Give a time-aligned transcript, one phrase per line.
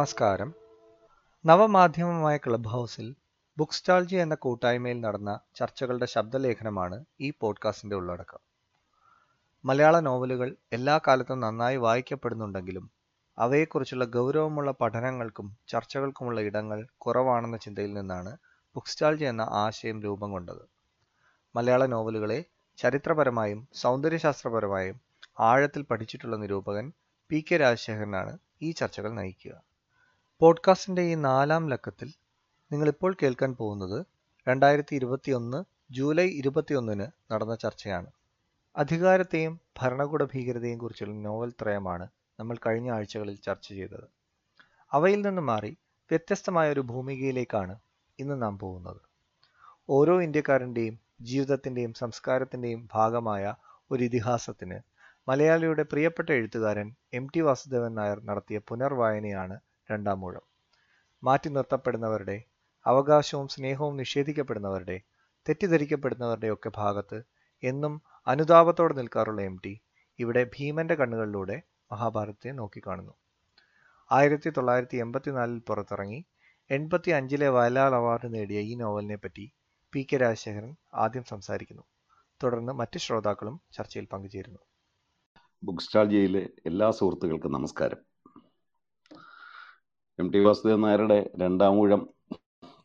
[0.00, 0.54] നമസ്കാരം.
[1.46, 3.16] നവമാധ്യമമായ ക്ലബ് ഹൗസിൽ
[3.58, 8.38] ബുക്ക് സ്റ്റാൾജി എന്ന കൂട്ടായ്മയിൽ നടന്ന ചർച്ചകളുടെ ശബ്ദലേഖനമാണ് ഈ പോഡ്കാസ്റ്റിന്റെ ഉള്ളടക്കം.
[9.64, 12.90] മലയാള നോവലുകൾ എല്ലാ കാലത്തും നന്നായി വായിക്കപ്പെടുന്നുണ്ടെങ്കിലും
[13.38, 18.36] അവയെക്കുറിച്ചുള്ള ഗൗരവമുള്ള പഠനങ്ങൾക്കും ചർച്ചകൾക്കുമുള്ള ഇടങ്ങൾ കുറവാണെന്ന ചിന്തയിൽ നിന്നാണ്
[18.74, 20.68] ബുക്ക് സ്റ്റാൾജി എന്ന ആശയം രൂപം കൊണ്ടത്.
[21.56, 22.44] മലയാള നോവലുകളെ
[22.76, 25.00] ചരിത്രപരമായും സൗന്ദര്യശാസ്ത്രപരമായും
[25.40, 26.92] ആഴത്തിൽ പഠിച്ചിട്ടുള്ള നിരൂപകൻ
[27.28, 29.69] പി കെ രാജശേഖരനാണ് ഈ ചർച്ചകൾ നയിക്കുക.
[30.40, 32.12] പോഡ്കാസ്റ്റിന്റെ ഈ നാലാം ലക്കത്തിൽ
[32.72, 34.06] നിങ്ങളിപ്പോൾ കേൾക്കാൻ പോകുന്നത്
[34.48, 38.06] രണ്ടായിരത്തി ഇരുപത്തിയൊന്ന് ജൂലൈ ഇരുപത്തിയൊന്നിന് നടന്ന ചർച്ചയാണ്.
[38.76, 42.08] അധികാരത്തെയും ഭരണകൂട ഭീകരതയും കുറിച്ചുള്ള നോവൽ ത്രയമാണ്
[42.40, 44.04] നമ്മൾ കഴിഞ്ഞ ആഴ്ചകളിൽ ചർച്ച ചെയ്തത്.
[44.92, 45.76] അവയിൽ നിന്ന് മാറി
[46.10, 47.78] വ്യത്യസ്തമായ ഒരു ഭൂമികയിലേക്കാണ്
[48.18, 49.00] ഇന്ന് നാം പോകുന്നത്.
[49.88, 53.54] ഓരോ ഇന്ത്യക്കാരന്റെയും ജീവിതത്തിന്റെയും സംസ്കാരത്തിന്റെയും ഭാഗമായ
[53.90, 54.80] ഒരു ഇതിഹാസത്തിന്
[55.28, 59.60] മലയാളിയുടെ പ്രിയപ്പെട്ട എഴുത്തുകാരൻ എം ടി വാസുദേവൻ നായർ നടത്തിയ പുനർവായനയാണ്
[59.90, 60.40] രണ്ടാം മൂഴം.
[61.24, 62.42] മാറ്റി നിർത്തപ്പെടുന്നവരുടെ
[62.86, 65.00] അവകാശവും സ്നേഹവും നിഷേധിക്കപ്പെടുന്നവരുടെ
[65.48, 67.22] തെറ്റിദ്ധരിക്കപ്പെടുന്നവരുടെ ഒക്കെ ഭാഗത്ത്
[67.62, 69.80] എന്നും അനുതാപത്തോടെ നിൽക്കാറുള്ള എം ടി
[70.18, 73.14] ഇവിടെ ഭീമന്റെ കണ്ണുകളിലൂടെ മഹാഭാരതത്തെ നോക്കിക്കാണുന്നു.
[74.12, 76.24] ആയിരത്തി തൊള്ളായിരത്തി എൺപത്തിനാലിൽ പുറത്തിറങ്ങി
[76.70, 79.52] എൺപത്തി അഞ്ചിലെ വയലാർ അവാർഡ് നേടിയ ഈ നോവലിനെ പറ്റി
[79.92, 81.82] പി കെ രാജശേഖരൻ ആദ്യം സംസാരിക്കുന്നു.
[82.42, 84.58] തുടർന്ന് മറ്റ് ശ്രോതാക്കളും ചർച്ചയിൽ പങ്കുചേരുന്നു.
[85.62, 88.09] ബുക്ക് സ്റ്റാൾജിയയിലെ എല്ലാ സുഹൃത്തുക്കൾക്കും നമസ്കാരം.
[90.20, 92.00] എം ടി വാസുദേവൻ നായരുടെ രണ്ടാം ഊഴം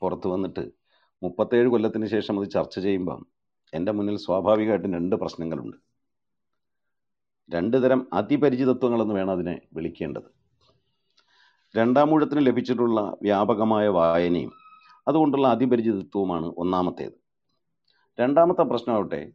[0.01, 0.71] പുറത്തു വന്നിട്ട്
[1.23, 3.21] മുപ്പത്തേഴ് കൊല്ലത്തിന് ശേഷം അത് ചർച്ച ചെയ്യുമ്പം
[3.73, 5.77] എന്റെ മുന്നിൽ സ്വാഭാവികമായിട്ടും രണ്ട് പ്രശ്നങ്ങളുണ്ട്.
[7.49, 10.29] രണ്ട് തരം അതിപരിചിതത്വങ്ങളെന്ന് വേണം അതിനെ വിളിക്കേണ്ടത്.
[11.77, 14.51] രണ്ടാം ഊഴത്തിന് ലഭിച്ചിട്ടുള്ള വ്യാപകമായ വായനയും
[15.07, 17.17] അതുകൊണ്ടുള്ള അതിപരിചിതത്വവുമാണ് ഒന്നാമത്തേത്.
[18.19, 19.31] രണ്ടാമത്തെ പ്രശ്നമാവട്ടെ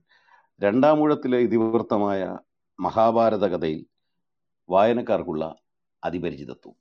[0.63, 2.39] രണ്ടാം ഊഴത്തിലെ ഇതിവൃത്തമായ
[2.81, 3.87] മഹാഭാരത കഥയിൽ
[4.71, 5.45] വായനക്കാർക്കുള്ള
[6.05, 6.75] അതിപരിചിതത്വം.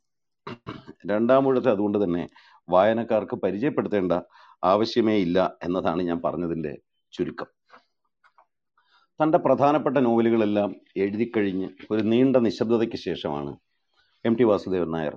[1.10, 2.30] രണ്ടാം ഊഴത്തെ അതുകൊണ്ട് തന്നെ
[2.70, 4.14] വായനക്കാർക്ക് പരിചയപ്പെടുത്തേണ്ട
[4.64, 6.74] ആവശ്യമേ ഇല്ല എന്നതാണ് ഞാൻ പറഞ്ഞതിന്റെ
[7.14, 7.50] ചുരുക്കം.
[9.20, 13.52] തന്റെ പ്രധാനപ്പെട്ട നോവലുകളെല്ലാം എഴുതിക്കഴിഞ്ഞ് ഒരു നീണ്ട നിശബ്ദതയ്ക്ക് ശേഷമാണ്
[14.26, 15.16] എം ടി വാസുദേവൻ നായർ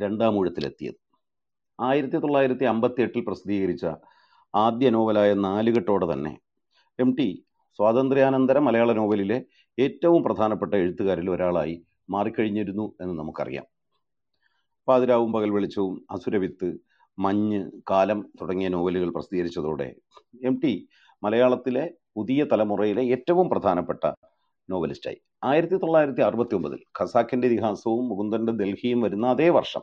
[0.00, 0.98] രണ്ടാമൂഴത്തിലെത്തിയത്
[1.80, 3.86] ആയിരത്തി തൊള്ളായിരത്തി അമ്പത്തി എട്ടിൽ പ്രസിദ്ധീകരിച്ച
[4.54, 6.32] ആദ്യ നോവലായ നാലുകെട്ടോടെ തന്നെ
[7.00, 7.28] എം ടി
[7.78, 9.38] സ്വാതന്ത്ര്യാനന്തര മലയാള നോവലിലെ
[9.78, 11.74] ഏറ്റവും പ്രധാനപ്പെട്ട എഴുത്തുകാരിൽ ഒരാളായി
[12.10, 13.66] മാറിക്കഴിഞ്ഞിരുന്നു എന്ന് നമുക്കറിയാം.
[14.88, 16.68] പാതിരാവും പകൽ വെളിച്ചവും അസുരവിത്ത്
[17.18, 19.88] മഞ്ഞ് കാലം തുടങ്ങിയ നോവലുകൾ പ്രസിദ്ധീകരിച്ചതോടെ
[20.42, 20.88] എം ടി
[21.22, 21.84] മലയാളത്തിലെ
[22.16, 24.04] പുതിയ തലമുറയിലെ ഏറ്റവും പ്രധാനപ്പെട്ട
[24.70, 25.18] നോവലിസ്റ്റായി.
[25.44, 29.82] ആയിരത്തി തൊള്ളായിരത്തി അറുപത്തി ഒമ്പതിൽ ഖസാക്കിന്റെ ഇതിഹാസവും മുകുന്ദന്റെ ഡൽഹിയും വരുന്ന അതേ വർഷം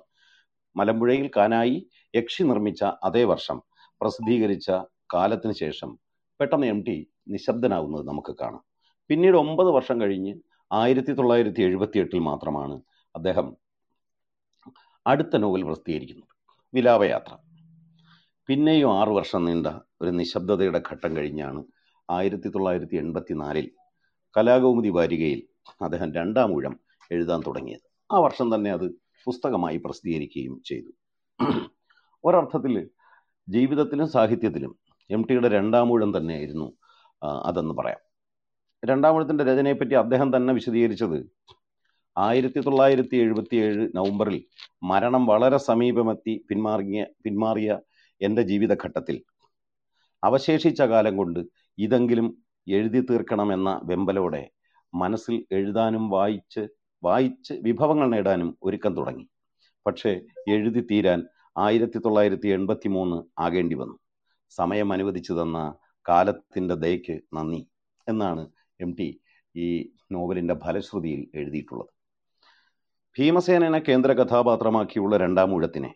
[0.78, 3.58] മലമ്പുഴയിൽ കാനായി യക്ഷി നിർമ്മിച്ച അതേ വർഷം
[4.02, 4.72] പ്രസിദ്ധീകരിച്ച
[5.14, 5.90] കാലത്തിന് ശേഷം
[6.40, 6.96] പെട്ടെന്ന് എം ടി
[7.28, 8.64] നിശബ്ദനാവുന്നത് നമുക്ക് കാണാം.
[9.09, 10.34] പിന്നീട് ഒമ്പത് വർഷം കഴിഞ്ഞ്
[10.72, 12.75] ആയിരത്തി തൊള്ളായിരത്തി എഴുപത്തി എട്ടിൽ മാത്രമാണ്
[13.16, 13.47] അദ്ദേഹം
[15.08, 16.34] അടുത്ത നോവൽ പ്രസിദ്ധീകരിക്കുന്നത്
[16.74, 17.34] വിലാപയാത്ര.
[18.50, 19.68] പിന്നെയും ആറു വർഷം നീണ്ട
[20.02, 21.64] ഒരു നിശബ്ദതയുടെ ഘട്ടം കഴിഞ്ഞാണ്
[22.09, 23.68] ആയിരത്തി തൊള്ളായിരത്തി എൺപത്തി നാലിൽ
[24.38, 25.41] കലാകൗമുദി വാരികയിൽ
[25.81, 26.80] അദ്ദേഹം രണ്ടാം ഊഴം
[27.12, 27.86] എഴുതാൻ തുടങ്ങിയത്.
[28.14, 28.86] ആ വർഷം തന്നെ അത്
[29.25, 30.91] പുസ്തകമായി പ്രസിദ്ധീകരിക്കുകയും ചെയ്തു.
[32.24, 32.90] ഒരർത്ഥത്തിൽ
[33.50, 34.74] ജീവിതത്തിലും സാഹിത്യത്തിലും
[35.09, 36.68] എം ടിയുടെ രണ്ടാം ഊഴം തന്നെയായിരുന്നു
[37.46, 38.02] അതെന്ന് പറയാം.
[38.84, 41.18] രണ്ടാമൂഴത്തിന്റെ രചനയെപ്പറ്റി അദ്ദേഹം തന്നെ വിശദീകരിച്ചത്
[42.18, 44.44] ആയിരത്തി തൊള്ളായിരത്തി എഴുപത്തി ഏഴ് നവംബറിൽ
[44.84, 47.79] മരണം വളരെ സമീപമെത്തി പിന്മാറിയ പിന്മാറിയ
[48.22, 49.18] എന്റെ ജീവിതഘട്ടത്തിൽ.
[50.23, 51.40] അവശേഷിച്ച കാലം കൊണ്ട്
[51.78, 52.28] ഇതെങ്കിലും
[52.68, 54.52] എഴുതി തീർക്കണമെന്ന വെമ്പലോടെ
[54.94, 56.63] മനസ്സിൽ എഴുതാനും വായിച്ച്
[57.03, 59.25] വായിച്ച് വിഭവങ്ങൾ നേടാനും ഒരുക്കം തുടങ്ങി.
[59.85, 61.19] പക്ഷേ എഴുതി തീരാൻ
[61.57, 63.97] ആയിരത്തി തൊള്ളായിരത്തി എൺപത്തി മൂന്ന് ആകേണ്ടി വന്നു.
[64.50, 65.75] സമയം അനുവദിച്ചു തന്ന
[66.09, 67.62] കാലത്തിന്റെ ദയക്ക് നന്ദി
[68.07, 68.44] എന്നാണ്
[68.81, 69.19] എം ടി
[69.56, 69.68] ഈ
[70.12, 71.93] നോവലിന്റെ ഫലശ്രുതിയിൽ എഴുതിയിട്ടുള്ളത്.
[73.19, 75.94] ഭീമസേനനെ കേന്ദ്ര കഥാപാത്രമാക്കിയുള്ള രണ്ടാം ഊഴത്തിനെ.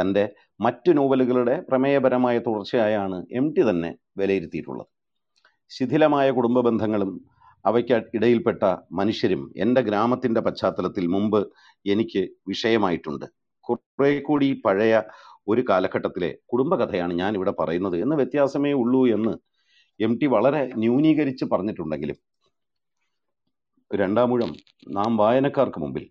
[0.00, 0.28] തന്റെ
[0.60, 4.86] മറ്റു നോവലുകളുടെ പ്രമേയപരമായ തുടർച്ചയായാണ് എം ടി തന്നെ വിലയിരുത്തിയിട്ടുള്ളത്.
[5.68, 7.24] ശിഥിലമായ കുടുംബ ബന്ധങ്ങളും
[7.66, 11.52] അവയ്ക്ക് ഇടയിൽപ്പെട്ട മനുഷ്യരും എന്റെ ഗ്രാമത്തിന്റെ പശ്ചാത്തലത്തിൽ മുമ്പ്
[11.86, 13.26] എനിക്ക് വിഷയമായിട്ടുണ്ട്.
[13.60, 15.02] കുറെ കൂടി പഴയ
[15.48, 18.02] ഒരു കാലഘട്ടത്തിലെ കുടുംബകഥയാണ് ഞാൻ ഇവിടെ പറയുന്നത്.
[18.02, 19.32] എന്ന് വ്യത്യാസമേ ഉള്ളൂ എന്ന്
[20.00, 22.16] എം ടി വളരെ ന്യൂനീകരിച്ച് പറഞ്ഞിട്ടുണ്ടെങ്കിലും
[23.94, 24.54] രണ്ടാമൂഴം
[24.88, 26.10] നാം വായനക്കാർക്ക് മുമ്പിൽ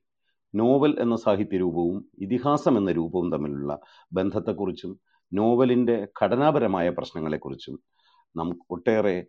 [0.56, 3.80] നോവൽ എന്ന സാഹിത്യ രൂപവും ഇതിഹാസം എന്ന രൂപവും തമ്മിലുള്ള
[4.14, 5.00] ബന്ധത്തെക്കുറിച്ചും
[5.34, 7.80] നോവലിന്റെ ഘടനാപരമായ പ്രശ്നങ്ങളെക്കുറിച്ചും
[8.36, 9.26] നമുക്ക് ഒട്ടേറെ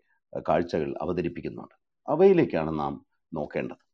[0.49, 1.75] കാഴ്ചകൾ അവതരിപ്പിക്കുന്നുണ്ട്.
[2.09, 3.91] അവയിലേക്കാണ് നാം നോക്കേണ്ടത്.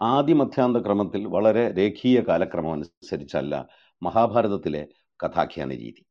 [0.00, 3.68] ആദ്യ മധ്യാന്ത ക്രമത്തിൽ വളരെ രേഖീയ കാലക്രമം അനുസരിച്ചല്ല
[4.02, 4.88] മഹാഭാരതത്തിലെ
[5.26, 6.06] കഥാഖ്യാന രീതി.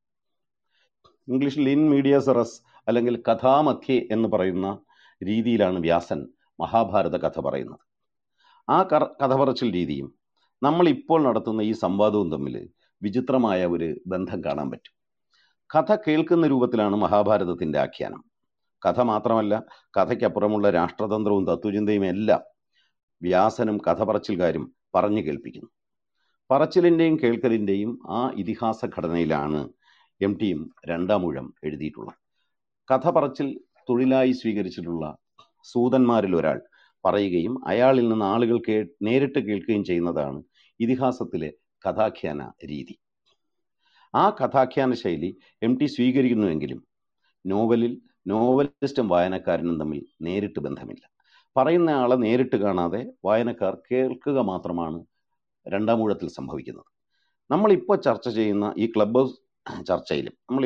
[1.28, 4.80] ഇംഗ്ലീഷിൽ ഇൻ മീഡിയ സെറസ് അല്ലെങ്കിൽ കഥാമധ്യേ എന്ന് പറയുന്ന
[5.24, 6.28] രീതിയിലാണ് വ്യാസൻ
[6.60, 7.80] മഹാഭാരത കഥ പറയുന്നത്.
[8.70, 10.08] ആ കഥ പറച്ചിൽ രീതിയും
[10.64, 12.70] നമ്മളിപ്പോൾ നടത്തുന്ന ഈ സംവാദവും തമ്മിൽ
[13.02, 14.94] വിചിത്രമായ ഒരു ബന്ധം കാണാൻ പറ്റും.
[15.76, 18.22] കഥ കേൾക്കുന്ന രൂപത്തിലാണ് മഹാഭാരതത്തിന്റെ ആഖ്യാനം.
[18.86, 19.64] കഥ മാത്രമല്ല
[19.98, 22.42] കഥയ്ക്കപ്പുറമുള്ള രാഷ്ട്രതന്ത്രവും തത്വചിന്തയും എല്ലാം
[23.22, 25.70] വ്യാസനും കഥ പറച്ചിൽക്കാരും പറഞ്ഞു കേൾപ്പിക്കുന്നു.
[26.52, 29.70] പറച്ചിലിന്റെയും കേൾക്കലിന്റെയും ആ ഇതിഹാസ ഘടനയിലാണ്
[30.22, 32.18] എം ടിയും രണ്ടാം ഊഴം എഴുതിയിട്ടുള്ളത്.
[32.94, 33.48] കഥ പറച്ചിൽ
[33.90, 35.06] തൊഴിലായി സ്വീകരിച്ചിട്ടുള്ള
[35.64, 36.58] സൂതന്മാരിൽ ഒരാൾ
[37.06, 40.44] പറയുകയും അയാളിൽ നിന്ന് ആളുകൾ കേ നേരിട്ട് കേൾക്കുകയും ചെയ്യുന്നതാണ്
[40.80, 41.50] ഇതിഹാസത്തിലെ
[41.86, 42.96] കഥാഖ്യാന രീതി.
[44.16, 46.80] ആ കഥാഖ്യാന ശൈലി എം ടി സ്വീകരിക്കുന്നുവെങ്കിലും
[47.46, 51.04] നോവലിൽ നോവലിസ്റ്റും വായനക്കാരനും തമ്മിൽ നേരിട്ട് ബന്ധമില്ല.
[51.56, 55.00] പറയുന്ന ആളെ നേരിട്ട് കാണാതെ വായനക്കാർ കേൾക്കുക മാത്രമാണ്
[55.68, 56.88] രണ്ടാം ഊഴത്തിൽ സംഭവിക്കുന്നത്.
[57.52, 59.22] നമ്മളിപ്പോൾ ചർച്ച ചെയ്യുന്ന ഈ ക്ലബ്
[59.88, 60.63] ചർച്ചയിലും നമ്മൾ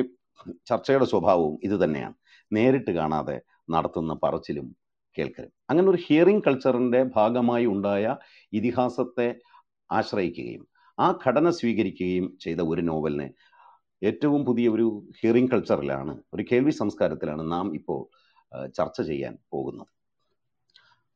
[0.70, 2.16] ചർച്ചയുടെ സ്വഭാവവും ഇത് തന്നെയാണ്.
[2.54, 4.68] നേരിട്ട് കാണാതെ നടത്തുന്ന പറച്ചിലും
[5.18, 8.16] കേൾക്കലും അങ്ങനെ ഒരു ഹിയറിംഗ് കൾച്ചറിന്റെ ഭാഗമായി ഉണ്ടായ
[8.54, 9.28] ഇതിഹാസത്തെ
[9.90, 10.64] ആശ്രയിക്കുകയും
[10.98, 13.28] ആ ഘടന സ്വീകരിക്കുകയും ചെയ്ത ഒരു നോവലിനെ
[14.02, 14.86] ഏറ്റവും പുതിയ ഒരു
[15.20, 18.00] ഹിയറിംഗ് കൾച്ചറിലാണ് ഒരു കേൾവി സംസ്കാരത്തിലാണ് നാം ഇപ്പോൾ
[18.78, 19.90] ചർച്ച ചെയ്യാൻ പോകുന്നത്.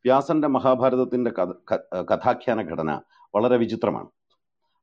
[0.05, 1.51] വ്യാസന്റെ മഹാഭാരതത്തിന്റെ കഥ
[2.11, 2.91] കഥാഖ്യാന ഘടന
[3.33, 4.09] വളരെ വിചിത്രമാണ്.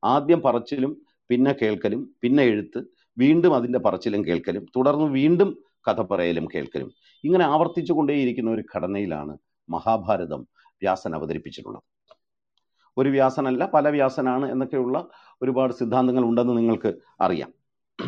[0.02, 0.92] ആദ്യം പറച്ചിലും
[1.30, 2.80] പിന്നെ കേൾക്കലും പിന്നെ എഴുത്ത്
[3.16, 5.50] വീണ്ടും അതിന്റെ പറച്ചിലും കേൾക്കലും തുടർന്ന് വീണ്ടും
[5.88, 6.92] കഥ പറയലും കേൾക്കലും.
[7.24, 9.38] ഇങ്ങനെ ആവർത്തിച്ചു കൊണ്ടേയിരിക്കുന്ന ഒരു ഘടനയിലാണ്
[9.68, 11.82] മഹാഭാരതം വ്യാസൻ അവതരിപ്പിച്ചിട്ടുള്ളത്.
[12.96, 15.08] ഒരു വ്യാസനല്ല പല വ്യാസനാണ് എന്നൊക്കെയുള്ള
[15.42, 17.52] ഒരുപാട് സിദ്ധാന്തങ്ങൾ ഉണ്ടെന്ന് നിങ്ങൾക്ക് അറിയാം.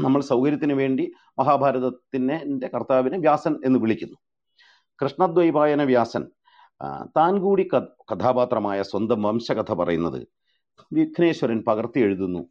[0.03, 4.17] നമ്മൾ സൗകര്യത്തിന് വേണ്ടി മഹാഭാരതത്തിന്റെ കർത്താവിനെ വ്യാസൻ എന്ന് വിളിക്കുന്നു.
[5.03, 6.27] കൃഷ്ണദ്വൈപായന വ്യാസൻ
[7.17, 7.69] താൻ കൂടി
[8.13, 10.27] കഥാപാത്രമായ സ്വന്തം വംശകഥ പറയുന്നത്
[10.93, 12.49] വിഘ്നേശ്വരൻ പകർത്തി എഴുതുന്നു.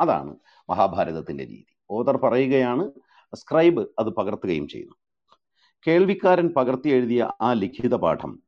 [0.00, 0.36] അതാണ്
[0.70, 1.66] മഹാഭാരതത്തിന്റെ രീതി.
[1.90, 2.90] ഓതർ പറയുകയാണ്
[3.34, 4.96] സ്ക്രൈബ് അത് പകർത്തുകയും ചെയ്യുന്നു.
[5.86, 8.42] കേൾവിക്കാരൻ പകർത്തി എഴുതിയ ആ ലിഖിത പാഠം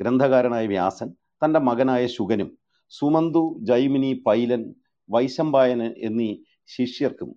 [0.00, 1.08] ഗ്രന്ഥകാരനായ വ്യാസൻ
[1.44, 2.58] തന്റെ മകനായ ശുഗനും
[2.88, 4.74] സുമന്തു ജൈമിനി പൈലൻ
[5.10, 6.36] വൈശമ്പായനൻ എന്നീ
[6.66, 7.36] ശിഷ്യർക്കും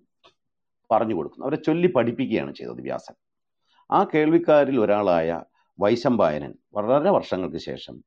[0.90, 1.46] പറഞ്ഞു കൊടുക്കുന്നു.
[1.46, 3.14] അവരെ ചൊല്ലി പഠിപ്പിക്കുകയാണ് ചെയ്തത് വ്യാസൻ.
[3.90, 5.42] ആ കേൾവിക്കാരിൽ ഒരാളായ
[5.80, 8.04] വൈശമ്പായനൻ വളരെ വർഷങ്ങൾക്ക് ശേഷം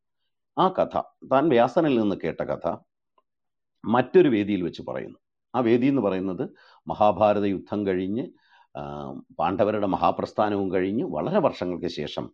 [0.57, 1.01] ആ കഥ
[1.31, 2.77] താൻ വ്യാസനിൽ നിന്ന് കേട്ട കഥ
[3.85, 5.19] മറ്റൊരു വേദിയിൽ വെച്ച് പറയുന്നു.
[5.55, 6.49] ആ വേദി എന്ന് പറയുന്നത്
[6.87, 8.27] മഹാഭാരത യുദ്ധം കഴിഞ്ഞ്
[9.39, 11.03] പാണ്ഡവരുടെ മഹാപ്രസ്ഥാനവും കഴിഞ്ഞ്.
[11.03, 12.31] വളരെ വർഷങ്ങൾക്ക് ശേഷം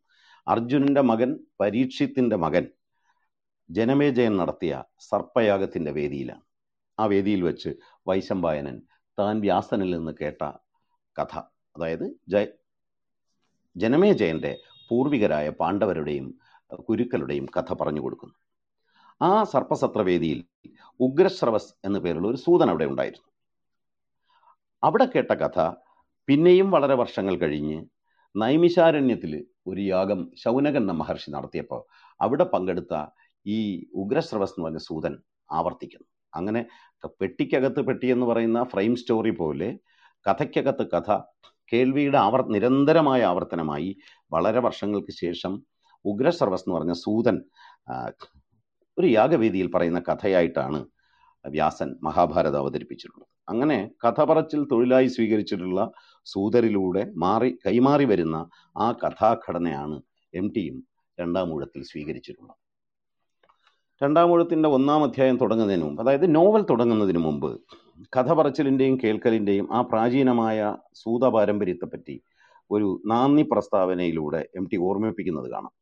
[0.48, 2.68] അർജുനന്റെ മകൻ പരീക്ഷിത്തിന്റെ മകൻ
[3.70, 6.42] ജനമേജയൻ നടത്തിയ സർപ്പയാഗത്തിന്റെ വേദിയിലാണ്.
[7.00, 7.70] ആ വേദിയിൽ വെച്ച്
[8.08, 8.82] വൈശമ്പായനൻ
[9.20, 10.52] താൻ വ്യാസനിൽ നിന്ന് കേട്ട
[11.22, 11.38] കഥ.
[11.76, 12.46] അതായത് ജയ
[13.78, 14.58] ജനമേജയന്റെ
[14.90, 16.40] പൂർവികരായ പാണ്ഡവരുടെയും
[16.90, 18.36] കുരുക്കളുടെയും കഥ പറഞ്ഞു കൊടുക്കുന്നു.
[19.22, 20.44] ആ സർപ്പസത്രവേദിയിൽ
[21.00, 23.28] ഉഗ്രശ്രവസ് എന്ന പേരുള്ള ഒരു സൂതൻ അവിടെ ഉണ്ടായിരുന്നു.
[24.84, 25.60] അവിടെ കേട്ട കഥ
[26.32, 27.78] പിന്നെയും വളരെ വർഷങ്ങൾ കഴിഞ്ഞ്
[28.36, 29.32] നൈമിശാരണ്യത്തിൽ
[29.68, 31.82] ഒരു യാഗം ശൗനകൻ എന്ന മഹർഷി നടത്തിയപ്പോൾ
[32.22, 32.94] അവിടെ പങ്കെടുത്ത
[33.46, 35.14] ഈ ഉഗ്രശ്രവസ് എന്ന് പറഞ്ഞ സൂതൻ
[35.50, 36.08] ആവർത്തിക്കുന്നു.
[36.36, 36.62] അങ്ങനെ
[37.22, 39.70] പെട്ടിക്കകത്ത് പെട്ടി എന്ന് പറയുന്ന ഫ്രെയിം സ്റ്റോറി പോലെ
[40.26, 41.10] കഥയ്ക്കകത്ത് കഥ
[41.74, 43.92] കേൾവിയുടെ ആവർ നിരന്തരമായ ആവർത്തനമായി
[44.32, 45.54] വളരെ വർഷങ്ങൾക്ക് ശേഷം
[46.06, 47.38] ഉഗ്രശ്രവസ് എന്ന് പറഞ്ഞ സൂതൻ
[48.98, 50.82] ഒരു യാഗവേദിയിൽ പറയുന്ന കഥയായിട്ടാണ്
[51.46, 53.30] വ്യാസൻ മഹാഭാരതം അവതരിപ്പിച്ചിട്ടുള്ളത്.
[53.52, 55.80] അങ്ങനെ കഥ പറച്ചിൽ തൊഴിലായി സ്വീകരിച്ചിട്ടുള്ള
[56.28, 58.38] സൂതരിലൂടെ മാറി കൈമാറി വരുന്ന
[58.78, 59.98] ആ കഥാഘടനയാണ്
[60.34, 60.78] എം ടിയും
[61.18, 62.58] രണ്ടാം ഊഴത്തിൽ സ്വീകരിച്ചിട്ടുള്ളത്.
[64.02, 67.50] രണ്ടാം ഊഴത്തിന്റെ ഒന്നാം അധ്യായം തുടങ്ങുന്നതിന് മുമ്പ് അതായത് നോവൽ തുടങ്ങുന്നതിന് മുമ്പ്
[68.16, 70.60] കഥ പറച്ചിലിന്റെയും കേൾക്കലിന്റെയും ആ പ്രാചീനമായ
[70.94, 72.16] സൂത പാരമ്പര്യത്തെപ്പറ്റി
[72.72, 75.74] ഒരു നാന്ദി പ്രസ്താവനയിലൂടെ എം ടി ഓർമ്മിപ്പിക്കുന്നത് കാണാം.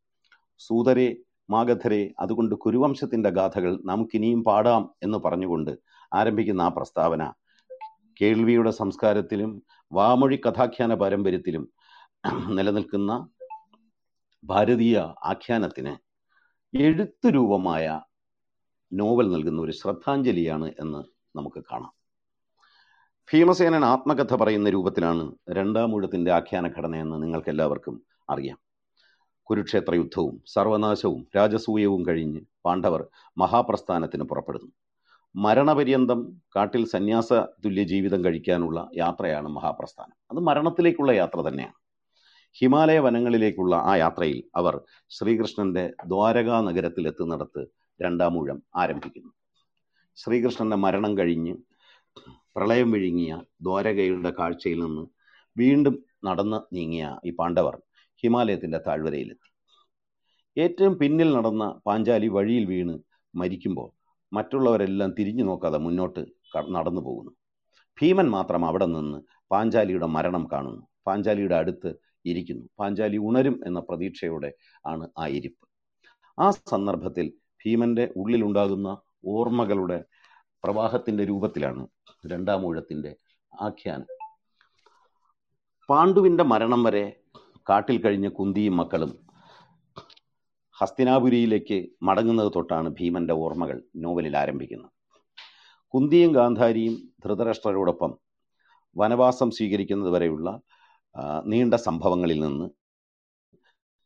[0.62, 1.08] സൂതരെ
[1.50, 5.72] മാഗധരെ അതുകൊണ്ട് കുരുവംശത്തിന്റെ ഗാഥകൾ നമുക്കിനിയും പാടാം എന്ന് പറഞ്ഞുകൊണ്ട്
[6.12, 7.24] ആരംഭിക്കുന്ന ആ പ്രസ്താവന
[8.22, 11.74] കേൾവിയുടെ സംസ്കാരത്തിലും വാമൊഴി കഥാഖ്യാന പാരമ്പര്യത്തിലും
[12.48, 13.30] നിലനിൽക്കുന്ന
[14.44, 15.94] ഭാരതീയ ആഖ്യാനത്തിന്
[16.78, 18.02] എഴുത്തുരൂപമായ
[18.94, 21.02] നോവൽ നൽകുന്ന ഒരു ശ്രദ്ധാഞ്ജലിയാണ് എന്ന്
[21.38, 21.94] നമുക്ക് കാണാം.
[23.34, 26.32] ഭീമസേനൻ ആത്മകഥ പറയുന്ന രൂപത്തിലാണ് രണ്ടാം ഊഴത്തിന്റെ
[27.20, 28.60] നിങ്ങൾക്ക് എല്ലാവർക്കും അറിയാം.
[29.44, 33.08] കുരുക്ഷേത്ര യുദ്ധവും സർവനാശവും രാജസൂയവും കഴിഞ്ഞ് പാണ്ഡവർ
[33.38, 34.72] മഹാപ്രസ്ഥാനത്തിന് പുറപ്പെടുന്നു.
[35.36, 36.20] മരണപര്യന്തം
[36.56, 40.16] കാട്ടിൽ സന്യാസ തുല്യ ജീവിതം കഴിക്കാനുള്ള യാത്രയാണ് മഹാപ്രസ്ഥാനം.
[40.32, 41.78] അത് മരണത്തിലേക്കുള്ള യാത്ര തന്നെയാണ്.
[42.54, 47.62] ഹിമാലയ വനങ്ങളിലേക്കുള്ള ആ യാത്രയിൽ അവർ ശ്രീകൃഷ്ണന്റെ ദ്വാരകാ നഗരത്തിൽ എത്തുന്നിടത്ത്
[48.02, 49.32] രണ്ടാം ഊഴം ആരംഭിക്കുന്നു.
[50.18, 51.56] ശ്രീകൃഷ്ണന്റെ മരണം കഴിഞ്ഞ്
[52.56, 55.04] പ്രളയം വിഴുങ്ങിയ ദ്വാരകയുടെ കാഴ്ചയിൽ നിന്ന്
[55.58, 57.76] വീണ്ടും നടന്ന് നീങ്ങിയ ഈ പാണ്ഡവർ
[58.24, 59.50] ഹിമാലയത്തിന്റെ താഴ്വരയിലെത്തി.
[60.58, 63.00] ഏറ്റവും പിന്നിൽ നടന്ന പാഞ്ചാലി വഴിയിൽ വീണ്
[63.34, 63.99] മരിക്കുമ്പോൾ
[64.34, 66.22] മറ്റുള്ളവരെല്ലാം തിരിഞ്ഞു നോക്കാതെ മുന്നോട്ട്
[66.70, 67.32] നടന്നു പോകുന്നു.
[68.02, 69.18] ഭീമൻ മാത്രം അവിടെ നിന്ന്
[69.52, 70.88] പാഞ്ചാലിയുടെ മരണം കാണുന്നു.
[71.08, 71.90] പാഞ്ചാലിയുടെ അടുത്ത്
[72.26, 72.66] ഇരിക്കുന്നു.
[72.80, 74.54] പാഞ്ചാലി ഉണരും എന്ന പ്രതീക്ഷയോടെ
[74.88, 75.66] ആണ് ആ ഇരിപ്പ്.
[76.40, 77.34] ആ സന്ദർഭത്തിൽ
[77.66, 78.90] ഭീമന്റെ ഉള്ളിലുണ്ടാകുന്ന
[79.26, 80.06] ഓർമ്മകളുടെ
[80.64, 81.88] പ്രവാഹത്തിന്റെ രൂപത്തിലാണ്
[82.32, 83.16] രണ്ടാം ഊഴത്തിന്റെ
[83.62, 84.10] ആഖ്യാനം.
[85.90, 87.04] പാണ്ഡുവിന്റെ മരണം വരെ
[87.70, 89.12] കാട്ടിൽ കഴിഞ്ഞ കുന്തിയും മക്കളും
[90.82, 94.92] ഹസ്തിനാപുരിയിലേക്ക് മടങ്ങുന്നത് തൊട്ടാണ് ഭീമന്റെ ഓർമ്മകൾ നോവലിൽ ആരംഭിക്കുന്നത്.
[95.94, 96.96] കുന്തിയും ഗാന്ധാരിയും
[97.26, 98.12] ധൃതരാഷ്ട്രരോടൊപ്പം
[98.96, 100.62] വനവാസം സ്വീകരിക്കുന്നത് വരെയുള്ള
[101.46, 102.70] നീണ്ട സംഭവങ്ങളിൽ നിന്ന്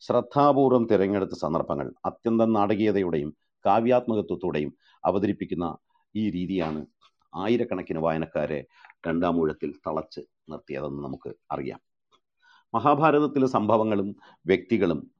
[0.01, 3.33] ശ്രദ്ധാപൂർവം തിരഞ്ഞെടുത്ത സന്ദർഭങ്ങൾ അത്യന്തം നാടകീയതയോടെയും
[3.65, 4.71] കാവ്യാത്മകത്വത്തോടെയും
[5.05, 5.77] അവതരിപ്പിക്കുന്ന
[6.15, 6.85] ഈ രീതിയാണ്
[7.35, 8.65] ആയിരക്കണക്കിന് വായനക്കാരെ
[9.07, 11.79] രണ്ടാം ഊഴത്തിൽ തളച്ച് നിർത്തിയതെന്ന് നമുക്ക് അറിയാം.
[12.73, 14.15] മഹാഭാരതത്തിലെ സംഭവങ്ങളും
[14.45, 15.12] വ്യക്തികളും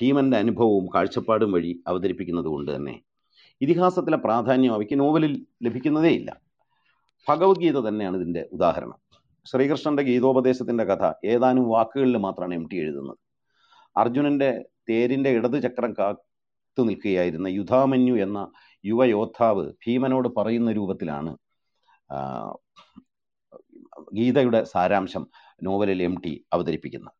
[0.00, 3.00] ഭീമന്റെ അനുഭവവും കാഴ്ചപ്പാടും വഴി അവതരിപ്പിക്കുന്നത് കൊണ്ട് തന്നെ.
[3.60, 6.40] ഇതിഹാസത്തിലെ പ്രാധാന്യം അവയ്ക്ക് നോവലിൽ ലഭിക്കുന്നതേ ഇല്ല.
[7.28, 8.98] ഭഗവത്ഗീത തന്നെയാണ് ഇതിന്റെ ഉദാഹരണം.
[9.44, 13.18] ശ്രീകൃഷ്ണന്റെ ഗീതോപദേശത്തിന്റെ കഥ ഏതാനും വാക്കുകളിൽ മാത്രമാണ് എം ടി എഴുതുന്നത്.
[13.96, 18.52] അർജുനന്റെ തേരിന്റെ ഇടത് ചക്രം കാത്തു നിൽക്കുകയായിരുന്ന യുധാമന്യു എന്ന
[18.84, 21.36] യുവയോദ്ധാവ് ഭീമനോട് പറയുന്ന രൂപത്തിലാണ്
[24.12, 25.26] ഗീതയുടെ സാരാംശം
[25.62, 27.12] നോവലിൽ എം ടി അവതരിപ്പിക്കുന്നത്.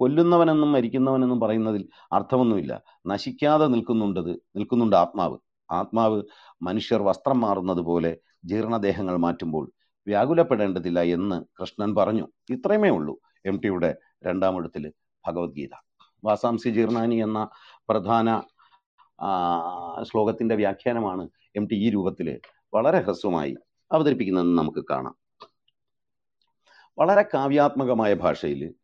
[0.00, 2.82] കൊല്ലുന്നവനെന്നും മരിക്കുന്നവനെന്നും പറയുന്നതിൽ അർത്ഥമൊന്നുമില്ല.
[3.06, 5.38] നശിക്കാതെ നിൽക്കുന്നുണ്ടത് നിൽക്കുന്നുണ്ട് ആത്മാവ്.
[5.70, 6.22] ആത്മാവ്
[6.62, 9.72] മനുഷ്യർ വസ്ത്രം മാറുന്നത് പോലെ ജീർണദേഹങ്ങൾ മാറ്റുമ്പോൾ
[10.06, 12.28] വ്യാകുലപ്പെടേണ്ടതില്ല എന്ന് കൃഷ്ണൻ പറഞ്ഞു.
[12.50, 14.92] ഇത്രയുമേ ഉള്ളൂ എം ടിയുടെ രണ്ടാമെഴുത്തിൽ
[15.26, 15.74] ഭഗവത്ഗീത.
[16.24, 17.48] വാസാംസി ജീർണാനി എന്ന
[17.88, 18.42] പ്രധാന
[20.02, 22.40] ശ്ലോകത്തിന്റെ വ്യാഖ്യാനമാണ് എം ടി ഈ രൂപത്തിൽ
[22.74, 23.56] വളരെ ഹ്രസ്വമായി
[23.92, 25.16] അവതരിപ്പിക്കുന്നതെന്ന് നമുക്ക് കാണാം.
[26.98, 28.74] വളരെ കാവ്യാത്മകമായ ഭാഷയിൽ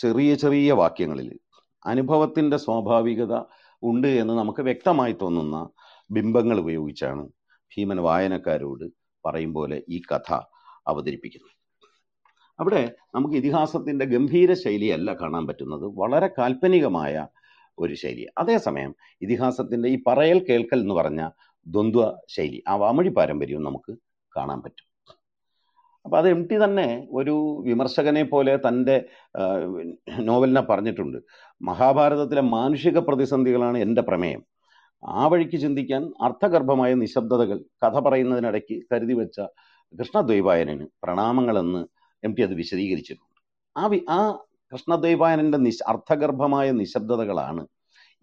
[0.00, 1.38] ചെറിയ ചെറിയ വാക്യങ്ങളിൽ
[1.86, 3.34] അനുഭവത്തിന്റെ സ്വാഭാവികത
[3.82, 5.70] ഉണ്ട് എന്ന് നമുക്ക് വ്യക്തമായി തോന്നുന്ന
[6.10, 7.28] ബിംബങ്ങൾ ഉപയോഗിച്ചാണ്
[7.72, 8.84] ഭീമൻ വായനക്കാരോട്
[9.24, 10.32] പറയും പോലെ ഈ കഥ
[10.88, 11.56] അവതരിപ്പിക്കുന്നത്.
[12.60, 15.86] അവിടെ നമുക്ക് ഇതിഹാസത്തിന്റെ ഗംഭീര ശൈലിയല്ല കാണാൻ പറ്റുന്നത്.
[15.96, 17.26] വളരെ കാൽപ്പനികമായ
[17.78, 18.26] ഒരു ശൈലി.
[18.38, 21.28] അതേസമയം ഇതിഹാസത്തിന്റെ ഈ പറയൽ കേൾക്കൽ എന്ന് പറഞ്ഞ
[21.66, 23.92] ദ്വന്ദ്വ ശൈലി ആ വാമഴി പാരമ്പര്യവും നമുക്ക്
[24.36, 24.89] കാണാൻ പറ്റും.
[26.04, 29.04] അപ്പം അത് എം ടി തന്നെ ഒരു വിമർശകനെ പോലെ തന്റെ
[30.20, 31.18] നോവലിനെ പറഞ്ഞിട്ടുണ്ട്.
[31.62, 34.42] മഹാഭാരതത്തിലെ മാനുഷിക പ്രതിസന്ധികളാണ് എന്റെ പ്രമേയം.
[35.08, 39.40] ആ വഴിക്ക് ചിന്തിക്കാൻ അർത്ഥഗർഭമായ നിശബ്ദതകൾ കഥ പറയുന്നതിനിടയ്ക്ക് കരുതി വെച്ച
[39.98, 41.86] കൃഷ്ണദ്വൈപായനന് പ്രണാമങ്ങളെന്ന്
[42.24, 43.40] എം ടി അത് വിശദീകരിച്ചിട്ടുണ്ട്.
[43.78, 44.38] ആ വി ആ
[44.72, 47.66] കൃഷ്ണദ്വൈപായനന്റെ നിശ അർത്ഥഗർഭമായ നിശബ്ദതകളാണ്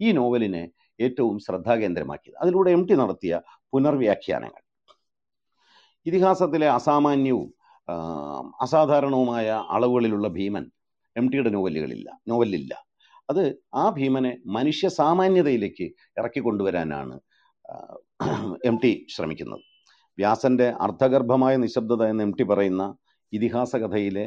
[0.00, 0.70] ഈ നോവലിനെ
[1.00, 2.36] ഏറ്റവും ശ്രദ്ധാകേന്ദ്രമാക്കിയത്.
[2.42, 3.40] അതിലൂടെ എം ടി നടത്തിയ
[3.72, 4.62] പുനർവ്യാഖ്യാനങ്ങൾ.
[6.06, 7.57] ഇതിഹാസത്തിലെ അസാമാന്യവും
[8.64, 10.64] അസാധാരണവുമായ അളവുകളിലുള്ള ഭീമൻ
[11.16, 12.72] എം ടിയുടെ നോവലുകളില്ല നോവലില്ല.
[13.30, 15.86] അത് ആ ഭീമനെ മനുഷ്യ സാമാന്യതയിലേക്ക്
[16.18, 17.16] ഇറക്കിക്കൊണ്ടുവരാനാണ്
[18.70, 19.62] എം ടി ശ്രമിക്കുന്നത്.
[20.18, 22.84] വ്യാസന്റെ അർദ്ധഗർഭമായ നിശബ്ദത എന്ന് എം ടി പറയുന്ന
[23.32, 24.26] ഇതിഹാസ കഥയിലെ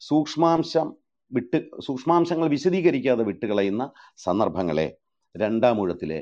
[0.00, 0.88] സൂക്ഷ്മാംശം
[1.30, 3.82] വിട്ട് സൂക്ഷ്മാംശങ്ങൾ വിശദീകരിക്കാതെ വിട്ടുകളയുന്ന
[4.16, 4.86] സന്ദർഭങ്ങളെ
[5.34, 6.20] രണ്ടാമൂഴത്തിലെ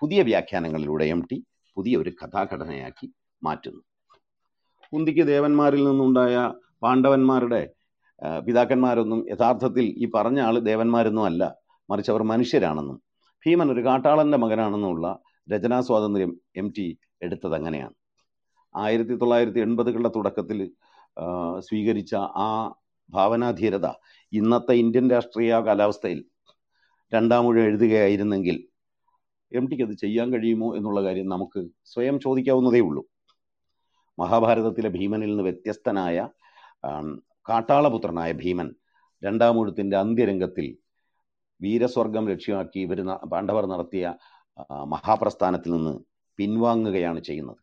[0.00, 1.38] പുതിയ വ്യാഖ്യാനങ്ങളിലൂടെ എം ടി
[1.76, 3.06] പുതിയ ഒരു കഥാഘടനയാക്കി
[3.42, 3.82] മാറ്റുന്നു.
[4.92, 6.34] കുന്തിക്ക് ദേവന്മാരിൽ നിന്നുണ്ടായ
[6.82, 7.62] പാണ്ഡവന്മാരുടെ
[8.42, 11.42] പിതാക്കന്മാരൊന്നും യഥാർത്ഥത്തിൽ ഈ പറഞ്ഞ ആൾ ദേവന്മാരൊന്നും അല്ല.
[11.88, 12.98] മറിച്ച് അവർ മനുഷ്യരാണെന്നും
[13.44, 15.06] ഭീമൻ ഒരു കാട്ടാളന്റെ മകനാണെന്നുമുള്ള
[15.48, 16.86] രചനാ സ്വാതന്ത്ര്യം എം ടി
[17.22, 17.94] എടുത്തത് അങ്ങനെയാണ്
[18.74, 20.58] ആയിരത്തി തൊള്ളായിരത്തി എൺപതുകളുടെ തുടക്കത്തിൽ
[21.58, 22.48] സ്വീകരിച്ച ആ
[23.10, 23.86] ഭാവനാധീരത
[24.32, 26.20] ഇന്നത്തെ ഇന്ത്യൻ രാഷ്ട്രീയ കാലാവസ്ഥയിൽ
[27.12, 28.56] രണ്ടാമൂഴം എഴുതുകയായിരുന്നെങ്കിൽ
[29.52, 33.02] എം ടിക്ക് അത് ചെയ്യാൻ കഴിയുമോ എന്നുള്ള കാര്യം നമുക്ക് സ്വയം ചോദിക്കാവുന്നതേ ഉള്ളൂ
[34.18, 36.16] മഹാഭാരതത്തിലെ ഭീമനിൽ നിന്ന് വ്യത്യസ്തനായ
[37.48, 38.68] കാട്ടാളപുത്രനായ ഭീമൻ
[39.22, 40.66] രണ്ടാമൂഴത്തിന്റെ അന്ത്യരംഗത്തിൽ
[41.60, 42.98] വീരസ്വർഗം ലക്ഷ്യമാക്കി ഇവർ
[43.32, 44.06] പാണ്ഡവർ നടത്തിയ
[44.94, 45.94] മഹാപ്രസ്ഥാനത്തിൽ നിന്ന്
[46.38, 47.60] പിൻവാങ്ങുകയാണ് ചെയ്യുന്നത്.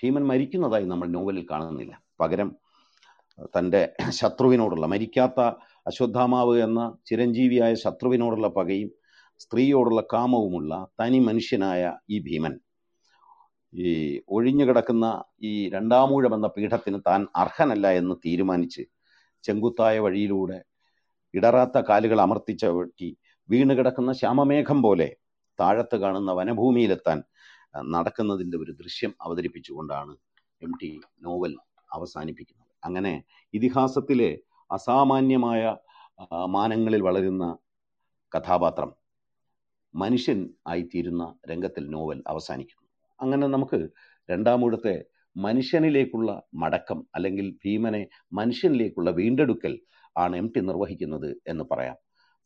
[0.00, 1.92] ഭീമൻ മരിക്കുന്നതായി നമ്മൾ നോവലിൽ കാണുന്നില്ല.
[2.20, 2.48] പകരം
[3.56, 3.82] തന്റെ
[4.18, 5.40] ശത്രുവിനോടുള്ള മരിക്കാത്ത
[5.90, 8.90] അശ്വത്ഥാമാവ് എന്ന ചിരഞ്ജീവിയായ ശത്രുവിനോടുള്ള പകയും
[9.40, 11.82] സ്ത്രീയോടുള്ള കാമവുമുള്ള തനി മനുഷ്യനായ
[12.14, 12.54] ഈ ഭീമൻ
[13.72, 13.90] ഈ
[14.28, 15.06] ഒഴിഞ്ഞു കിടക്കുന്ന
[15.42, 18.82] ഈ രണ്ടാമൂഴം എന്ന പീഠത്തിന് താൻ അർഹനല്ല എന്ന് തീരുമാനിച്ച്
[19.44, 20.58] ചെങ്കുത്തായ വഴിയിലൂടെ
[21.34, 23.10] ഇടറാത്ത കാലുകൾ അമർത്തിച്ച വെട്ടി
[23.48, 25.08] വീണ് കിടക്കുന്ന ശ്യാമമേഘം പോലെ
[25.58, 27.18] താഴത്ത് കാണുന്ന വനഭൂമിയിലെത്താൻ
[27.94, 30.12] നടക്കുന്നതിന്റെ ഒരു ദൃശ്യം അവതരിപ്പിച്ചുകൊണ്ടാണ്
[30.62, 30.90] എം ടി
[31.22, 31.52] നോവൽ
[31.90, 32.70] അവസാനിപ്പിക്കുന്നത്.
[32.82, 33.12] അങ്ങനെ
[33.54, 34.30] ഇതിഹാസത്തിലെ
[34.70, 35.62] അസാമാന്യമായ
[36.48, 37.44] മാനങ്ങളിൽ വളരുന്ന
[38.32, 38.90] കഥാപാത്രം
[39.94, 42.79] മനുഷ്യൻ ആയിത്തീരുന്ന രംഗത്തിൽ നോവൽ അവസാനിക്കുന്നു.
[43.20, 43.88] അങ്ങനെ നമുക്ക്
[44.30, 45.04] രണ്ടാമൂഴത്തെ
[45.36, 49.80] മനുഷ്യനിലേക്കുള്ള മടക്കം അല്ലെങ്കിൽ ഭീമനെ മനുഷ്യനിലേക്കുള്ള വീണ്ടെടുക്കൽ
[50.16, 51.96] ആണ് എം ടി നിർവഹിക്കുന്നത് എന്ന് പറയാം.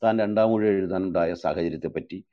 [0.02, 2.24] താൻ രണ്ടാമൂഴം എഴുതാനുണ്ടായ സാഹചര്യത്തെപ്പറ്റി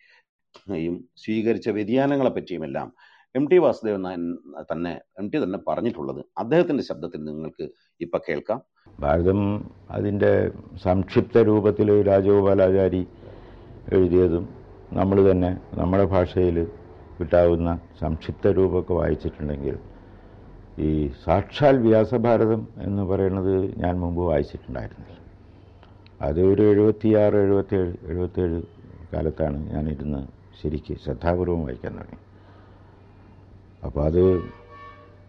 [0.67, 2.87] യും സ്വീകരിച്ച വ്യതിയാനങ്ങളെ പറ്റിയുമെല്ലാം
[3.35, 4.35] എം ടി വാസുദേവൻ നായൻ
[4.71, 6.25] തന്നെ എം ടി തന്നെ പറഞ്ഞിട്ടുള്ളത്.
[6.37, 7.65] അദ്ദേഹത്തിന്റെ ശബ്ദത്തിൽ നിങ്ങൾക്ക്
[8.01, 8.59] ഇപ്പം കേൾക്കാം.
[8.99, 9.39] ഭാരതം
[9.89, 10.51] അതിന്റെ
[10.83, 13.07] സംക്ഷിപ്ത രൂപത്തിൽ രാജഗോപാലാചാരി
[13.93, 14.49] എഴുതിയതും
[14.93, 16.57] നമ്മൾ തന്നെ നമ്മുടെ ഭാഷയിൽ
[17.21, 17.69] കിട്ടാവുന്ന
[18.01, 19.77] സംക്ഷിപ്ത രൂപമൊക്കെ വായിച്ചിട്ടുണ്ടെങ്കിൽ
[20.79, 20.89] ഈ
[21.23, 25.17] സാക്ഷാൽ വ്യാസഭാരതം എന്ന് പറയുന്നത് ഞാൻ മുമ്പ് വായിച്ചിട്ടുണ്ടായിരുന്നില്ല.
[26.27, 28.57] അത് ഒരു എഴുപത്തിയാറ് എഴുപത്തേഴ് എഴുപത്തേഴ്
[29.13, 30.21] കാലത്താണ് ഞാനിരുന്ന്
[30.61, 32.19] ശരിക്ക് ശ്രദ്ധാപൂർവം വായിക്കാൻ തുടങ്ങി.
[33.85, 34.21] അപ്പോൾ അത്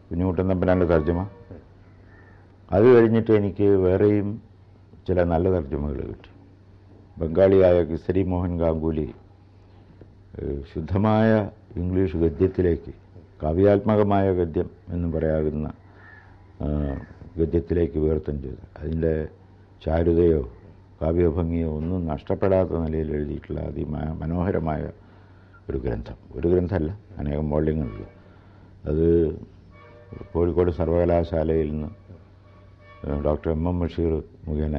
[0.08, 1.20] കുഞ്ഞുകുട്ടൻ തമ്പനാന്റെ തർജമ.
[2.72, 4.28] അത് കഴിഞ്ഞിട്ട് എനിക്ക് വേറെയും
[5.08, 6.30] ചില നല്ല തർജമകൾ കിട്ടി.
[7.18, 9.08] ബംഗാളിയായ കിസരി മോഹൻ ഗാംഗുലി
[10.72, 11.30] ശുദ്ധമായ
[11.80, 12.92] ഇംഗ്ലീഷ് ഗദ്യത്തിലേക്ക്
[13.42, 15.68] കാവ്യാത്മകമായ ഗദ്യം എന്ന് പറയാവുന്ന
[17.38, 18.64] ഗദ്യത്തിലേക്ക് വിവർത്തനം ചെയ്തു.
[18.80, 19.12] അതിന്റെ
[19.84, 20.42] ചാരുതയോ
[21.00, 24.82] കാവ്യഭംഗിയോ ഒന്നും നഷ്ടപ്പെടാത്ത നിലയിൽ എഴുതിയിട്ടുള്ള അതിമ മനോഹരമായ
[25.68, 26.18] ഒരു ഗ്രന്ഥം.
[26.36, 28.04] ഒരു ഗ്രന്ഥമല്ല അനേകം വോള്യങ്ങളിൽ
[28.90, 29.06] അത്
[30.32, 31.90] കോഴിക്കോട് സർവകലാശാലയിൽ നിന്ന്
[33.26, 34.12] ഡോക്ടർ എം എം ബഷീർ
[34.46, 34.76] മുഖേന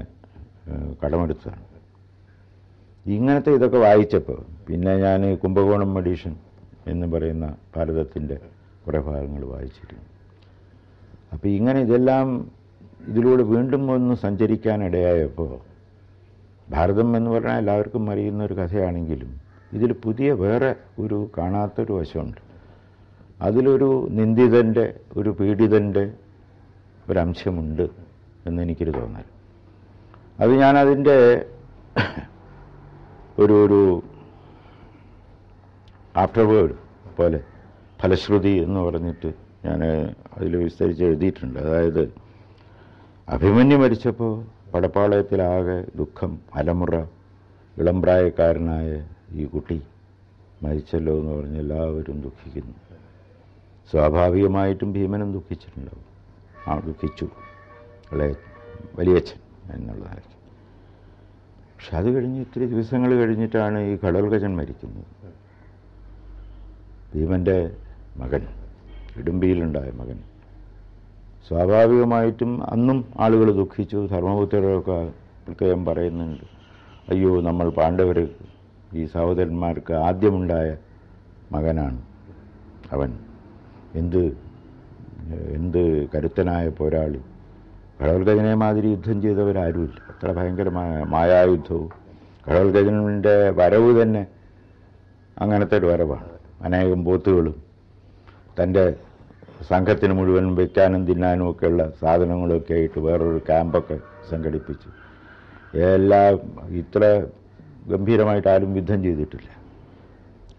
[1.01, 1.63] കടമെടുത്തതാണ്.
[3.05, 6.33] ഇങ്ങനത്തെ ഇതൊക്കെ വായിച്ചപ്പോൾ പിന്നെ ഞാൻ കുംഭകോണം എഡീഷൻ
[6.87, 8.37] എന്ന് പറയുന്ന ഭാരതത്തിന്റെ
[8.87, 10.05] കുറേ ഭാഗങ്ങൾ വായിച്ചിരുന്നു
[11.33, 12.51] അപ്പോൾ ഇങ്ങനെ ഇതെല്ലാം
[13.07, 15.59] ഇതിലൂടെ വീണ്ടും ഒന്ന് സഞ്ചരിക്കാനിടയായപ്പോൾ
[16.71, 19.41] ഭാരതം എന്ന് പറഞ്ഞാൽ എല്ലാവർക്കും അറിയുന്ന ഒരു കഥയാണെങ്കിലും
[19.73, 22.41] ഇതിൽ പുതിയ വേറെ ഒരു കാണാത്തൊരു വശമുണ്ട്.
[23.41, 26.13] അതിലൊരു നിന്ദിതന്റെ ഒരു പീഡിതന്റെ
[27.09, 27.89] ഒരംശമുണ്ട്
[28.45, 29.25] എന്നെനിക്കൊരു തോന്നൽ.
[30.39, 31.45] അത് ഞാനതിന്റെ
[33.39, 34.03] ഒരു ഒരു
[36.17, 36.75] ആഫ്റ്റർ വേർഡ്
[37.17, 37.39] പോലെ.
[38.01, 39.33] ഫലശ്രുതി എന്ന് പറഞ്ഞിട്ട്
[39.65, 39.83] ഞാൻ
[40.37, 41.59] അതിൽ വിസ്തരിച്ച് എഴുതിയിട്ടുണ്ട്.
[41.59, 42.13] അതായത്
[43.29, 47.01] അഭിമന്യു മരിച്ചപ്പോൾ പടപ്പാളയത്തിലാകെ ദുഃഖം അലമുറ
[47.77, 49.83] ഇളം പ്രായക്കാരനായ ഈ കുട്ടി
[50.63, 52.75] മരിച്ചല്ലോ എന്ന് പറഞ്ഞ് എല്ലാവരും ദുഃഖിക്കുന്നു.
[53.91, 56.05] സ്വാഭാവികമായിട്ടും ഭീമനും ദുഃഖിച്ചിട്ടുണ്ടാവും.
[56.67, 57.27] ആ ദുഃഖിച്ചു.
[58.11, 58.33] ഇളയ
[58.95, 59.39] വലിയച്ഛൻ
[59.73, 60.05] എന്നുള്ള
[61.73, 65.22] പക്ഷെ അത് കഴിഞ്ഞ് ഇത്തിരി ദിവസങ്ങൾ കഴിഞ്ഞിട്ടാണ് ഈ കടൽഗജൻ മരിക്കുന്നത്.
[67.15, 67.57] ഭീമന്റെ
[68.17, 68.47] മകൻ
[69.17, 70.19] ഇടുമ്പിയിലുണ്ടായ മകൻ.
[71.47, 74.99] സ്വാഭാവികമായിട്ടും അന്നും ആളുകൾ ദുഃഖിച്ചു ധർമ്മപുത്രരൊക്കെ
[75.45, 76.43] പ്രത്യേകം പറയുന്നുണ്ട്
[77.09, 78.17] അയ്യോ നമ്മൾ പാണ്ഡവർ
[78.93, 80.77] ഈ സഹോദരന്മാർക്ക് ആദ്യമുണ്ടായ
[81.51, 82.01] മകനാണ്
[82.91, 83.11] അവൻ.
[83.95, 84.23] എന്ത്
[85.57, 87.21] എന്ത് കരുത്തനായ പോരാളി.
[87.99, 89.97] കടവൽഗജനെ മാതിരി യുദ്ധം ചെയ്തവരാരുമില്ല.
[90.09, 91.89] അത്ര ഭയങ്കരമായ മായായുദ്ധവും
[92.45, 94.27] കടവൽഗജന്റെ വരവ് തന്നെ
[95.39, 96.32] അങ്ങനത്തെ ഒരു വരവാണ്.
[96.63, 97.63] അനേകം ബോത്തുകളും
[98.59, 98.95] തന്റെ
[99.69, 103.99] സംഘത്തിന് മുഴുവൻ വെക്കാനും തിന്നാനും ഒക്കെയുള്ള സാധനങ്ങളൊക്കെ ആയിട്ട് വേറൊരു ക്യാമ്പൊക്കെ
[104.29, 104.89] സംഘടിപ്പിച്ചു.
[105.77, 106.33] എല്ലാം
[106.77, 107.25] ഇത്ര
[107.87, 109.49] ഗംഭീരമായിട്ട് ആരും യുദ്ധം ചെയ്തിട്ടില്ല.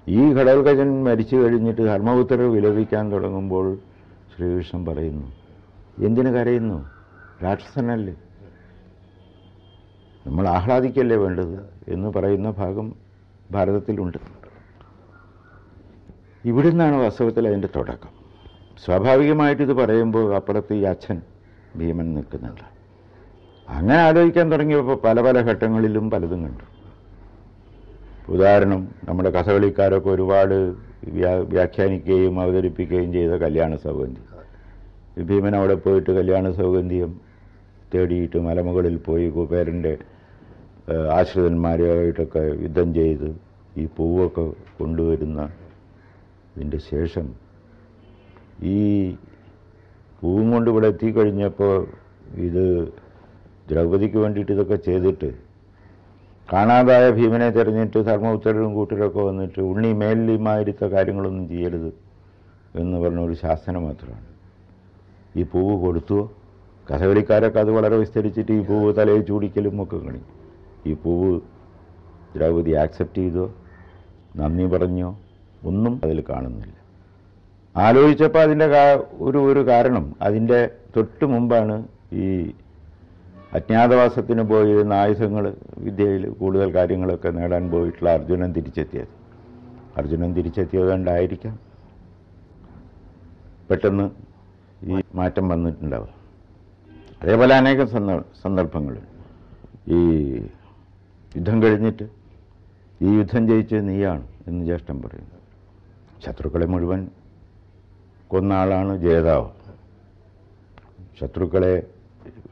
[0.09, 3.79] ഈ ഘടകജൻ മരിച്ചു കഴിഞ്ഞിട്ട് ധർമ്മപുത്രർ വിലപിക്കാൻ തുടങ്ങുമ്പോൾ
[4.37, 5.27] ശ്രീകൃഷ്ണൻ പറയുന്നു
[6.05, 6.91] എന്തിനു കരയുന്നു?
[7.45, 8.15] രാക്ഷസനല്ലേ?
[10.27, 11.57] നമ്മൾ ആഹ്ലാദിക്കല്ലേ വേണ്ടത്?
[11.89, 12.95] എന്ന് പറയുന്ന ഭാഗം
[13.51, 14.34] ഭാരതത്തിലുണ്ട്.
[16.45, 18.09] ഇവിടെ നിന്നാണ് വാസ്തവത്തിൽ അതിന്റെ തുടക്കം.
[18.85, 21.21] സ്വാഭാവികമായിട്ട് ഇത് പറയുമ്പോൾ അപ്പുറത്ത് ഈ അച്ഛൻ
[21.77, 22.75] ഭീമൻ നിൽക്കുന്നുണ്ട്.
[23.69, 26.75] അങ്ങനെ ആലോചിക്കാൻ തുടങ്ങിയപ്പോൾ പല പല ഘട്ടങ്ങളിലും പലതും കണ്ടു.
[28.33, 30.55] ഉദാഹരണം നമ്മുടെ കഥകളിക്കാരൊക്കെ ഒരുപാട്
[31.09, 34.35] വ്യാ- വ്യാഖ്യാനിക്കുകയും അവതരിപ്പിക്കുകയും ചെയ്ത കല്യാണ സൗകര്യം
[35.27, 37.21] ഭീമൻ അവിടെ പോയിട്ട് കല്യാണ സൗകര്യം
[37.95, 39.99] തേടിയിട്ട് മലമുകളിൽ പോയി കുബേരന്റെ
[41.13, 43.37] ആശ്രിതന്മാരുമായിട്ടൊക്കെ യുദ്ധം ചെയ്ത്
[43.77, 45.49] ഈ പൂവൊക്കെ കൊണ്ടുവരുന്ന
[46.57, 47.35] ഇതിന്റെ ശേഷം
[48.63, 49.11] ഈ
[50.21, 51.87] പൂവും കൊണ്ട് ഇവിടെ എത്തിക്കഴിഞ്ഞപ്പോൾ
[52.35, 52.93] ഇത്
[53.71, 55.35] ദ്രൗപദിക്ക് വേണ്ടിയിട്ട് ഇതൊക്കെ ചെയ്തിട്ട്
[56.53, 61.91] കാണാതായ ഭീമനെ തിരഞ്ഞിട്ട് ധർമ്മപുത്രരും കൂട്ടരൊക്കെ വന്നിട്ട് ഉണ്ണി മേലിമായിരുത്ത കാര്യങ്ങളൊന്നും ചെയ്യരുത്
[62.81, 64.27] എന്ന് പറഞ്ഞ ഒരു ശാസനം മാത്രമാണ്.
[65.37, 66.33] ഈ പൂവ് കൊടുത്തുവോ
[66.91, 70.23] കഥകളിക്കാരൊക്കെ അത് വളരെ വിസ്തരിച്ചിട്ട് ഈ പൂവ് തലയിൽ ചൂടിക്കലും ഒക്കെ കണി.
[70.87, 71.41] ഈ പൂവ്
[72.37, 73.55] ദ്രൗപദി ആക്സെപ്റ്റ് ചെയ്തോ.
[74.37, 75.24] നന്ദി പറഞ്ഞോ.
[75.65, 76.85] ഒന്നും അതിൽ കാണുന്നില്ല.
[77.77, 78.67] ആലോചിച്ചപ്പോൾ അതിന്റെ
[79.19, 80.17] ഒരു ഒരു കാരണം.
[80.21, 82.53] അതിന്റെ തൊട്ട് മുമ്പാണ് ഈ
[83.53, 89.09] അജ്ഞാതവാസത്തിന് പോയിരുന്ന ആയുധങ്ങൾ വിദ്യയിൽ കൂടുതൽ കാര്യങ്ങളൊക്കെ നേടാൻ പോയിട്ടുള്ള അർജുനൻ തിരിച്ചെത്തിയത്.
[89.97, 91.59] അർജുനൻ തിരിച്ചെത്തിയത് കൊണ്ടായിരിക്കാം.
[93.71, 94.11] പെട്ടെന്ന്
[94.83, 96.09] ഈ മാറ്റം വന്നിട്ടുണ്ടാവുക.
[97.23, 97.89] അതേപോലെ അനേകം
[98.43, 98.99] സന്ദർഭങ്ങൾ
[99.89, 100.33] ഈ
[101.37, 102.05] യുദ്ധം കഴിഞ്ഞിട്ട്
[103.03, 105.34] ഈ യുദ്ധം ജയിച്ചത് നീയാണ് എന്ന് ജ്യേഷ്ഠൻ പറയുന്നു.
[106.27, 107.09] ശത്രുക്കളെ മുഴുവൻ
[108.29, 109.49] കൊന്ന ആളാണ് ജേതാവ്.
[111.21, 111.87] ശത്രുക്കളെ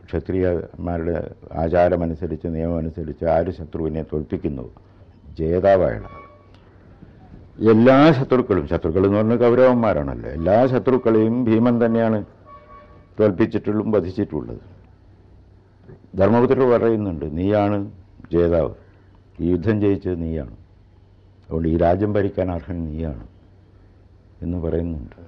[0.04, 4.74] ക്ഷത്രിയന്മാരുടെ ആചാരമനുസരിച്ച് നിയമമനുസരിച്ച് ആര് ശത്രുവിനെ തോൽപ്പിക്കുന്നു?
[5.38, 6.08] ജേതാവായാണ്.
[7.70, 10.30] എല്ലാ ശത്രുക്കളും ശത്രുക്കൾ എന്ന് പറഞ്ഞ കൗരവന്മാരാണല്ലോ.
[10.30, 12.24] എല്ലാ ശത്രുക്കളെയും ഭീമൻ തന്നെയാണ്
[13.20, 14.60] തോൽപ്പിച്ചിട്ടുള്ളതും വധിച്ചിട്ടുള്ളത്.
[16.18, 17.90] ധർമ്മപുത്രർ പറയുന്നുണ്ട് നീയാണ്
[18.32, 18.74] ജേതാവ്.
[19.40, 20.52] ഈ യുദ്ധം ജയിച്ചത് നീയാണ്.
[21.44, 23.31] അതുകൊണ്ട് ഈ രാജ്യം ഭരിക്കാൻ അർഹൻ നീയാണ്.
[24.42, 25.18] എന്ന് പറയുന്നുണ്ട്.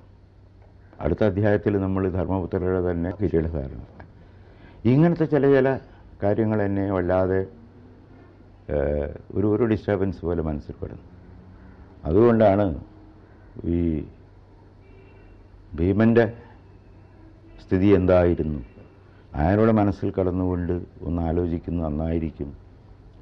[1.00, 3.90] അടുത്ത അധ്യായത്തിൽ നമ്മൾ ധർമ്മപുത്രരുടെ തന്നെ കിരീടധാരണം
[4.92, 5.68] ഇങ്ങനത്തെ ചില ചില
[6.22, 7.40] കാര്യങ്ങൾ എന്നെ വല്ലാതെ
[9.34, 11.06] ഒരു ഒരു ഡിസ്റ്റർബൻസ് പോലെ മനസ്സിൽ പെടുന്നു.
[12.04, 12.66] അതുകൊണ്ടാണ്
[13.74, 13.78] ഈ
[15.78, 16.24] ഭീമന്റെ
[17.62, 18.60] സ്ഥിതി എന്തായിരുന്നു?
[19.34, 20.74] അയാളുടെ മനസ്സിൽ കടന്നുകൊണ്ട്
[21.06, 22.50] ഒന്ന് ആലോചിക്കുന്നത് നന്നായിരിക്കും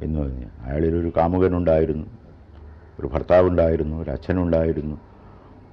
[0.01, 0.49] എന്ന് പറഞ്ഞ്.
[0.65, 2.07] അയാളിലൊരു കാമുകനുണ്ടായിരുന്നു
[3.01, 4.97] ഒരു ഭർത്താവുണ്ടായിരുന്നു ഒരു അച്ഛനുണ്ടായിരുന്നു.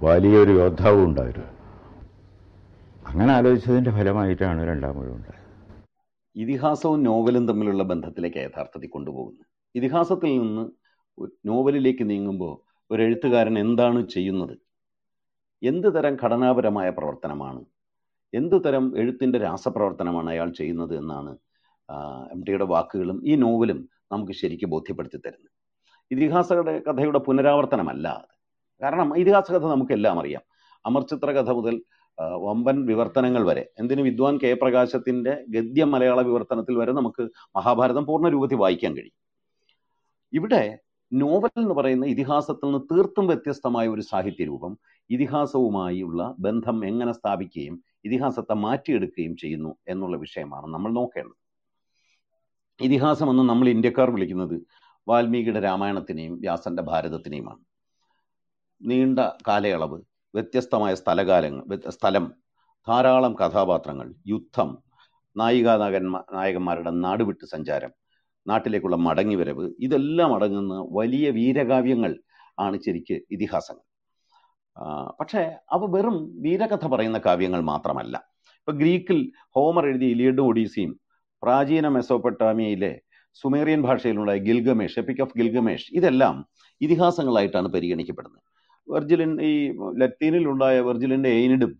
[0.03, 1.47] വലിയൊരു യോദ്ധാവും ഉണ്ടായിരുന്നു.
[3.07, 5.45] അങ്ങനെ ആലോചിച്ചതിന്റെ ഫലമായിട്ടാണ് രണ്ടാം മുഴുവൻ ഉണ്ടായത്.
[6.35, 9.43] ഇതിഹാസവും നോവലും തമ്മിലുള്ള ബന്ധത്തിലേക്ക് യഥാർത്ഥത്തിൽ കൊണ്ടുപോകുന്നു.
[9.75, 10.65] ഇതിഹാസത്തിൽ നിന്ന്
[11.45, 12.53] നോവലിലേക്ക് നീങ്ങുമ്പോൾ
[12.93, 14.57] ഒരു എഴുത്തുകാരൻ എന്താണ് ചെയ്യുന്നത്?
[15.63, 17.65] എന്ത് തരം ഘടനാപരമായ പ്രവർത്തനമാണ്?
[18.33, 21.37] എന്ത് തരം എഴുത്തിന്റെ രാസപ്രവർത്തനമാണ് അയാൾ ചെയ്യുന്നത് എന്നാണ്
[22.31, 25.51] എം ടിയുടെ വാക്കുകളും ഈ നോവലും നമുക്ക് ശരിക്കും ബോധ്യപ്പെടുത്തി തരുന്നത്.
[26.11, 28.38] ഇതിഹാസ കഥയുടെ പുനരാവർത്തനമല്ല അത്.
[28.81, 30.41] കാരണം ഇതിഹാസ കഥ നമുക്കെല്ലാം അറിയാം.
[30.85, 31.83] അമർചിത്ര കഥ മുതൽ
[32.21, 33.71] വമ്പൻ വിവർത്തനങ്ങൾ വരെ.
[33.79, 39.17] എന്തിന് വിദ്വാൻ കെ പ്രകാശത്തിന്റെ ഗദ്യ മലയാള വിവർത്തനത്തിൽ വരെ നമുക്ക് മഹാഭാരതം പൂർണ രൂപത്തിൽ വായിക്കാൻ കഴിയും.
[40.33, 40.79] ഇവിടെ
[41.13, 44.77] നോവൽ എന്ന് പറയുന്ന ഇതിഹാസത്തിൽ നിന്ന് തീർത്തും വ്യത്യസ്തമായ ഒരു സാഹിത്യ രൂപം
[45.09, 51.37] ഇതിഹാസവുമായുള്ള ബന്ധം എങ്ങനെ സ്ഥാപിക്കുകയും ഇതിഹാസത്തെ മാറ്റിയെടുക്കുകയും ചെയ്യുന്നു എന്നുള്ള വിഷയമാണ് നമ്മൾ നോക്കേണ്ടത്.
[52.81, 54.61] ഇതിഹാസമെന്ന് നമ്മൾ ഇന്ത്യക്കാർ വിളിക്കുന്നത്
[55.07, 57.68] വാൽമീകിയുടെ രാമായണത്തിനെയും വ്യാസന്റെ ഭാരതത്തിനെയുമാണ്.
[58.81, 60.01] നീണ്ട കാലയളവ്
[60.33, 62.33] വ്യത്യസ്തമായ സ്ഥലകാലങ്ങൾ സ്ഥലം
[62.87, 64.69] ധാരാളം കഥാപാത്രങ്ങൾ യുദ്ധം
[65.35, 67.91] നായികാ നായകന്മാ നായകന്മാരുടെ നാടുവിട്ട് സഞ്ചാരം
[68.47, 72.23] നാട്ടിലേക്കുള്ള മടങ്ങിവരവ് ഇതെല്ലാം അടങ്ങുന്ന വലിയ വീരകാവ്യങ്ങൾ
[72.59, 73.83] ആണ് ശരിക്ക് ഇതിഹാസങ്ങൾ.
[75.19, 78.15] പക്ഷേ അവ വെറും വീരകഥ പറയുന്ന കാവ്യങ്ങൾ മാത്രമല്ല.
[78.59, 80.99] ഇപ്പൊ ഗ്രീക്കിൽ ഹോമർ എഴുതിയ ഇലിയഡും ഒഡീസിയും
[81.43, 83.01] പ്രാചീന മെസോപ്പൊട്ടാമിയയിലെ
[83.33, 86.35] സുമേറിയൻ ഭാഷയിലുണ്ടായ ഗിൽഗമേഷ് എപ്പിക് ഓഫ് ഗിൽഗമേഷ് ഇതെല്ലാം
[86.81, 88.43] ഇതിഹാസങ്ങളായിട്ടാണ് പരിഗണിക്കപ്പെടുന്നത്.
[88.89, 89.53] വെർജിലിൻ ഈ
[89.97, 91.73] ലത്തീനിലുണ്ടായ വെർജിലിന്റെ എയിനിഡും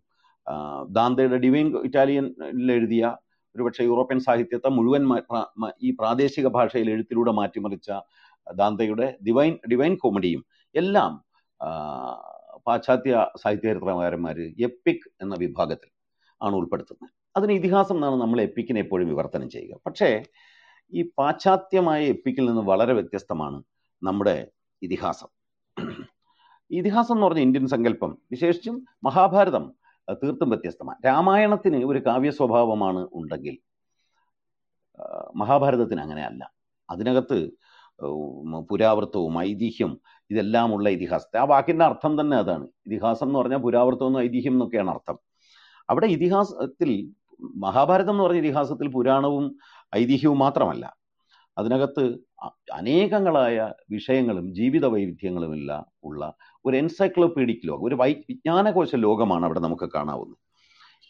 [0.90, 3.18] ദാന്തയുടെ ഡിവൈൻ ഇറ്റാലിയനിൽ എഴുതിയ
[3.56, 5.04] ഒരുപക്ഷെ യൂറോപ്യൻ സാഹിത്യത്തെ മുഴുവൻ
[5.82, 7.92] ഈ പ്രാദേശിക ഭാഷയിൽ എഴുത്തിലൂടെ മാറ്റിമറിച്ച
[8.48, 10.46] ദാന്തയുടെ ഡിവൈൻ ഡിവൈൻ കോമഡിയും
[10.76, 11.12] എല്ലാം
[12.68, 15.90] പാശ്ചാത്യ സാഹിത്യചരിത്രകാരന്മാർ എപ്പിക് എന്ന വിഭാഗത്തിൽ
[16.42, 17.12] ആണ് ഉൾപ്പെടുത്തുന്നത്.
[17.38, 19.80] അതിന് ഇതിഹാസം എന്നാണ് നമ്മൾ എപ്പിക്കിനെ എപ്പോഴും വിവർത്തനം ചെയ്യുക.
[19.86, 20.24] പക്ഷേ
[20.94, 23.64] ഈ പാശ്ചാത്യമായ എപ്പിക്കിൽ നിന്ന് വളരെ വ്യത്യസ്തമാണ്
[24.04, 24.48] നമ്മുടെ
[24.82, 25.30] ഇതിഹാസം.
[26.72, 29.74] ഇതിഹാസം എന്ന് പറഞ്ഞ ഇന്ത്യൻ സങ്കല്പം വിശേഷിച്ചും മഹാഭാരതം
[30.14, 31.06] തീർത്തും വ്യത്യസ്തമാണ്.
[31.06, 33.58] രാമായണത്തിന് ഒരു കാവ്യ സ്വഭാവമാണ് ഉണ്ടെങ്കിൽ
[35.36, 36.52] മഹാഭാരതത്തിന് അങ്ങനെയല്ല
[36.90, 37.50] അതിനകത്ത്
[38.70, 41.38] പുരാവൃത്തവും ഐതിഹ്യം ഇതെല്ലാമുള്ള ഇതിഹാസത്തെ.
[41.38, 42.68] ആ വാക്കിന്റെ അർത്ഥം തന്നെ അതാണ്.
[42.86, 45.20] ഇതിഹാസം എന്ന് പറഞ്ഞാൽ പുരാവൃത്തവും ഐതിഹ്യം എന്നൊക്കെയാണ് അർത്ഥം.
[45.90, 47.14] അവിടെ ഇതിഹാസത്തിൽ
[47.56, 49.58] മഹാഭാരതം എന്ന് പറഞ്ഞ ഇതിഹാസത്തിൽ പുരാണവും
[49.96, 50.99] ഐതിഹ്യവും മാത്രമല്ല.
[51.60, 52.04] അതിനകത്ത്
[52.74, 53.58] അനേകങ്ങളായ
[53.92, 56.22] വിഷയങ്ങളും ജീവിത വൈവിധ്യങ്ങളും എല്ലാം ഉള്ള
[56.66, 60.40] ഒരു എൻസൈക്ലോപീഡിക് ലോകം ഒരു വൈ വിജ്ഞാനകോശ ലോകമാണ് അവിടെ നമുക്ക് കാണാവുന്നത്.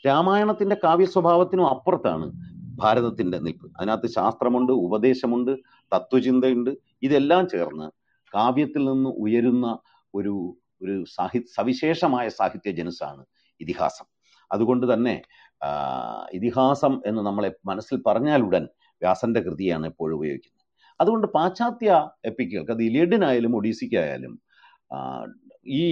[0.03, 2.27] രാമായണത്തിന്റെ കാവ്യ സ്വഭാവത്തിനും അപ്പുറത്താണ്
[2.75, 3.67] ഭാരതത്തിന്റെ നിൽപ്പ്.
[3.77, 5.51] അതിനകത്ത് ശാസ്ത്രമുണ്ട് ഉപദേശമുണ്ട്
[5.91, 6.71] തത്വചിന്തയുണ്ട്
[7.03, 7.87] ഇതെല്ലാം ചേർന്ന്
[8.33, 9.67] കാവ്യത്തിൽ നിന്ന് ഉയരുന്ന
[10.13, 10.33] ഒരു
[10.81, 13.23] ഒരു സാഹി സവിശേഷമായ സാഹിത്യ ജനുസാണ്
[13.61, 14.07] ഇതിഹാസം.
[14.51, 15.15] അതുകൊണ്ട് തന്നെ
[16.33, 18.65] ഇതിഹാസം എന്ന് നമ്മളെ മനസ്സിൽ പറഞ്ഞാലുടൻ
[19.01, 20.65] വ്യാസന്റെ കൃതിയാണ് എപ്പോഴും ഉപയോഗിക്കുന്നത്.
[20.99, 21.89] അതുകൊണ്ട് പാശ്ചാത്യ
[22.25, 24.33] എപ്പിക്കുകൾക്ക് അത് ഇലിയഡിനായാലും ഒഡീസിക്കായാലും
[25.79, 25.83] ഈ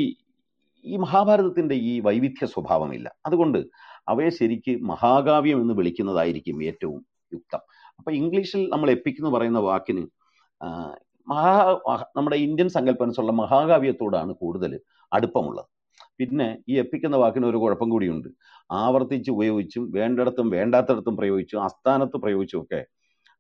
[0.85, 3.07] ഈ മഹാഭാരതത്തിന്റെ ഈ വൈവിധ്യ സ്വഭാവമില്ല.
[3.25, 3.59] അതുകൊണ്ട്
[4.07, 6.99] അവയെ ശരിക്ക് മഹാകാവ്യം എന്ന് വിളിക്കുന്നതായിരിക്കും ഏറ്റവും
[7.33, 7.61] യുക്തം.
[7.99, 10.03] അപ്പൊ ഇംഗ്ലീഷിൽ നമ്മൾ എപ്പിക് എന്ന് പറയുന്ന വാക്കിന്
[11.27, 11.53] മഹാ
[12.17, 14.73] നമ്മുടെ ഇന്ത്യൻ സങ്കല്പനുസരിച്ചുള്ള മഹാകാവ്യത്തോടാണ് കൂടുതൽ
[15.11, 15.67] അടുപ്പമുള്ളത്.
[16.19, 18.29] പിന്നെ ഈ എപ്പിക് എന്ന വാക്കിന് ഒരു കുഴപ്പം കൂടിയുണ്ട്.
[18.71, 22.81] ആവർത്തിച്ച് ഉപയോഗിച്ചും വേണ്ടിടത്തും വേണ്ടാത്തിടത്തും പ്രയോഗിച്ചും ആസ്ഥാനത്ത് പ്രയോഗിച്ചും ഒക്കെ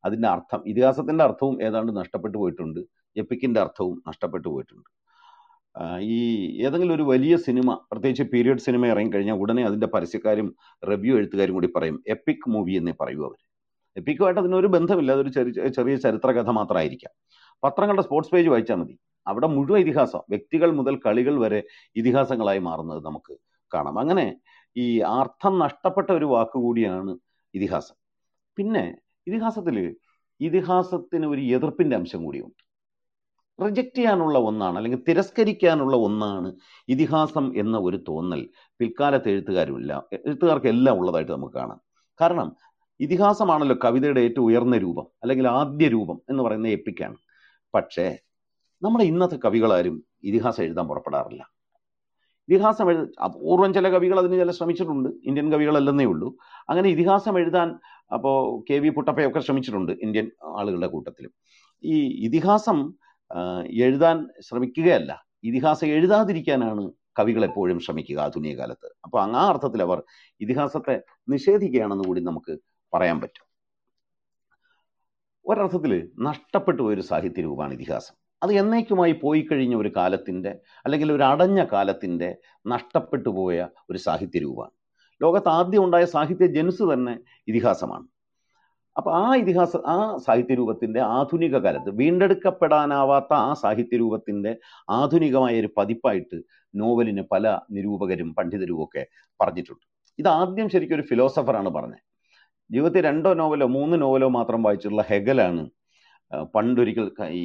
[0.05, 2.79] അതിന്റെ അർത്ഥം ഇതിഹാസത്തിന്റെ അർത്ഥവും ഏതാണ്ട് നഷ്ടപ്പെട്ടു പോയിട്ടുണ്ട്.
[3.17, 4.89] എപ്പിക്കിന്റെ അർത്ഥവും നഷ്ടപ്പെട്ടു പോയിട്ടുണ്ട്.
[6.01, 6.17] ഈ
[6.65, 10.55] ഏതെങ്കിലും ഒരു വലിയ സിനിമ പ്രത്യേകിച്ച് പീരിയഡ് സിനിമ ഇറങ്ങിക്കഴിഞ്ഞാൽ ഉടനെ അതിന്റെ പരസ്യക്കാരും
[10.89, 13.39] റിവ്യൂ എഴുത്തുകാരും കൂടി പറയും എപ്പിക് മൂവി എന്നേ പറയൂ അവർ
[13.95, 17.13] എപ്പിക്കുമായിട്ട് അതിനൊരു ബന്ധമില്ല അതൊരു ചെറിയ ചെറിയ ചരിത്ര കഥ മാത്രമായിരിക്കാം.
[17.63, 18.95] പത്രങ്ങളുടെ സ്പോർട്സ് പേജ് വായിച്ചാൽ മതി.
[19.27, 21.63] അവിടെ മുഴുവൻ ഇതിഹാസം വ്യക്തികൾ മുതൽ കളികൾ വരെ
[21.95, 23.37] ഇതിഹാസങ്ങളായി മാറുന്നത് നമുക്ക്
[23.73, 23.99] കാണാം.
[23.99, 24.39] അങ്ങനെ
[24.77, 27.17] ഈ അർത്ഥം നഷ്ടപ്പെട്ട ഒരു വാക്കുകൂടിയാണ്
[27.53, 27.95] ഇതിഹാസം.
[28.57, 28.85] പിന്നെ
[29.27, 29.95] ഇതിഹാസത്തിൽ
[30.39, 32.67] ഇതിഹാസത്തിന് ഒരു എതിർപ്പിന്റെ അംശം കൂടിയുണ്ട്.
[33.63, 36.55] റിജക്റ്റ് ചെയ്യാനുള്ള ഒന്നാണ് അല്ലെങ്കിൽ തിരസ്കരിക്കാനുള്ള ഒന്നാണ്
[36.87, 38.49] ഇതിഹാസം എന്ന ഒരു തോന്നൽ.
[38.79, 41.81] പിൽക്കാലത്ത് എഴുത്തുകാരുമില്ല എഴുത്തുകാർക്ക് എല്ലാം ഉള്ളതായിട്ട് നമുക്ക് കാണാം.
[42.21, 42.55] കാരണം
[42.99, 47.17] ഇതിഹാസമാണല്ലോ കവിതയുടെ ഏറ്റവും ഉയർന്ന രൂപം അല്ലെങ്കിൽ ആദ്യ രൂപം എന്ന് പറയുന്ന എപ്പിക്കാണ്.
[47.73, 48.17] പക്ഷേ
[48.81, 51.56] നമ്മുടെ ഇന്നത്തെ കവികളാരും ഇതിഹാസം എഴുതാൻ പുറപ്പെടാറില്ല.
[52.49, 55.09] ഇതിഹാസം എഴുത അപൂർവം ചില കവികൾ അതിന് ചില ശ്രമിച്ചിട്ടുണ്ട്.
[55.23, 56.37] ഇന്ത്യൻ കവികളല്ലെന്നേ ഉള്ളൂ.
[56.69, 57.79] അങ്ങനെ ഇതിഹാസം എഴുതാൻ
[58.13, 61.31] അപ്പോൾ കെ വി പുട്ടപ്പയൊക്കെ ശ്രമിച്ചിട്ടുണ്ട് ഇന്ത്യൻ ആളുകളുടെ കൂട്ടത്തിലും.
[61.83, 62.93] ഈ ഇതിഹാസം
[63.69, 65.25] എഴുതാൻ ശ്രമിക്കുകയല്ല.
[65.43, 68.95] ഇതിഹാസം എഴുതാതിരിക്കാനാണ് കവികൾ എപ്പോഴും ശ്രമിക്കുക ആധുനിക കാലത്ത്.
[69.03, 70.03] അപ്പോൾ ആ അർത്ഥത്തിൽ അവർ
[70.41, 72.57] ഇതിഹാസത്തെ നിഷേധിക്കുകയാണെന്ന് കൂടി നമുക്ക്
[72.93, 73.45] പറയാൻ പറ്റും.
[75.45, 78.26] ഒരർത്ഥത്തിൽ നഷ്ടപ്പെട്ടു പോയൊരു സാഹിത്യ രൂപമാണ് ഇതിഹാസം.
[78.41, 80.51] അത് എന്നേക്കുമായി പോയി കഴിഞ്ഞ ഒരു കാലത്തിന്റെ
[80.85, 82.29] അല്ലെങ്കിൽ ഒരു അടഞ്ഞ കാലത്തിന്റെ
[82.73, 84.73] നഷ്ടപ്പെട്ടു പോയ ഒരു സാഹിത്യ രൂപമാണ്
[85.21, 87.13] ലോകത്ത് ആദ്യം ഉണ്ടായ സാഹിത്യ ജനുസ് തന്നെ
[87.51, 88.07] ഇതിഹാസമാണ്.
[88.95, 89.95] അപ്പോൾ ആ ഇതിഹാസ ആ
[90.25, 94.51] സാഹിത്യ രൂപത്തിന്റെ ആധുനിക കാലത്ത് വീണ്ടെടുക്കപ്പെടാനാവാത്ത ആ സാഹിത്യ രൂപത്തിന്റെ
[94.99, 96.37] ആധുനികമായ ഒരു പതിപ്പായിട്ട്
[96.73, 97.45] നോവലിന് പല
[97.75, 99.03] നിരൂപകരും പണ്ഡിതരും ഒക്കെ
[99.39, 99.83] പറഞ്ഞിട്ടുണ്ട്.
[100.19, 102.03] ഇത് ആദ്യം ശരിക്കും ഒരു ഫിലോസഫറാണ് പറഞ്ഞത്.
[102.69, 105.63] ജീവിതത്തിൽ രണ്ടോ നോവലോ മൂന്ന് നോവലോ മാത്രം വായിച്ചിട്ടുള്ള ഹെഗലാണ്
[106.55, 107.05] പണ്ടൊരിക്കൽ
[107.41, 107.43] ഈ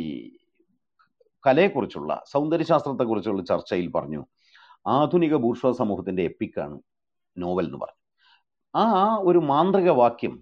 [1.44, 4.20] കലയെക്കുറിച്ചുള്ള സൗന്ദര്യശാസ്ത്രത്തെക്കുറിച്ചുള്ള ചർച്ചയിൽ പറഞ്ഞു.
[4.96, 6.76] ആധുനിക ബൂർഷ്വ സമൂഹത്തിന്റെ എപ്പിക്കാണ്
[7.36, 7.98] നോവൽ എന്ന് പറഞ്ഞു.
[8.74, 8.84] ആ
[9.28, 10.34] ഒരു മാന്ത്രിക വാക്യം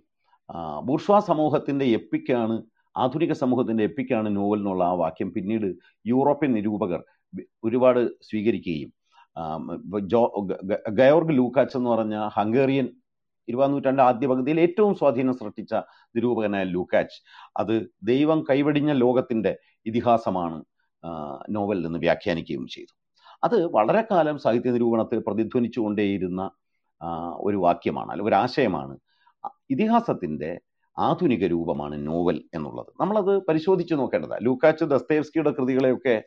[0.88, 2.56] ബൂർഷ്വ സമൂഹത്തിന്റെ എപ്പിക്കാണ്
[2.94, 5.68] ആധുനിക സമൂഹത്തിന്റെ എപ്പിക്കാണ് നോവൽ എന്നുള്ള ആ വാക്യം പിന്നീട്
[6.06, 7.00] യൂറോപ്യൻ നിരൂപകർ
[7.64, 8.90] ഒരുപാട് സ്വീകരിക്കുകയും
[10.12, 10.22] ജോ
[10.98, 12.86] ഗയോർഗ് ലൂക്കാച്ച് എന്ന് പറഞ്ഞ ഹംഗേറിയൻ
[13.48, 15.72] ഇരുപതാം നൂറ്റാണ്ട് ആദ്യ പകുതിയിൽ ഏറ്റവും സ്വാധീനം സൃഷ്ടിച്ച
[16.14, 17.18] നിരൂപകനായ ലൂക്കാച്ച്
[17.60, 19.52] അത് ദൈവം കൈവടിഞ്ഞ ലോകത്തിന്റെ
[19.86, 20.58] ഇതിഹാസമാണ്
[21.04, 22.94] ആ, നോവൽ എന്ന് വ്യാഖ്യാനിക്കുകയും ചെയ്തു.
[23.44, 26.50] അത് വളരെ കാലം സാഹിത്യ നിരൂപണത്തിൽ പ്രതിധ്വനിച്ചുകൊണ്ടേയിരുന്ന
[27.36, 28.98] ഒരു വാക്യമാണ് അല്ലെങ്കിൽ ഒരു ആശയമാണ്.
[29.70, 30.60] ഇതിഹാസത്തിന്റെ
[30.98, 32.86] ആധുനിക രൂപമാണ് നോവൽ എന്നുള്ളത്.
[33.00, 36.22] നമ്മളത് പരിശോധിച്ച് നോക്കേണ്ടതാണ് ലൂക്കാച്ച് ദസ്തേവ്സ്കിയുടെ കൃതികളെയൊക്കെ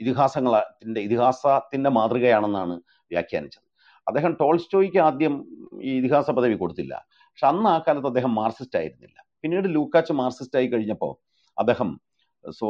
[0.00, 3.68] ഇതിഹാസങ്ങളത്തിന്റെ ഇതിഹാസത്തിന്റെ മാതൃകയാണെന്നാണ് വ്യാഖ്യാനിച്ചത്.
[4.08, 5.34] അദ്ദേഹം ടോൾസ്റ്റോയ്ക്ക് ആദ്യം
[5.82, 7.06] ഈ ഇതിഹാസ പദവി കൊടുത്തില്ല.
[7.10, 9.24] പക്ഷെ അന്ന് ആ കാലത്ത് അദ്ദേഹം മാർസിസ്റ്റ് ആയിരുന്നില്ല.
[9.42, 11.14] പിന്നീട് ലൂക്കാച്ച് മാർസിസ്റ്റ് ആയി കഴിഞ്ഞപ്പോൾ
[11.58, 12.00] അദ്ദേഹം
[12.44, 12.66] സോ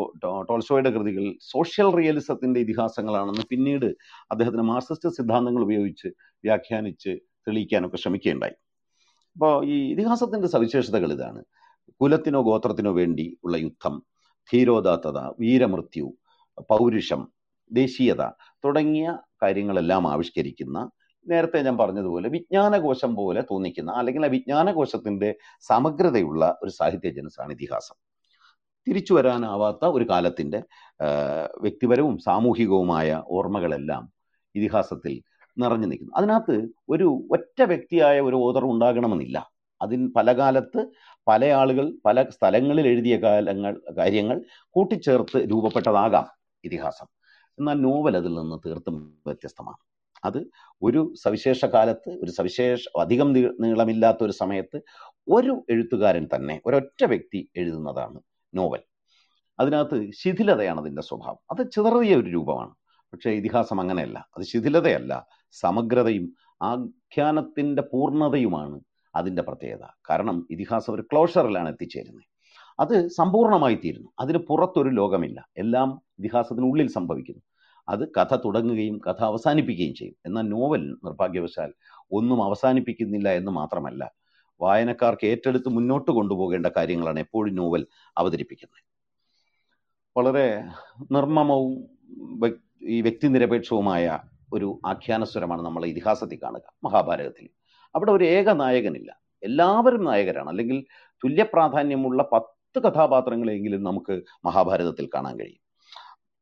[0.48, 3.88] ടോൾസോയുടെ കൃതികൾ സോഷ്യൽ റിയലിസത്തിന്റെ ഇതിഹാസങ്ങളാണെന്ന് പിന്നീട്
[4.30, 6.08] അദ്ദേഹത്തിന് മാർക്സിസ്റ്റ് സിദ്ധാന്തങ്ങൾ ഉപയോഗിച്ച്
[6.44, 7.12] വ്യാഖ്യാനിച്ച്
[7.46, 8.56] തെളിയിക്കാനൊക്കെ ശ്രമിക്കുകയുണ്ടായി.
[9.36, 11.40] അപ്പോൾ ഈ ഇതിഹാസത്തിന്റെ സവിശേഷതകൾ ഇതാണ്.
[12.00, 13.94] കുലത്തിനോ ഗോത്രത്തിനോ വേണ്ടി ഉള്ള യുദ്ധം
[14.50, 16.06] ധീരോദാത്തത വീരമൃത്യു
[16.70, 17.22] പൗരുഷം
[17.70, 18.22] ദേശീയത
[18.64, 19.06] തുടങ്ങിയ
[19.42, 20.78] കാര്യങ്ങളെല്ലാം ആവിഷ്കരിക്കുന്ന
[21.26, 25.30] നേരത്തെ ഞാൻ പറഞ്ഞതുപോലെ വിജ്ഞാനകോശം പോലെ തോന്നിക്കുന്ന അല്ലെങ്കിൽ ആ വിജ്ഞാനകോശത്തിന്റെ
[25.70, 27.96] സമഗ്രതയുള്ള ഒരു സാഹിത്യ ജനസാണ് ഇതിഹാസം.
[28.88, 30.62] തിരിച്ചു വരാനാവാത്ത ഒരു കാലത്തിന്റെ
[31.60, 34.12] വ്യക്തിപരവും സാമൂഹികവുമായ ഓർമ്മകളെല്ലാം
[34.54, 35.22] ഇതിഹാസത്തിൽ
[35.58, 36.12] നിറഞ്ഞു നിൽക്കുന്നു.
[36.16, 39.50] അതിനകത്ത് ഒരു ഒറ്റ വ്യക്തിയായ ഒരു ഓതർ ഉണ്ടാകണമെന്നില്ല.
[39.82, 40.86] അതിൽ പല കാലത്ത്
[41.28, 46.26] പല ആളുകൾ പല സ്ഥലങ്ങളിൽ എഴുതിയ കാലങ്ങൾ കാര്യങ്ങൾ കൂട്ടിച്ചേർത്ത് രൂപപ്പെട്ടതാകാം
[46.64, 47.06] ഇതിഹാസം.
[47.58, 49.76] എന്നാൽ നോവൽ അതിൽ നിന്ന് തീർത്തും വ്യത്യസ്തമാണ്.
[50.24, 50.38] അത്
[50.82, 54.82] ഒരു സവിശേഷ കാലത്ത് ഒരു സവിശേഷ അധികം നീളമില്ലാത്ത ഒരു സമയത്ത്
[55.28, 58.20] ഒരു എഴുത്തുകാരൻ തന്നെ ഒരൊറ്റ വ്യക്തി എഴുതുന്നതാണ്
[58.54, 58.78] നോവൽ.
[59.60, 61.58] അതിനകത്ത് ശിഥിലതയാണ് അതിന്റെ സ്വഭാവം.
[61.58, 62.70] അത് ചിതറിയ ഒരു രൂപമാണ്.
[63.12, 64.28] പക്ഷേ ഇതിഹാസം അങ്ങനെയല്ല.
[64.36, 65.26] അത് ശിഥിലതയല്ല.
[65.52, 68.80] സമഗ്രതയും ആഖ്യാനത്തിന്റെ പൂർണതയുമാണ്
[69.14, 69.86] അതിന്റെ പ്രത്യേകത.
[70.10, 72.24] കാരണം ഇതിഹാസം ഒരു ക്ലോഷറിലാണ് എത്തിച്ചേരുന്നത്.
[72.80, 75.48] അത് സമ്പൂർണമായി തീരുന്നു അതിന് പുറത്തൊരു ലോകമില്ല.
[75.56, 77.42] എല്ലാം ഇതിഹാസത്തിനുള്ളിൽ സംഭവിക്കുന്നു.
[77.88, 80.14] അത് കഥ തുടങ്ങുകയും കഥ അവസാനിപ്പിക്കുകയും ചെയ്യും.
[80.26, 81.72] എന്നാൽ നോവൽ നിർഭാഗ്യവശാൽ
[82.12, 84.10] ഒന്നും അവസാനിപ്പിക്കുന്നില്ല എന്ന് മാത്രമല്ല.
[84.60, 87.86] വായനക്കാർക്ക് ഏറ്റെടുത്ത് മുന്നോട്ട് കൊണ്ടുപോകേണ്ട കാര്യങ്ങളാണ് എപ്പോഴും നോവൽ
[88.18, 88.84] അവതരിപ്പിക്കുന്നത്.
[90.16, 90.64] വളരെ
[91.12, 91.84] നിർമ്മമവും
[92.82, 94.18] ഈ വ്യക്തിനിരപേക്ഷവുമായ
[94.52, 97.48] ഒരു ആഖ്യാനസ്വരമാണ് നമ്മൾ ഇതിഹാസത്തിൽ കാണുക മഹാഭാരതത്തിൽ.
[97.94, 99.20] അവിടെ ഒരു ഏക നായകനില്ല.
[99.42, 100.48] എല്ലാവരും നായകരാണ്.
[100.48, 100.84] അല്ലെങ്കിൽ
[101.24, 105.62] തുല്യ പ്രാധാന്യമുള്ള പത്ത് കഥാപാത്രങ്ങളെങ്കിലും നമുക്ക് മഹാഭാരതത്തിൽ കാണാൻ കഴിയും.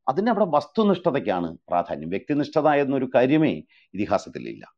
[0.08, 2.10] അതിന് അവിടെ വസ്തുനിഷ്ഠതയ്ക്കാണ് പ്രാധാന്യം.
[2.10, 3.62] വ്യക്തിനിഷ്ഠത എന്നൊരു കാര്യമേ
[3.94, 4.74] ഇതിഹാസത്തിലില്ല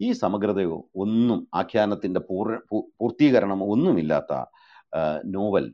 [0.00, 4.32] ഈ സമഗ്രതയോ ഒന്നും ആഖ്യാനത്തിന്റെ പൂർ പൂർത്തീകരണമോ ഒന്നുമില്ലാത്ത
[5.26, 5.66] നോവൽ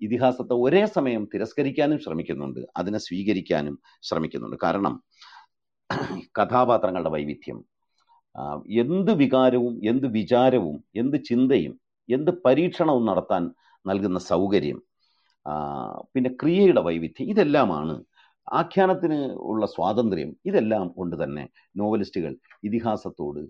[0.00, 2.60] ഇതിഹാസത്തെ ഒരേ സമയം തിരസ്കരിക്കാനും ശ്രമിക്കുന്നുണ്ട്.
[2.76, 4.56] അതിനെ സ്വീകരിക്കാനും ശ്രമിക്കുന്നുണ്ട്.
[4.62, 4.94] കാരണം
[6.38, 7.58] കഥാപാത്രങ്ങളുടെ വൈവിധ്യം
[8.82, 11.74] എന്ത് വികാരവും എന്ത് വിചാരവും എന്ത് ചിന്തയും
[12.08, 13.42] എന്ത് പരീക്ഷണവും നടത്താൻ
[13.86, 14.78] നൽകുന്ന സൗകര്യം
[16.12, 17.94] പിന്നെ ക്രിയയുടെ വൈവിധ്യം ഇതെല്ലാമാണ്
[18.52, 23.40] ആഖ്യാനത്തിന് ഉള്ള സ്വാതന്ത്ര്യം ഇതെല്ലാം കൊണ്ട് തന്നെ നോവലിസ്റ്റുകൾ ഇതിഹാസത്തോട്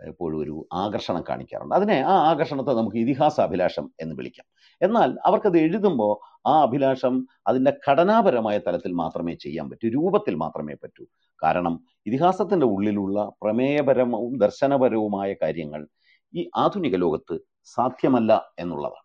[0.00, 1.74] എപ്പോഴും ഒരു ആകർഷണം കാണിക്കാറുണ്ട്.
[1.74, 4.46] അതിനെ ആ ആകർഷണത്തെ നമുക്ക് ഇതിഹാസ അഭിലാഷം എന്ന് വിളിക്കാം.
[4.82, 11.04] എന്നാൽ അവർക്കത് എഴുതുമ്പോൾ ആ അഭിലാഷം അതിന്റെ ഘടനാപരമായ തലത്തിൽ മാത്രമേ ചെയ്യാൻ പറ്റൂ രൂപത്തിൽ മാത്രമേ പറ്റൂ.
[11.42, 15.86] കാരണം ഇതിഹാസത്തിന്റെ ഉള്ളിലുള്ള പ്രമേയപരവും ദർശനപരവുമായ കാര്യങ്ങൾ
[16.34, 19.01] ഈ ആധുനിക ലോകത്ത് സാധ്യമല്ല എന്നുള്ളതാണ്.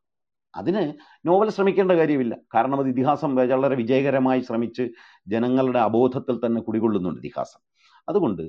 [0.58, 0.94] അതിന്
[1.26, 2.36] നോവൽ ശ്രമിക്കേണ്ട കാര്യമില്ല.
[2.56, 4.90] കാരണം അത് ഇതിഹാസം വളരെ വിജയകരമായി ശ്രമിച്ച്
[5.28, 7.62] ജനങ്ങളുടെ അബോധത്തിൽ തന്നെ കുടികൊള്ളുന്നുണ്ട് ഇതിഹാസം.
[8.10, 8.42] അതുകൊണ്ട്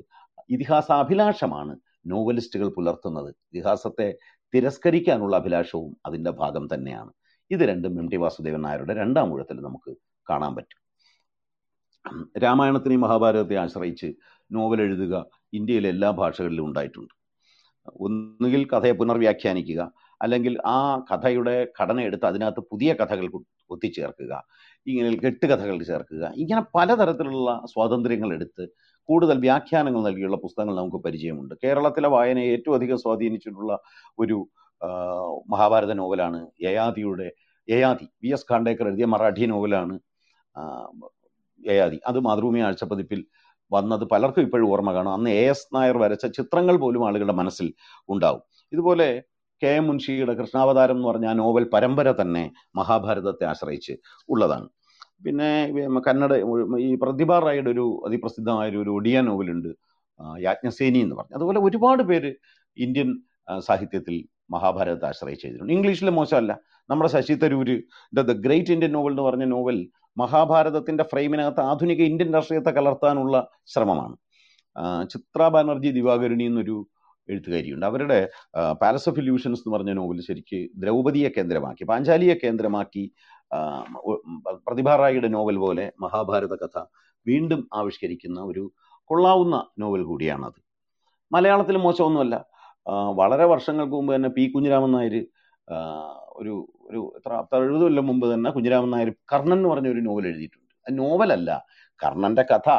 [0.49, 1.75] ഇതിഹാസാഭിലാഷമാണ്
[2.07, 3.35] നോവലിസ്റ്റുകൾ പുലർത്തുന്നത്.
[3.53, 4.17] ഇതിഹാസത്തെ
[4.55, 7.11] തിരസ്കരിക്കാനുള്ള അഭിലാഷവും അതിന്റെ ഭാഗം തന്നെയാണ്.
[7.51, 9.97] ഇത് രണ്ടും എം ടി വാസുദേവൻ നായരുടെ രണ്ടാം ഊഴത്തിൽ നമുക്ക്
[10.29, 10.79] കാണാൻ പറ്റും.
[12.43, 14.13] രാമായണത്തിനെയും മഹാഭാരതത്തെ ആശ്രയിച്ച്
[14.51, 17.13] നോവൽ എഴുതുക ഇന്ത്യയിലെ എല്ലാ ഭാഷകളിലും ഉണ്ടായിട്ടുണ്ട്.
[17.87, 19.91] ഒന്നുകിൽ കഥയെ പുനർവ്യാഖ്യാനിക്കുക
[20.21, 23.25] അല്ലെങ്കിൽ ആ കഥയുടെ ഘടന എടുത്ത് അതിനകത്ത് പുതിയ കഥകൾ
[23.71, 24.43] ഒത്തിച്ചേർക്കുക
[24.87, 28.63] ഇങ്ങനെ കെട്ടുകഥകൾ ചേർക്കുക ഇങ്ങനെ പലതരത്തിലുള്ള സ്വാതന്ത്ര്യങ്ങൾ എടുത്ത്
[29.09, 31.55] കൂടുതൽ വ്യാഖ്യാനങ്ങൾ നൽകിയുള്ള പുസ്തകങ്ങൾ നമുക്ക് പരിചയമുണ്ട്.
[31.63, 33.79] കേരളത്തിലെ വായനയെ ഏറ്റവും അധികം സ്വാധീനിച്ചിട്ടുള്ള
[34.19, 34.37] ഒരു
[35.49, 37.31] മഹാഭാരത നോവലാണ് യയാതിയുടെ
[37.67, 39.99] യയാതി വി എസ് ഖാണ്ടേക്കർ എഴുതിയ മറാഠി നോവലാണ്
[41.63, 41.99] യയാതി.
[42.07, 43.25] അത് മാതൃഭൂമി ആഴ്ചപ്പതിപ്പിൽ
[43.71, 45.13] വന്നത് പലർക്കും ഇപ്പോഴും ഓർമ്മ കാണും.
[45.13, 47.73] അന്ന് എ എസ് നായർ വരച്ച ചിത്രങ്ങൾ പോലും ആളുകളുടെ മനസ്സിൽ
[48.09, 48.41] ഉണ്ടാവും.
[48.71, 49.23] ഇതുപോലെ
[49.63, 53.93] കെ എം മുൻഷിയുടെ കൃഷ്ണാവതാരം എന്ന് പറഞ്ഞ നോവൽ പരമ്പര തന്നെ മഹാഭാരതത്തെ ആശ്രയിച്ച്
[54.29, 54.67] ഉള്ളതാണ്.
[55.25, 55.49] പിന്നെ
[56.07, 56.33] കന്നഡ
[56.87, 59.69] ഈ പ്രതിഭ റായിയുടെ ഒരു അതിപ്രസിദ്ധമായ ഒരു ഒഡിയ നോവലുണ്ട്
[60.41, 61.35] യാജ്ഞസേനി എന്ന് പറഞ്ഞു.
[61.35, 62.31] അതുപോലെ ഒരുപാട് പേര്
[62.77, 63.09] ഇന്ത്യൻ
[63.59, 64.15] സാഹിത്യത്തിൽ
[64.51, 65.73] മഹാഭാരതത്തെ ആശ്രയിച്ച് എഴുതിയിട്ടുണ്ട്.
[65.73, 66.59] ഇംഗ്ലീഷിൽ മോശമല്ല.
[66.89, 67.75] നമ്മുടെ Shashi Tharoor
[68.13, 74.15] the great Indian novel എന്ന് പറഞ്ഞ നോവൽ മഹാഭാരതത്തിന്റെ ഫ്രെയിമിനകത്ത് ആധുനിക ഇന്ത്യൻ രാഷ്ട്രീയത്തെ കലർത്താനുള്ള ശ്രമമാണ്.
[75.11, 76.77] ചിത്ര ബാനർജി ദിവാകരുണി എന്നൊരു
[77.29, 77.85] എഴുത്തുകാരിയുണ്ട്.
[77.85, 78.19] അവരുടെ
[78.81, 83.03] പാലസ് ഓഫ് ഇല്യൂഷൻസ് എന്ന് പറഞ്ഞ നോവൽ ശരിക്ക് ദ്രൗപദിയെ കേന്ദ്രമാക്കി പാഞ്ചാലിയെ കേന്ദ്രമാക്കി
[83.53, 86.77] പ്രതിഭാറായിയുടെ പ്രതിഭ റായിയുടെ നോവൽ പോലെ മഹാഭാരത കഥ
[87.27, 88.63] വീണ്ടും ആവിഷ്കരിക്കുന്ന ഒരു
[89.09, 90.59] കൊള്ളാവുന്ന നോവൽ കൂടിയാണത്.
[91.31, 92.35] മലയാളത്തിൽ മോശമൊന്നുമല്ല.
[93.19, 94.43] വളരെ വർഷങ്ങൾക്ക് മുമ്പ് തന്നെ പി.
[94.55, 95.15] കുഞ്ഞിരാമൻ നായർ
[96.39, 96.53] ഒരു
[96.89, 100.71] ഒരു എത്ര എഴുപത് കൊല്ലം മുമ്പ് തന്നെ കുഞ്ഞിരാമൻ നായർ കർണൻ എന്ന് പറഞ്ഞ ഒരു നോവൽ എഴുതിയിട്ടുണ്ട്.
[100.87, 101.65] അത് നോവലല്ല
[102.05, 102.69] കർണന്റെ കഥ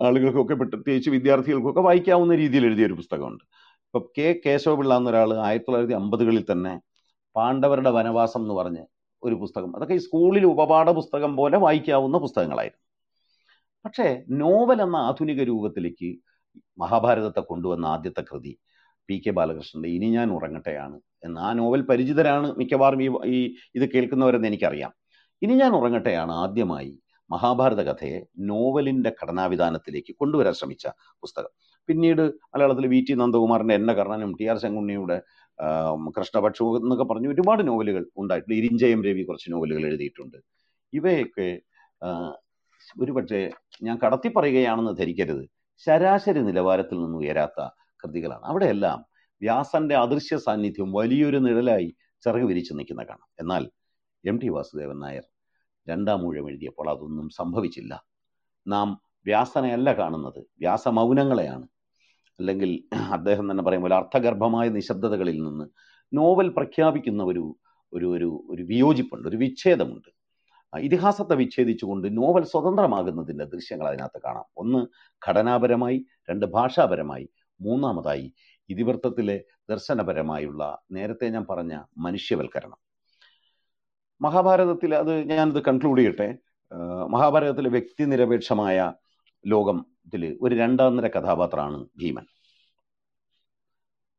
[0.00, 3.44] ആളുകൾക്കൊക്കെ പ്രത്യേകിച്ച് വിദ്യാർത്ഥികൾക്കൊക്കെ വായിക്കാവുന്ന രീതിയിൽ എഴുതിയ ഒരു പുസ്തകമുണ്ട്.
[3.90, 6.72] ഇപ്പൊ കെ കേശവപിള്ള എന്നൊരാൾ ആയിരത്തി തൊള്ളായിരത്തി അമ്പതുകളിൽ തന്നെ
[7.36, 8.84] പാണ്ഡവരുടെ വനവാസം എന്ന് പറഞ്ഞ്
[9.22, 12.84] ഒരു പുസ്തകം അതൊക്കെ ഈ സ്കൂളിൽ ഉപപാഠ പുസ്തകം പോലെ വായിക്കാവുന്ന പുസ്തകങ്ങളായിരുന്നു.
[13.84, 16.10] പക്ഷേ നോവൽ എന്ന ആധുനിക രൂപത്തിലേക്ക്
[16.78, 18.52] മഹാഭാരതത്തെ കൊണ്ടുവന്ന ആദ്യത്തെ കൃതി
[19.08, 23.38] പി കെ ബാലകൃഷ്ണന്റെ ഇനി ഞാൻ ഉറങ്ങട്ടെയാണ് എന്ന് ആ നോവൽ പരിചിതരാണ് മിക്കവാറും ഈ ഈ
[23.74, 24.92] ഇത് കേൾക്കുന്നവരെന്ന് എനിക്കറിയാം.
[25.42, 26.92] ഇനി ഞാൻ ഉറങ്ങട്ടെയാണ് ആദ്യമായി
[27.30, 30.86] മഹാഭാരത കഥയെ നോവലിന്റെ ഘടനാവിധാനത്തിലേക്ക് കൊണ്ടുവരാൻ ശ്രമിച്ച
[31.22, 31.52] പുസ്തകം.
[31.90, 35.16] പിന്നീട് മലയാളത്തിൽ വി ടി നന്ദകുമാറിന്റെ എന്ന കർണനും ടി ആർ ശങ്കുണ്ണിയുടെ
[36.18, 38.54] കൃഷ്ണപക്ഷവും എന്നൊക്കെ പറഞ്ഞ് ഒരുപാട് നോവലുകൾ ഉണ്ടായിട്ടുണ്ട്.
[38.54, 40.36] ഇരിഞ്ചയം രവി കുറച്ച് നോവലുകൾ എഴുതിയിട്ടുണ്ട്.
[40.92, 41.48] ഇവയൊക്കെ
[42.04, 43.40] ഒരു ഒരുപക്ഷെ
[43.82, 45.42] ഞാൻ കടത്തി പറയുകയാണെന്ന് ധരിക്കരുത്.
[45.84, 47.60] ശരാശരി നിലവാരത്തിൽ നിന്ന് ഉയരാത്ത
[48.04, 48.44] കൃതികളാണ്.
[48.44, 48.98] അവിടെയെല്ലാം
[49.42, 51.88] വ്യാസന്റെ അദൃശ്യ സാന്നിധ്യം വലിയൊരു നിഴലായി
[52.24, 53.28] ചിറക് വിരിച്ചു നിൽക്കുന്ന കാണാം.
[53.40, 53.70] എന്നാൽ
[54.24, 55.26] എം ടി വാസുദേവൻ നായർ
[55.86, 57.92] രണ്ടാം ഊഴം എഴുതിയപ്പോൾ അതൊന്നും സംഭവിച്ചില്ല.
[58.66, 58.88] നാം
[59.26, 60.40] വ്യാസനെയല്ല കാണുന്നത്.
[60.58, 61.66] വ്യാസമൗനങ്ങളെയാണ്.
[62.40, 62.70] അല്ലെങ്കിൽ
[63.12, 65.66] അദ്ദേഹം തന്നെ പറയും പോലെ അർത്ഥഗർഭമായ നിശബ്ദതകളിൽ നിന്ന്
[66.12, 67.44] നോവൽ പ്രഖ്യാപിക്കുന്ന ഒരു
[67.92, 70.10] ഒരു ഒരു ഒരു വിയോജിപ്പുണ്ട് ഒരു വിച്ഛേദമുണ്ട്.
[70.78, 74.44] ഇതിഹാസത്തെ വിച്ഛേദിച്ചുകൊണ്ട് നോവൽ സ്വതന്ത്രമാകുന്നതിന്റെ ദൃശ്യങ്ങൾ അതിനകത്ത് കാണാം.
[74.56, 74.80] ഒന്ന്
[75.28, 75.98] ഘടനാപരമായി
[76.30, 77.28] രണ്ട് ഭാഷാപരമായി
[77.60, 78.34] മൂന്നാമതായി
[78.68, 79.36] ഇതിവൃത്തത്തിലെ
[79.70, 82.78] ദർശനപരമായുള്ള നേരത്തെ ഞാൻ പറഞ്ഞ മനുഷ്യവൽക്കരണം.
[84.20, 86.28] മഹാഭാരതത്തിൽ അത് ഞാനിത് കൺക്ലൂഡ് ചെയ്യട്ടെ.
[87.08, 88.92] മഹാഭാരതത്തിലെ വ്യക്തിനിരപേക്ഷമായ
[89.46, 92.26] ലോകത്തിൽ ഒരു രണ്ടാം നിര കഥാപാത്രമാണ് ഭീമൻ.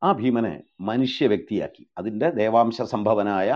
[0.03, 1.83] ആ ഭീമനെ മനുഷ്യ വ്യക്തിയാക്കി.
[1.97, 3.49] അതിന്റെ ദേവാംശ സംഭവനായ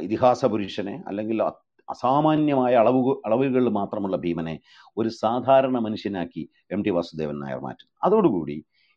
[0.00, 1.42] ഇതിഹാസ പുരുഷനെ അല്ലെങ്കിൽ
[1.88, 4.60] അസാമാന്യമായ അളവ് അളവുകളിൽ മാത്രമുള്ള ഭീമനെ
[4.96, 7.92] ഒരു സാധാരണ മനുഷ്യനാക്കി എം ടി വാസുദേവൻ നായർ മാറ്റുന്നു.
[8.02, 8.56] അതോടുകൂടി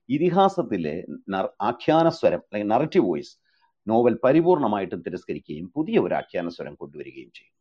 [0.10, 0.96] ഇതിഹാസത്തിലെ
[1.62, 3.34] ആഖ്യാന സ്വരം അല്ലെങ്കിൽ നറേറ്റീവ് വോയിസ്
[3.88, 7.55] നോവൽ പരിപൂർണമായിട്ടും തിരസ്കരിക്കുകയും പുതിയ ഒരു ആഖ്യാനസ്വരം കൊണ്ടുവരികയും ചെയ്യും.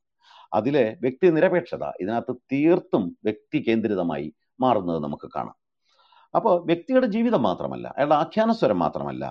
[0.59, 4.29] അതിലെ വ്യക്തി നിരപേക്ഷത ഇതിനകത്ത് തീർത്തും വ്യക്തി കേന്ദ്രിതമായി
[4.61, 5.57] മാറുന്നത് നമുക്ക് കാണാം.
[6.35, 9.25] അപ്പോൾ വ്യക്തിയുടെ ജീവിതം മാത്രമല്ല അയാളുടെ ആഖ്യാനസ്വരം മാത്രമല്ല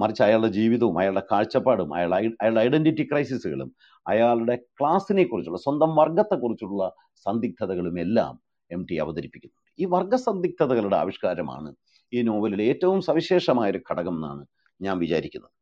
[0.00, 3.70] മറിച്ച് അയാളുടെ ജീവിതവും അയാളുടെ കാഴ്ചപ്പാടും അയാളുടെ അയാളുടെ ഐഡന്റിറ്റി ക്രൈസിസുകളും
[4.06, 6.82] അയാളുടെ ക്ലാസിനെ കുറിച്ചുള്ള സ്വന്തം വർഗത്തെക്കുറിച്ചുള്ള
[7.26, 8.34] സന്ദിഗ്ധതകളും എല്ലാം
[8.70, 9.70] എം ടി അവതരിപ്പിക്കുന്നുണ്ട്.
[9.82, 11.70] ഈ വർഗസന്ദിഗ്ധതകളുടെ ആവിഷ്കാരമാണ്
[12.12, 14.42] ഈ നോവലിലെ ഏറ്റവും സവിശേഷമായ ഒരു ഘടകം എന്നാണ്
[14.80, 15.52] ഞാൻ വിചാരിക്കുന്നത്.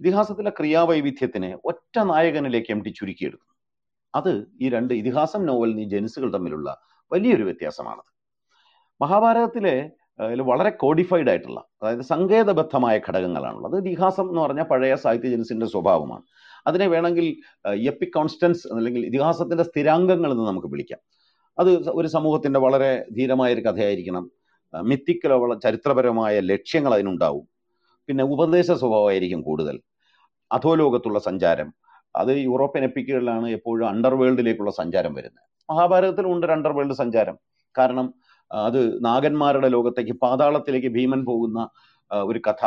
[0.00, 3.51] ഇതിഹാസത്തിലെ ക്രിയാവൈവിധ്യത്തിനെ ഒറ്റ നായകനിലേക്ക് എം ടി ചുരുക്കിയെടുക്കുന്നു.
[4.14, 6.80] അത് ഈ രണ്ട് ഇതിഹാസം നോവൽ ഈ ജനുസുകൾ തമ്മിലുള്ള
[7.12, 8.10] വലിയൊരു വ്യത്യാസമാണത്.
[9.02, 9.90] മഹാഭാരതത്തിലെ
[10.42, 13.78] വളരെ കോഡിഫൈഡ് ആയിട്ടുള്ള അതായത് സങ്കേതബദ്ധമായ ഘടകങ്ങളാണുള്ളത്.
[13.78, 16.22] ഇതിഹാസം എന്ന് പറഞ്ഞാൽ പഴയ സാഹിത്യ ജെൻസിന്റെ സ്വഭാവമാണ്.
[16.66, 17.36] അതിനെ വേണമെങ്കിൽ
[17.88, 21.00] എപ്പിക് കോൺസ്റ്റൻസ് അല്ലെങ്കിൽ ഇതിഹാസത്തിന്റെ സ്ഥിരാംഗങ്ങൾ എന്ന് നമുക്ക് വിളിക്കാം.
[21.58, 24.30] അത് ഒരു സമൂഹത്തിന്റെ വളരെ ധീരമായ ഒരു കഥയായിരിക്കണം.
[24.74, 27.48] മിത്തിക്കലോ ചരിത്രപരമായ ലക്ഷ്യങ്ങൾ അതിനുണ്ടാവും.
[28.08, 29.80] പിന്നെ ഉപദേശ സ്വഭാവമായിരിക്കും കൂടുതൽ.
[30.52, 31.81] അധോലോകത്തുള്ള സഞ്ചാരം.
[32.20, 35.44] അത് യൂറോപ്യൻ എപ്പിക്കുകളിലാണ് എപ്പോഴും അണ്ടർവേൾഡിലേക്കുള്ള സഞ്ചാരം വരുന്നത്.
[35.70, 37.36] മഹാഭാരതത്തിലും ഉണ്ട് ഒരു അണ്ടർവേൾഡ് സഞ്ചാരം.
[37.78, 38.06] കാരണം
[38.50, 41.58] അത് നാഗന്മാരുടെ ലോകത്തേക്ക് പാതാളത്തിലേക്ക് ഭീമൻ പോകുന്ന
[42.10, 42.64] ഒരു കഥ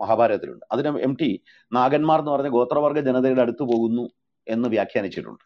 [0.00, 0.64] മഹാഭാരതത്തിലുണ്ട്.
[0.72, 1.30] അതിന് എം ടി
[1.72, 4.04] നാഗന്മാർ എന്ന് പറഞ്ഞ ഗോത്രവർഗ ജനതയുടെ അടുത്ത് പോകുന്നു
[4.46, 5.44] എന്ന് വ്യാഖ്യാനിച്ചിട്ടുണ്ട്.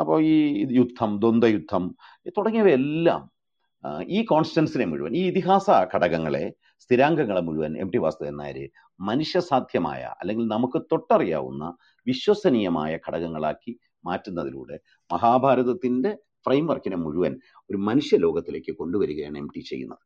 [0.00, 0.36] അപ്പോൾ ഈ
[0.78, 1.84] യുദ്ധം ദ്വന്ദ്വയുദ്ധം
[2.36, 3.22] തുടങ്ങിയവയെല്ലാം
[4.16, 6.44] ഈ കോൺസ്റ്റൻസിനെ മുഴുവൻ ഈ ഇതിഹാസ ഘടകങ്ങളെ
[6.84, 8.58] സ്ഥിരാംഗങ്ങളെ മുഴുവൻ എം ടി വാസുദേവൻ നായർ
[9.00, 11.64] മനുഷ്യസാധ്യമായ അല്ലെങ്കിൽ നമുക്ക് തൊട്ടറിയാവുന്ന
[12.06, 13.72] വിശ്വസനീയമായ ഘടകങ്ങളാക്കി
[14.04, 14.76] മാറ്റുന്നതിലൂടെ
[15.10, 16.10] മഹാഭാരതത്തിന്റെ
[16.46, 17.32] ഫ്രെയിംവർക്കിനെ മുഴുവൻ
[17.70, 20.02] ഒരു മനുഷ്യ ലോകത്തിലേക്ക് കൊണ്ടുവരികയാണ് എം ടി ചെയ്യുന്നത്.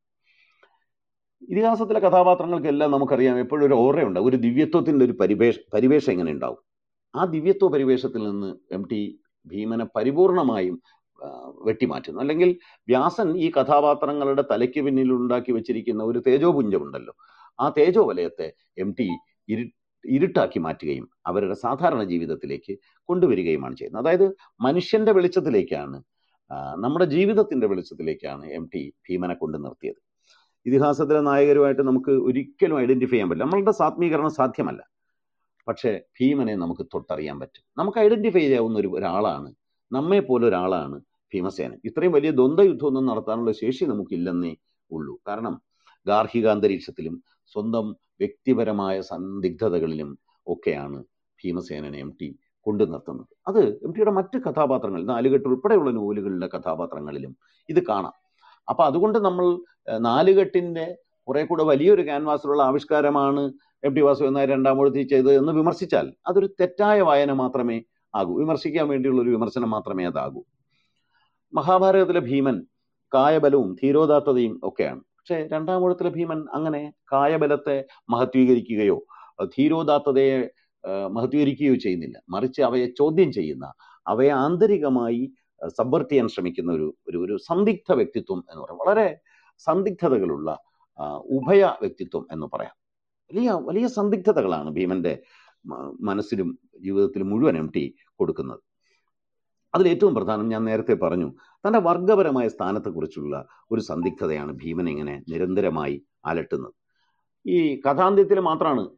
[1.48, 6.60] ഇതിഹാസത്തിലെ കഥാപാത്രങ്ങൾക്കെല്ലാം നമുക്കറിയാം എപ്പോഴും ഒരു ഓറയുണ്ട് ഒരു ദിവ്യത്വത്തിന്റെ ഒരു പരിവേഷ പരിവേഷം എങ്ങനെ ഉണ്ടാവും.
[7.14, 9.00] ആ ദിവ്യത്വ പരിവേഷത്തിൽ നിന്ന് എം ടി
[9.46, 10.76] ഭീമനെ പരിപൂർണമായും
[11.62, 12.20] വെട്ടിമാറ്റുന്നു.
[12.20, 12.58] അല്ലെങ്കിൽ
[12.88, 17.14] വ്യാസൻ ഈ കഥാപാത്രങ്ങളുടെ തലയ്ക്ക് പിന്നിൽ ഉണ്ടാക്കി വെച്ചിരിക്കുന്ന ഒരു തേജോപുഞ്ചമുണ്ടല്ലോ.
[17.60, 19.08] ആ തേജോ വലയത്തെ എം ടി
[19.48, 19.64] ഇരു
[20.04, 24.02] ഇരുട്ടാക്കി മാറ്റുകയും അവരുടെ സാധാരണ ജീവിതത്തിലേക്ക് കൊണ്ടുവരികയുമാണ് ചെയ്യുന്നത്.
[24.02, 26.02] അതായത് മനുഷ്യന്റെ വെളിച്ചത്തിലേക്കാണ്
[26.76, 30.00] നമ്മുടെ ജീവിതത്തിന്റെ വെളിച്ചത്തിലേക്കാണ് എം ടി ഭീമനെ കൊണ്ടു നിർത്തിയത്.
[30.66, 33.44] ഇതിഹാസത്തിലെ നായകരുമായിട്ട് നമുക്ക് ഒരിക്കലും ഐഡന്റിഫൈ ചെയ്യാൻ പറ്റില്ല.
[33.44, 34.82] നമ്മളുടെ സാത്മീകരണം സാധ്യമല്ല.
[35.68, 37.64] പക്ഷേ ഭീമനെ നമുക്ക് തൊട്ടറിയാൻ പറ്റും.
[37.78, 39.54] നമുക്ക് ഐഡന്റിഫൈ ചെയ്യാവുന്ന ഒരു ഒരാളാണ്
[39.92, 40.96] നമ്മെ പോലെ ഒരാളാണ്
[41.32, 41.78] ഭീമസേനൻ.
[41.84, 44.52] ഇത്രയും വലിയ ദ്വന്ദ്വ യുദ്ധമൊന്നും നടത്താനുള്ള ശേഷി നമുക്കില്ലെന്നേ
[44.90, 45.14] ഉള്ളൂ.
[45.28, 45.54] കാരണം
[46.06, 47.14] ഗാർഹിക അന്തരീക്ഷത്തിലും
[47.54, 47.86] സ്വന്തം
[48.20, 50.10] വ്യക്തിപരമായ സന്ദിഗ്ധതകളിലും
[50.46, 50.98] ഒക്കെയാണ്
[51.40, 52.28] ഭീമസേനനെ എം ടി
[52.66, 53.32] കൊണ്ടു നിർത്തുന്നത്.
[53.48, 57.32] അത് എം ടിയുടെ മറ്റ് കഥാപാത്രങ്ങൾ നാലുകെട്ട് ഉൾപ്പെടെയുള്ള നോവലുകളിലെ കഥാപാത്രങ്ങളിലും
[57.68, 58.14] ഇത് കാണാം.
[58.68, 59.46] അപ്പൊ അതുകൊണ്ട് നമ്മൾ
[59.98, 60.86] നാലുകെട്ടിന്റെ
[61.28, 63.42] കുറെ കൂടെ വലിയൊരു ക്യാൻവാസിലുള്ള ആവിഷ്കാരമാണ്
[63.84, 67.78] എം ടി വാസു എന്ന രണ്ടാമൂഴത്തിൽ ചെയ്തത് എന്ന് വിമർശിച്ചാൽ അതൊരു തെറ്റായ വായന മാത്രമേ
[68.14, 68.38] ആകൂ.
[68.38, 70.42] വിമർശിക്കാൻ വേണ്ടിയുള്ള ഒരു വിമർശനം മാത്രമേ അതാകൂ.
[71.52, 72.66] മഹാഭാരതത്തിലെ ഭീമൻ
[73.14, 75.00] കായബലവും ധീരോദാത്തതയും ഒക്കെയാണ്.
[75.00, 79.04] പക്ഷേ രണ്ടാമൂഴത്തിലെ ഭീമൻ അങ്ങനെ കായബലത്തെ മഹത്വീകരിക്കുകയോ
[79.44, 80.50] ധീരോദാത്തതയെ
[81.08, 82.22] മഹത്വീകരിക്കുകയോ ചെയ്യുന്നില്ല.
[82.28, 83.72] മറിച്ച് അവയെ ചോദ്യം ചെയ്യുന്ന
[84.06, 85.32] അവയെ ആന്തരികമായി
[85.66, 88.78] സബ്വർട്ട് ചെയ്യാൻ ശ്രമിക്കുന്ന ഒരു ഒരു ഒരു സന്ദിഗ്ധ വ്യക്തിത്വം എന്ന് പറയാം.
[88.78, 89.18] വളരെ
[89.58, 90.58] സന്ദിഗ്ധതകളുള്ള
[91.24, 92.76] ഉഭയ വ്യക്തിത്വം എന്ന് പറയാം.
[93.30, 95.22] വലിയ വലിയ സന്ദിഗ്ധതകളാണ് ഭീമന്റെ
[96.00, 98.60] മനസ്സിലും ജീവിതത്തിലും മുഴുവൻ എം ടി കൊടുക്കുന്നത്
[99.74, 101.28] അതിലേറ്റവും പ്രധാനം ഞാൻ നേരത്തെ പറഞ്ഞു
[101.64, 106.74] തന്റെ വർഗപരമായ സ്ഥാനത്തെക്കുറിച്ചുള്ള ഒരു സന്ദിഗ്ധതയാണ് ഭീമൻ ഇങ്ങനെ നിരന്തരമായി അലട്ടുന്നത്.
[107.46, 108.88] ഈ കഥാന്ത്യത്തിൽ മാത്രമാണ്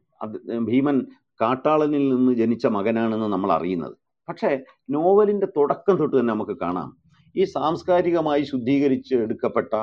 [0.59, 1.05] ഭീമൻ
[1.41, 3.95] കാട്ടാളനിൽ നിന്ന് ജനിച്ച മകനാണെന്ന് നമ്മൾ അറിയുന്നത്.
[4.29, 4.59] പക്ഷേ
[4.89, 6.89] നോവലിന്റെ തുടക്കം തൊട്ട് തന്നെ നമുക്ക് കാണാം.
[7.35, 9.73] ഈ സാംസ്കാരികമായി ശുദ്ധീകരിച്ച് എടുക്കപ്പെട്ട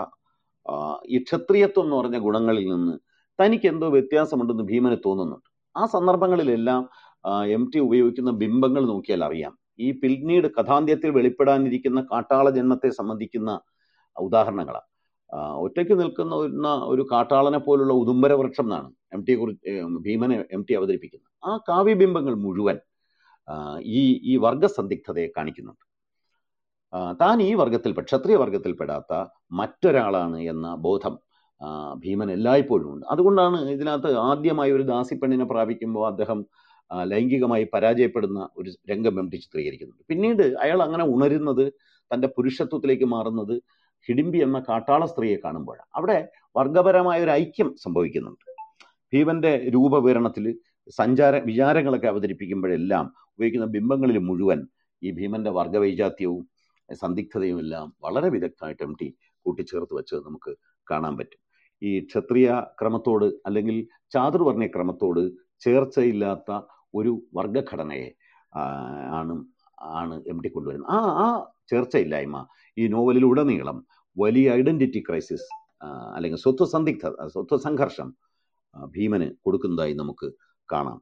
[1.06, 2.94] ഈ ക്ഷത്രിയത്വം എന്ന് പറഞ്ഞ ഗുണങ്ങളിൽ നിന്ന്
[3.38, 5.48] തനിക്ക് എന്തോ വ്യത്യാസമുണ്ടെന്ന് ഭീമന് തോന്നുന്നുണ്ട്.
[5.78, 6.82] ആ സന്ദർഭങ്ങളിലെല്ലാം
[7.56, 9.54] എം ടി ഉപയോഗിക്കുന്ന ബിംബങ്ങൾ നോക്കിയാൽ അറിയാം.
[9.80, 13.50] ഈ പിന്നീട് കഥാന്ത്യത്തിൽ വെളിപ്പെടാനിരിക്കുന്ന കാട്ടാള ജന്മത്തെ സംബന്ധിക്കുന്ന
[14.16, 14.88] ഉദാഹരണങ്ങളാണ്
[15.64, 19.72] ഒറ്റയ്ക്ക് നിൽക്കുന്ന ഒരു കാട്ടാളനെ പോലുള്ള ഉദുംബര വൃക്ഷം എന്നാണ് എം ടിയെ കുറിച്ച്
[20.06, 21.30] ഭീമനെ എം ടി അവതരിപ്പിക്കുന്നത്.
[21.44, 22.78] ആ കാവ്യബിംബങ്ങൾ മുഴുവൻ
[23.98, 25.84] ഈ ഈ വർഗസന്ദിഗ്ധതയെ കാണിക്കുന്നുണ്ട്.
[27.20, 29.12] താൻ ഈ വർഗത്തിൽ ക്ഷത്രിയ വർഗത്തിൽപ്പെടാത്ത
[29.52, 31.14] മറ്റൊരാളാണ് എന്ന ബോധം
[32.04, 33.06] ഭീമൻ എല്ലായ്പ്പോഴും ഉണ്ട്.
[33.10, 36.44] അതുകൊണ്ടാണ് ഇതിനകത്ത് ആദ്യമായി ഒരു ദാസിപ്പെണ്ണിനെ പ്രാപിക്കുമ്പോൾ അദ്ദേഹം
[37.04, 39.40] ലൈംഗികമായി പരാജയപ്പെടുന്ന ഒരു രംഗം എം ടി
[40.08, 41.72] പിന്നീട് അയാൾ അങ്ങനെ ഉണരുന്നത്
[42.14, 43.54] തന്റെ പുരുഷത്വത്തിലേക്ക് മാറുന്നത്
[44.08, 45.88] ഹിഡിംബി എന്ന കാട്ടാള സ്ത്രീയെ കാണുമ്പോഴാണ്.
[45.94, 48.44] അവിടെ വർഗപരമായ ഒരു ഐക്യം സംഭവിക്കുന്നുണ്ട്.
[49.12, 50.58] ഭീമന്റെ രൂപവിവരണത്തിൽ
[50.90, 54.66] സഞ്ചാര വിചാരങ്ങളൊക്കെ അവതരിപ്പിക്കുമ്പോഴെല്ലാം ഉപയോഗിക്കുന്ന ബിംബങ്ങളിൽ മുഴുവൻ
[55.02, 56.48] ഈ ഭീമന്റെ വർഗവൈജാത്യവും
[56.94, 59.14] സന്ദിഗ്ധതയും എല്ലാം വളരെ വിദഗ്ധമായിട്ട് എം ടി
[59.46, 60.56] കൂട്ടിച്ചേർത്ത് വെച്ചത് നമുക്ക്
[60.90, 61.40] കാണാൻ പറ്റും.
[61.82, 62.48] ഈ ക്ഷത്രിയ
[62.80, 63.76] ക്രമത്തോട് അല്ലെങ്കിൽ
[64.14, 65.22] ചാതുർവർണയ ക്രമത്തോട്
[65.64, 66.50] ചേർച്ചയില്ലാത്ത
[66.98, 68.08] ഒരു വർഗഘടനയെ
[69.18, 69.34] ആണ്
[70.00, 70.90] ആണ് എം ടി കൊണ്ടുവരുന്നത്.
[70.96, 71.26] ആ ആ
[71.70, 72.36] ചേർച്ചയില്ലായ്മ
[72.76, 73.78] ഈ നോവലിലുടനീളം
[74.16, 75.48] വലിയ ഐഡന്റിറ്റി ക്രൈസിസ്
[76.16, 78.08] അല്ലെങ്കിൽ സ്വത്വ സന്ദിഗ്ധ സ്വത്വ സംഘർഷം
[78.94, 80.28] ഭീമന് കൊടുക്കുന്നതായി നമുക്ക്
[80.68, 80.98] കാണാം.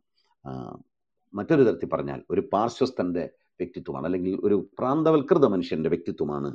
[1.34, 3.24] മറ്റൊരു തരത്തിൽ പറഞ്ഞാൽ ഒരു പാർശ്വസ്ഥന്റെ
[3.60, 6.50] വ്യക്തിത്വമാണ് അല്ലെങ്കിൽ ഒരു പ്രാന്തവൽകൃത മനുഷ്യന്റെ വ്യക്തിത്വമാണ്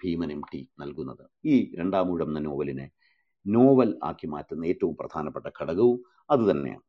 [0.00, 1.24] ഭീമൻ എം ടി നൽകുന്നത്.
[1.52, 2.86] ഈ രണ്ടാമൂഴം എന്ന നോവലിനെ
[3.46, 5.98] നോവൽ ആക്കി മാറ്റുന്ന ഏറ്റവും പ്രധാനപ്പെട്ട ഘടകവും
[6.30, 6.84] അതുതന്നെയാണ്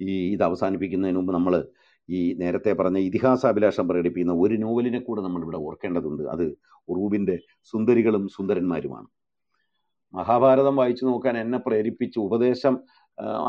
[0.00, 1.66] ഈ ഇത് അവസാനിപ്പിക്കുന്നതിന് മുമ്പ് നമ്മൾ
[2.08, 6.22] ഈ നേരത്തെ പറഞ്ഞ ഇതിഹാസാഭിലാഷം പ്രകടിപ്പിക്കുന്ന ഒരു നോവലിനെ കൂടെ നമ്മളിവിടെ ഓർക്കേണ്ടതുണ്ട്.
[6.22, 6.56] അത്
[6.88, 7.36] ഉറൂബിന്റെ
[7.72, 9.08] സുന്ദരികളും സുന്ദരന്മാരുമാണ്.
[10.14, 12.74] മഹാഭാരതം വായിച്ചു നോക്കാൻ എന്നെ പ്രേരിപ്പിച്ച് ഉപദേശം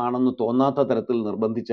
[0.04, 1.72] ആണെന്ന് തോന്നാത്ത തരത്തിൽ നിർബന്ധിച്ച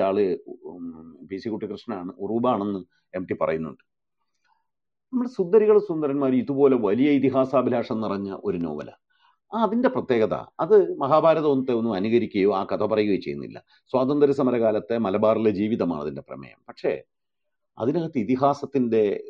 [0.65, 0.85] ഉം,
[1.29, 2.11] പി സി കുട്ടികൃഷ്ണനാണ്.
[2.17, 2.79] ഉറൂബാണെന്ന്
[3.13, 3.83] എം ടി പറയുന്നുണ്ട്.
[5.13, 9.01] നമ്മുടെ സുന്ദരികളും സുന്ദരന്മാർ ഇതുപോലെ വലിയ ഇതിഹാസാഭിലാഷം നിറഞ്ഞ ഒരു നോവലാണ്.
[9.63, 10.33] അതിന്റെ പ്രത്യേകത.
[10.59, 13.63] അത് മഹാഭാരതത്തെ ഒന്നും അനുകരിക്കുകയോ ആ കഥ പറയുകയോ ചെയ്യുന്നില്ല.
[13.87, 16.57] സ്വാതന്ത്ര്യ സമരകാലത്തെ മലബാറിലെ ജീവിതമാണ് അതിന്റെ പ്രമേയം.
[16.69, 17.03] പക്ഷേ
[17.77, 19.23] അതിനകത്ത് ഇതിഹാസത്തിന്റെ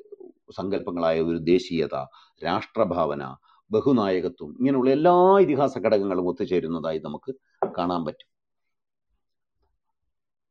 [0.58, 1.96] സങ്കല്പങ്ങളായ ഒരു ദേശീയത
[2.44, 3.36] രാഷ്ട്രഭാവന
[3.72, 7.36] ബഹുനായകത്വം ഇങ്ങനെയുള്ള എല്ലാ ഇതിഹാസ ഘടകങ്ങളും ഒത്തുചേരുന്നതായി നമുക്ക്
[7.78, 8.36] കാണാൻ പറ്റും.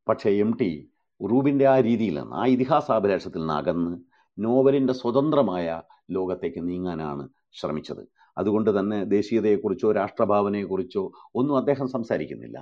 [0.09, 3.97] പക്ഷേ എം ടി ഉറൂബിന്റെ ആ രീതിയിൽ നിന്ന് ആ ഇതിഹാസാഭിലാഷത്തിൽ നിന്ന് അകന്ന്
[4.39, 8.14] നോവലിന്റെ സ്വതന്ത്രമായ ലോകത്തേക്ക് നീങ്ങാനാണ് ശ്രമിച്ചത്.
[8.37, 12.57] അതുകൊണ്ട് തന്നെ ദേശീയതയെക്കുറിച്ചോ രാഷ്ട്രഭാവനയെക്കുറിച്ചോ ഒന്നും അദ്ദേഹം സംസാരിക്കുന്നില്ല.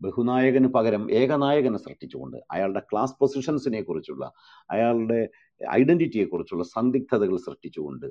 [0.00, 4.32] ബഹുനായകന് പകരം ഏകനായകനെ സൃഷ്ടിച്ചുകൊണ്ട് അയാളുടെ ക്ലാസ് പൊസിഷൻസിനെ കുറിച്ചുള്ള
[4.70, 5.28] അയാളുടെ
[5.70, 8.06] ഐഡന്റിറ്റിയെക്കുറിച്ചുള്ള സന്ദിഗ്ധതകൾ സൃഷ്ടിച്ചുകൊണ്ട്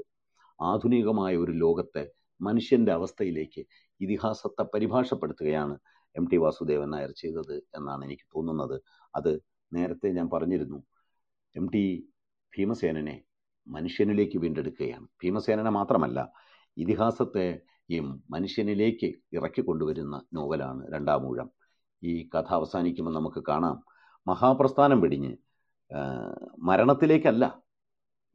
[0.61, 2.03] ആധുനികമായ ഒരു ലോകത്തെ
[2.41, 3.61] മനുഷ്യന്റെ അവസ്ഥയിലേക്ക്
[4.01, 5.77] ഇതിഹാസത്തെ പരിഭാഷപ്പെടുത്തുകയാണ്
[6.15, 8.83] എം ടി വാസുദേവൻ നായർ ചെയ്തത് എന്നാണ് എനിക്ക് തോന്നുന്നത്.
[9.15, 9.31] അത്
[9.73, 10.83] നേരത്തെ ഞാൻ പറഞ്ഞിരുന്നു.
[11.55, 11.83] M T
[12.57, 13.23] ഭീമസേനനെ
[13.67, 15.07] മനുഷ്യനിലേക്ക് വീണ്ടെടുക്കുകയാണ്.
[15.23, 16.19] ഭീമസേനനെ മാത്രമല്ല
[16.77, 21.49] ഇതിഹാസത്തെയും മനുഷ്യനിലേക്ക് ഇറക്കിക്കൊണ്ടുവരുന്ന നോവലാണ് രണ്ടാമൂഴം
[22.03, 23.83] ഈ കഥ അവസാനിക്കുമ്പോൾ നമുക്ക് കാണാം
[24.27, 25.37] മഹാപ്രസ്ഥാനം വെടിഞ്ഞ്
[26.59, 27.63] മരണത്തിലേക്കല്ല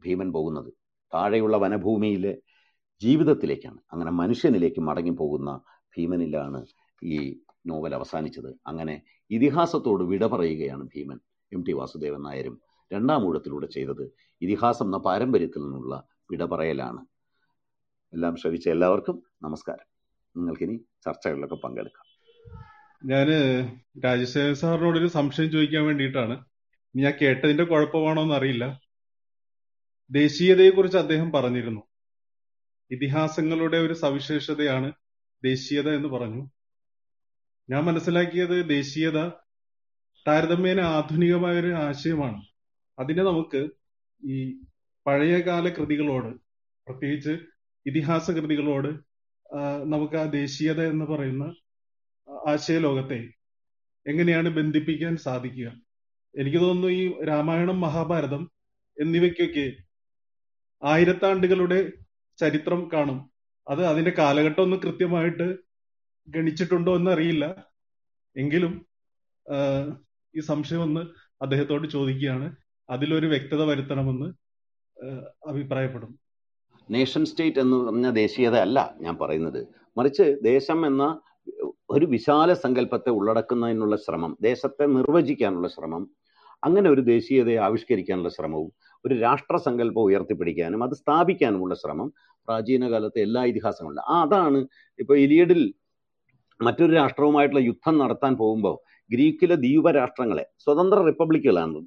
[0.04, 0.72] ഭീമൻ പോകുന്നത്.
[1.14, 2.42] താഴെയുള്ള വനഭൂമിയിലെ
[3.02, 3.78] ജീവിതത്തിലേക്കാണ്.
[3.92, 5.60] അങ്ങനെ മനുഷ്യനിലേക്ക് മടങ്ങി പോകുന്ന
[5.96, 6.66] ഭീമനിലാണ്
[7.04, 8.54] ഈ നോവൽ അവസാനിച്ചത്.
[8.66, 11.18] അങ്ങനെ ഇതിഹാസത്തോട് വിട പറയുകയാണ് ഭീമൻ
[11.52, 12.60] എം ടി വാസുദേവൻ നായരും.
[12.92, 14.12] രണ്ടാം ഊഴത്തിലൂടെ ചെയ്തത്
[14.42, 17.06] ഇതിഹാസം എന്ന പാരമ്പര്യത്തിൽ നിന്നുള്ള വിട പറയലാണ്.
[18.14, 19.86] എല്ലാം ശ്രവിച്ച എല്ലാവർക്കും നമസ്കാരം.
[20.36, 22.04] നിങ്ങൾക്കിനി ചർച്ചകളിലൊക്കെ പങ്കെടുക്കാം.
[23.04, 23.28] ഞാൻ
[24.04, 26.44] രാജശേഖർ സാറിനോട് ഒരു സംശയം ചോദിക്കാൻ വേണ്ടിയിട്ടാണ്.
[26.96, 28.80] ഞാൻ കേട്ടതിന്റെ കുഴപ്പമാണോ എന്ന് അറിയില്ല.
[30.10, 31.82] ദേശീയതയെ കുറിച്ച് അദ്ദേഹം പറഞ്ഞിരുന്നു.
[32.90, 34.92] ഇതിഹാസങ്ങളുടെ ഒരു സവിശേഷതയാണ്
[35.44, 36.50] ദേശീയത എന്ന് പറഞ്ഞു.
[37.70, 39.28] ഞാൻ മനസ്സിലാക്കിയത് ദേശീയത
[40.28, 42.42] താരതമ്യേന ആധുനികമായ ഒരു ആശയമാണ്.
[42.98, 43.68] അതിനെ നമുക്ക്
[44.24, 44.60] ഈ
[45.06, 46.36] പഴയകാല കൃതികളോട്
[46.86, 47.51] പ്രത്യേകിച്ച്
[47.86, 48.88] ഇതിഹാസ കൃതികളോട്
[49.92, 51.44] നമുക്ക് ആ ദേശീയത എന്ന് പറയുന്ന
[52.48, 53.18] ആശയലോകത്തെ
[54.06, 55.68] എങ്ങനെയാണ് ബന്ധിപ്പിക്കാൻ സാധിക്കുക?
[56.38, 58.42] എനിക്ക് തോന്നുന്നു ഈ രാമായണം മഹാഭാരതം
[58.98, 59.66] എന്നിവയ്ക്കൊക്കെ
[60.82, 61.78] ആയിരത്താണ്ടുകളുടെ
[62.38, 63.18] ചരിത്രം കാണും.
[63.68, 65.46] അത് അതിന്റെ കാലഘട്ടം ഒന്ന് കൃത്യമായിട്ട്
[66.28, 67.44] ഗണിച്ചിട്ടുണ്ടോ എന്ന് അറിയില്ല
[68.36, 68.72] എങ്കിലും
[70.36, 71.00] ഈ സംശയം ഒന്ന്
[71.42, 72.56] അദ്ദേഹത്തോട് ചോദിക്കുകയാണ്.
[72.90, 74.28] അതിലൊരു വ്യക്തത വരുത്തണമെന്ന്
[75.48, 75.48] അഭിപ്രായപ്പെടുന്നു.
[75.48, 76.21] അഭിപ്രായപ്പെടും
[76.90, 79.60] നേഷൻ സ്റ്റേറ്റ് എന്ന് പറഞ്ഞ ദേശീയത അല്ല ഞാൻ പറയുന്നത്.
[79.98, 81.20] മറിച്ച് ദേശം എന്ന
[81.90, 86.10] ഒരു വിശാല സങ്കല്പത്തെ ഉള്ളടക്കുന്നതിനുള്ള ശ്രമം ദേശത്തെ നിർവചിക്കാനുള്ള ശ്രമം
[86.62, 88.72] അങ്ങനെ ഒരു ദേശീയതയെ ആവിഷ്കരിക്കാനുള്ള ശ്രമവും
[89.06, 92.12] ഒരു രാഷ്ട്ര സങ്കല്പം ഉയർത്തിപ്പിടിക്കാനും അത് സ്ഥാപിക്കാനുമുള്ള ശ്രമം
[92.48, 94.66] പ്രാചീന കാലത്തെ എല്ലാ ഇതിഹാസങ്ങളിലും ആ അതാണ്
[94.98, 95.74] ഇപ്പോൾ ഇലിയഡിൽ
[96.60, 98.76] മറ്റൊരു രാഷ്ട്രവുമായിട്ടുള്ള യുദ്ധം നടത്താൻ പോകുമ്പോൾ
[99.10, 101.80] ഗ്രീക്കിലെ ദ്വീപ രാഷ്ട്രങ്ങളെ സ്വതന്ത്ര റിപ്പബ്ലിക്കുകളാണ്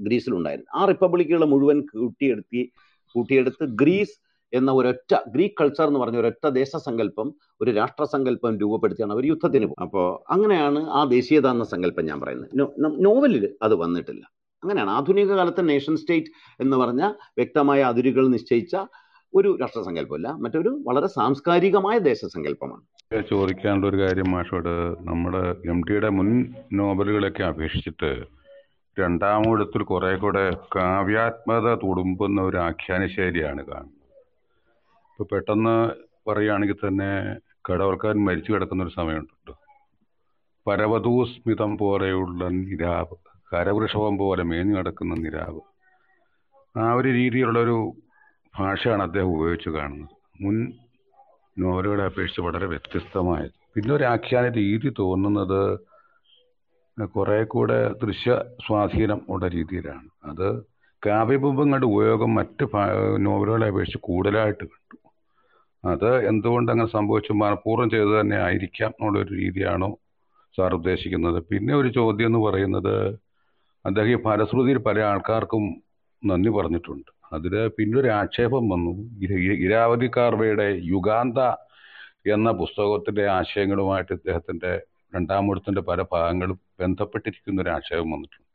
[0.00, 0.70] ഗ്രീസിലുണ്ടായിരുന്നത്.
[0.74, 2.72] ആ റിപ്പബ്ലിക്കുകളെ മുഴുവൻ കൂട്ടിയെടുത്തി
[3.14, 4.16] കൂട്ടിയെടുത്ത് ഗ്രീസ്
[4.52, 7.28] എന്ന ഒരൊറ്റ ഗ്രീക്ക് കൾച്ചർ എന്ന് പറഞ്ഞ ഒരൊറ്റ ദേശസങ്കല്പം
[7.62, 12.50] ഒരു രാഷ്ട്രസങ്കല്പം രൂപപ്പെടുത്തിയാണ് അവർ യുദ്ധത്തിന് പോകും അപ്പോൾ അങ്ങനെയാണ് ആ ദേശീയത എന്ന സങ്കല്പം ഞാൻ പറയുന്നത്.
[13.06, 14.22] നോവലിൽ അത് വന്നിട്ടില്ല.
[14.62, 17.02] അങ്ങനെയാണ് ആധുനിക കാലത്തെ നേഷൻ സ്റ്റേറ്റ് എന്ന് പറഞ്ഞ
[17.38, 18.74] വ്യക്തമായ അതിരുകൾ നിശ്ചയിച്ച
[19.32, 22.82] ഒരു രാഷ്ട്രസങ്കല്പമല്ല മറ്റൊരു വളരെ സാംസ്കാരികമായ ദേശസങ്കല്പമാണ്.
[23.30, 24.72] ചോദിക്കാനുള്ള ഒരു കാര്യം മാഷോട്
[25.08, 25.42] നമ്മുടെ
[25.72, 26.28] എം ടിയുടെ മുൻ
[26.80, 28.10] നോവലുകളൊക്കെ അപേക്ഷിച്ചിട്ട്
[29.00, 34.00] രണ്ടാമൂഴത്തിൽ കുറെ കൂടെ കാവ്യാത്മത തുടുമ്പുന്ന ഒരു ആഖ്യാന ശൈലിയാണ് കാണുന്നത്.
[35.10, 35.90] ഇപ്പൊ പെട്ടെന്ന്
[36.30, 37.36] പറയുകയാണെങ്കിൽ തന്നെ
[37.70, 39.54] കടവൽക്കാരൻ മരിച്ചു കിടക്കുന്ന ഒരു സമയമുണ്ടല്ലോ.
[40.66, 43.16] പരവതൂസ്മിതം പോലെയുള്ള നിരാവ്
[43.52, 45.60] കരവൃഷഭം പോലെ മേഞ്ഞു കിടക്കുന്ന നിരാവ്.
[46.78, 47.92] ആ ഒരു രീതിയിലുള്ള ഒരു
[48.58, 50.08] ഭാഷയാണ് അദ്ദേഹം ഉപയോഗിച്ച് കാണുന്നത്.
[50.40, 50.72] മുൻ
[51.58, 53.50] നോവലുകളെ അപേക്ഷിച്ച് വളരെ വ്യത്യസ്തമായത്.
[53.74, 55.89] പിന്നെ ഒരു ആഖ്യാന രീതി തോന്നുന്നത്
[57.04, 60.08] കുറെ കൂടെ ദൃശ്യ സ്വാധീനം ഉള്ള രീതിയിലാണ്.
[60.24, 60.62] അത്
[61.06, 62.66] കാവ്യബിംബങ്ങളുടെ ഉപയോഗം മറ്റ്
[63.16, 65.08] നോവലുകളെ അപേക്ഷിച്ച് കൂടുതലായിട്ട് കണ്ടു.
[65.88, 69.98] അത് എന്തുകൊണ്ട് അങ്ങനെ സംഭവിച്ചു മനഃപൂർവം ചെയ്തു തന്നെ ആയിരിക്കാം എന്നുള്ളൊരു രീതിയാണോ
[70.56, 71.42] സാർ ഉദ്ദേശിക്കുന്നത്.
[71.42, 73.18] പിന്നെ ഒരു ചോദ്യം എന്ന് പറയുന്നത്
[73.86, 75.82] അദ്ദേഹം ഈ ഫലശ്രുതിയിൽ പല ആൾക്കാർക്കും
[76.26, 77.34] നന്ദി പറഞ്ഞിട്ടുണ്ട്.
[77.34, 78.90] അതിൽ പിന്നൊരു ആക്ഷേപം വന്നു.
[79.22, 81.38] ഇര- ഇര- ഇരാവതി കാർവയുടെ യുഗാന്ത
[82.32, 84.82] എന്ന പുസ്തകത്തിന്റെ ആശയങ്ങളുമായിട്ട് ഇദ്ദേഹത്തിന്റെ
[85.14, 88.46] രണ്ടാമൂഴത്തിന്റെ പല ഭാഗങ്ങളും ബന്ധപ്പെട്ടിരിക്കുന്ന ഒരു ആക്ഷേപം വന്നിട്ടുണ്ട്.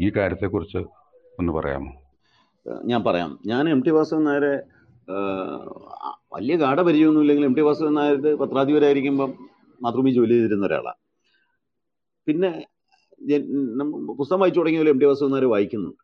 [0.00, 0.80] ഈ കാര്യത്തെക്കുറിച്ച്
[1.38, 1.92] ഒന്ന് പറയാമോ?
[2.84, 3.38] ഞാൻ പറയാം.
[3.46, 4.54] ഞാൻ എം ടി വാസവൻ നായരെ
[5.10, 5.16] വലിയ
[5.96, 9.30] ഗാഠ വലിയ ഗാഠപരിചയമൊന്നുമില്ലെങ്കിൽ എം ടി വാസവൻ നായർ പത്രാധിപരായിരിക്കുമ്പം
[9.82, 11.00] മാതൃഭൂമി ജോലി ചെയ്തിരുന്ന ഒരാളാണ്
[12.26, 12.50] പിന്നെ
[14.18, 16.02] പുസ്തകം വായിച്ചു തുടങ്ങിയാലും എം ടി വാസവൻ നായർ വായിക്കുന്നുണ്ട്.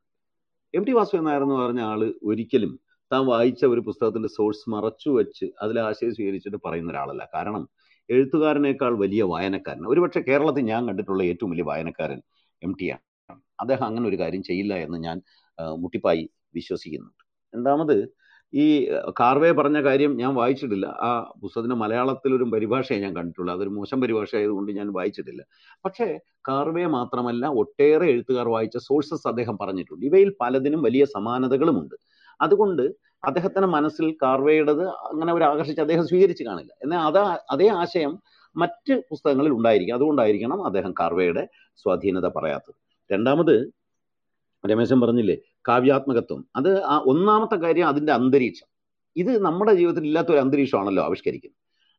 [0.75, 2.73] എം ടി വാസവൻ നായർ എന്ന് പറഞ്ഞ ആൾ ഒരിക്കലും
[3.13, 7.29] താൻ വായിച്ച ഒരു പുസ്തകത്തിന്റെ സോഴ്സ് മറച്ചു വെച്ച് അതിലെ ആശയം സ്വീകരിച്ചിട്ട് പറയുന്ന ഒരാളല്ല.
[7.35, 7.69] കാരണം
[8.11, 9.87] എഴുത്തുകാരനേക്കാൾ വലിയ വായനക്കാരൻ.
[9.87, 12.21] ഒരുപക്ഷെ കേരളത്തിൽ ഞാൻ കണ്ടിട്ടുള്ള ഏറ്റവും വലിയ വായനക്കാരൻ
[12.63, 13.05] എം ടി ആണ്.
[13.61, 15.17] അദ്ദേഹം അങ്ങനെ ഒരു കാര്യം ചെയ്യില്ല എന്ന് ഞാൻ
[15.79, 17.23] മുട്ടിപ്പായി വിശ്വസിക്കുന്നുണ്ട്.
[17.55, 17.97] രണ്ടാമത്
[18.53, 18.65] ഈ
[19.21, 20.87] കാർവേ പറഞ്ഞ കാര്യം ഞാൻ വായിച്ചിട്ടില്ല.
[20.87, 21.09] ആ
[21.43, 25.43] പുസ്തകത്തിന്റെ മലയാളത്തിലൊരു പരിഭാഷയെ ഞാൻ കണ്ടിട്ടുള്ളൂ അതൊരു മോശം പരിഭാഷ ആയതുകൊണ്ട് ഞാൻ വായിച്ചിട്ടില്ല.
[25.85, 30.07] പക്ഷേ കാർവേ മാത്രമല്ല ഒട്ടേറെ എഴുത്തുകാർ വായിച്ച സോഴ്സസ് അദ്ദേഹം പറഞ്ഞിട്ടുണ്ട്.
[30.07, 31.97] ഇവയിൽ പലതിനും വലിയ സമാനതകളുമുണ്ട്.
[32.41, 32.85] അതുകൊണ്ട്
[33.27, 36.73] അദ്ദേഹത്തിന്റെ മനസ്സിൽ കാർവേയുടേത് അങ്ങനെ ഒരു ആകർഷിച്ച് അദ്ദേഹം സ്വീകരിച്ച് കാണില്ല.
[36.83, 38.19] എന്നാൽ അതാ അതേ ആശയം
[38.57, 39.95] മറ്റ് പുസ്തകങ്ങളിൽ ഉണ്ടായിരിക്കും.
[39.95, 42.75] അതുകൊണ്ടായിരിക്കണം അദ്ദേഹം കാർവേയുടെ സ്വാധീനത പറയാത്തത്.
[43.13, 43.73] രണ്ടാമത്
[44.67, 45.37] രമേശൻ പറഞ്ഞില്ലേ
[45.69, 46.47] കാവ്യാത്മകത്വം.
[46.57, 48.67] അത് ആ ഒന്നാമത്തെ കാര്യം അതിന്റെ അന്തരീക്ഷം.
[49.17, 51.59] ഇത് നമ്മുടെ ജീവിതത്തിൽ ഇല്ലാത്ത ഒരു അന്തരീക്ഷമാണല്ലോ ആവിഷ്കരിക്കുന്നത്.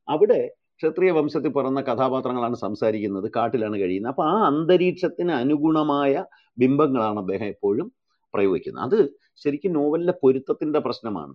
[0.10, 4.12] അവിടെ ക്ഷത്രിയ വംശത്തിൽ പിറന്ന കഥാപാത്രങ്ങളാണ് സംസാരിക്കുന്നത് കാട്ടിലാണ് കഴിയുന്നത്.
[4.12, 6.26] അപ്പൊ ആ അന്തരീക്ഷത്തിന് അനുഗുണമായ
[6.58, 7.92] ബിംബങ്ങളാണ് അദ്ദേഹം എപ്പോഴും
[8.36, 8.86] പ്രയോഗിക്കുന്നത്.
[8.88, 9.00] അത്
[9.44, 11.34] ശരിക്കും നോവലിലെ പൊരുത്തത്തിന്റെ പ്രശ്നമാണ്.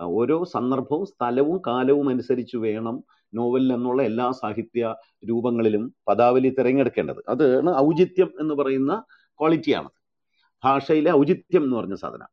[0.00, 2.96] ഓരോ സന്ദർഭവും സ്ഥലവും കാലവും അനുസരിച്ച് വേണം
[3.34, 4.94] നോവലിൽ എന്നുള്ള എല്ലാ സാഹിത്യ
[5.28, 7.20] രൂപങ്ങളിലും പദാവലി തിരഞ്ഞെടുക്കേണ്ടത്.
[7.28, 8.92] അതാണ് ഔചിത്യം എന്ന് പറയുന്ന
[9.40, 9.90] ക്വാളിറ്റിയാണ്
[10.64, 12.30] ഭാഷയിലെ ഔചിത്യം എന്ന് പറഞ്ഞ സാധനം.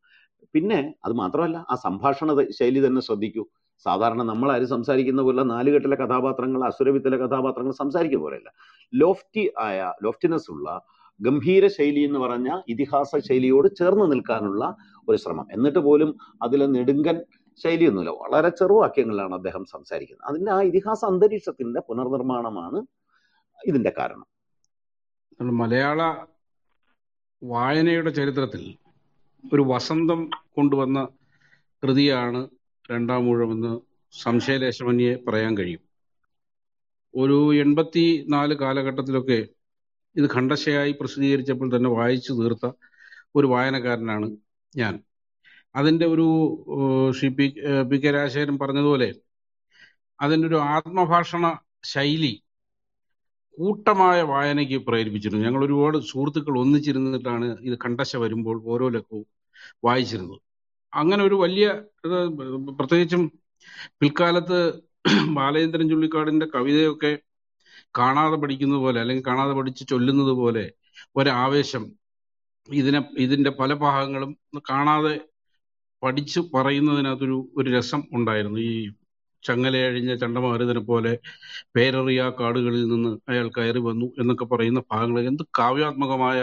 [0.53, 3.43] പിന്നെ അത് മാത്രമല്ല ആ സംഭാഷണ ശൈലി തന്നെ ശ്രദ്ധിക്കൂ.
[3.85, 8.49] സാധാരണ നമ്മൾ ആര് സംസാരിക്കുന്ന പോലെ നാലുകെട്ടിലെ കഥാപാത്രങ്ങൾ അസുരവിത്തിലെ കഥാപാത്രങ്ങൾ സംസാരിക്കുന്ന പോലെയല്ല.
[8.93, 10.67] ലോഫ്റ്റി ആയ ലോഫ്റ്റിനെസ് ഉള്ള
[11.21, 14.75] ഗംഭീര ശൈലി എന്ന് പറഞ്ഞ ഇതിഹാസ ശൈലിയോട് ചേർന്ന് നിൽക്കാനുള്ള
[15.09, 15.47] ഒരു ശ്രമം.
[15.51, 17.21] എന്നിട്ട് പോലും അതിലെ നെടുങ്കൻ
[17.63, 18.11] ശൈലിയൊന്നുമില്ല.
[18.11, 20.29] വളരെ ചെറുവാക്യങ്ങളിലാണ് അദ്ദേഹം സംസാരിക്കുന്നത്.
[20.29, 22.85] അതിന്റെ ആ ഇതിഹാസ അന്തരീക്ഷത്തിന്റെ പുനർനിർമ്മാണമാണ്
[23.67, 24.25] ഇതിന്റെ കാരണം.
[25.41, 26.25] മലയാള
[27.43, 28.75] വായനയുടെ ചരിത്രത്തിൽ
[29.53, 31.07] ഒരു വസന്തം കൊണ്ടുവന്ന
[31.83, 32.49] കൃതിയാണ്
[32.91, 33.79] രണ്ടാം ഊഴമെന്ന്
[34.21, 35.79] സംശയലേശമന്യെ പറയാൻ കഴിയും.
[37.15, 39.47] ഒരു എൺപത്തി നാല് കാലഘട്ടത്തിലൊക്കെ
[40.19, 42.65] ഇത് ഖണ്ഡശയായി പ്രസിദ്ധീകരിച്ചപ്പോൾ തന്നെ വായിച്ചു തീർത്ത
[43.35, 44.27] ഒരു വായനക്കാരനാണ്
[44.73, 44.93] ഞാൻ.
[45.75, 46.27] അതിന്റെ ഒരു
[47.17, 47.45] Shri P
[47.89, 49.09] P K Rajasekharan പറഞ്ഞതുപോലെ
[50.19, 51.45] അതിന്റെ ഒരു ആത്മഭാഷണ
[51.93, 52.33] ശൈലി
[53.57, 55.45] കൂട്ടമായ വായനയ്ക്ക് പ്രേരിപ്പിച്ചിരുന്നു.
[55.45, 59.25] ഞങ്ങൾ ഒരുപാട് സുഹൃത്തുക്കൾ ഒന്നിച്ചിരുന്നിട്ടാണ് ഇത് കണ്ടശ വരുമ്പോൾ ഓരോ ലക്കവും
[59.87, 60.39] വായിച്ചിരുന്നത്.
[60.93, 61.65] അങ്ങനെ ഒരു വലിയ
[62.79, 63.23] പ്രത്യേകിച്ചും
[64.01, 64.59] പിൽക്കാലത്ത്
[65.37, 67.11] ബാലചന്ദ്രൻ ചുള്ളിക്കാടിന്റെ കവിതയൊക്കെ
[67.95, 70.65] കാണാതെ പഠിക്കുന്നത് പോലെ അല്ലെങ്കിൽ കാണാതെ പഠിച്ച് ചൊല്ലുന്നത് പോലെ
[71.15, 71.83] ഒരാവേശം
[72.69, 74.31] ഇതിനെ ഇതിന്റെ പല ഭാഗങ്ങളും
[74.71, 75.13] കാണാതെ
[76.01, 78.59] പഠിച്ച് പറയുന്നതിനകത്തൊരു ഒരു രസം ഉണ്ടായിരുന്നു.
[78.59, 78.73] ഈ
[79.43, 81.11] ചങ്ങലയഴിഞ്ഞ ചണ്ടമാരുതിനെ പോലെ
[81.75, 86.39] പേരറിയ കാടുകളിൽ നിന്ന് അയാൾ കയറി വന്നു എന്നൊക്കെ പറയുന്ന ഭാഗങ്ങൾ എന്ത് കാവ്യാത്മകമായ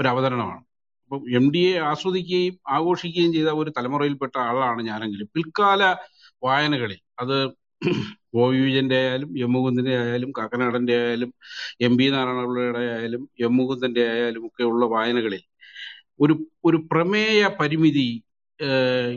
[0.00, 0.62] ഒരു അവതരണമാണ്.
[1.04, 5.28] അപ്പം എം ഡി എ ആസ്വദിക്കുകയും ആഘോഷിക്കുകയും ചെയ്ത ഒരു തലമുറയിൽപ്പെട്ട ആളാണ് ഞാനെങ്കിലും.
[5.34, 5.82] പിൽക്കാല
[6.42, 7.36] വായനകളിൽ അത്
[8.62, 11.30] വിജയന്റെ ആയാലും എം മുകുന്ദന്റെ ആയാലും കാക്കനാടന്റെ ആയാലും
[11.80, 15.42] എം പി നാരായണപിള്ളയുടെ ആയാലും എം മുകുന്ദന്റെ ആയാലും ഒക്കെ ഉള്ള വായനകളിൽ
[16.20, 18.08] ഒരു ഒരു പ്രമേയ പരിമിതി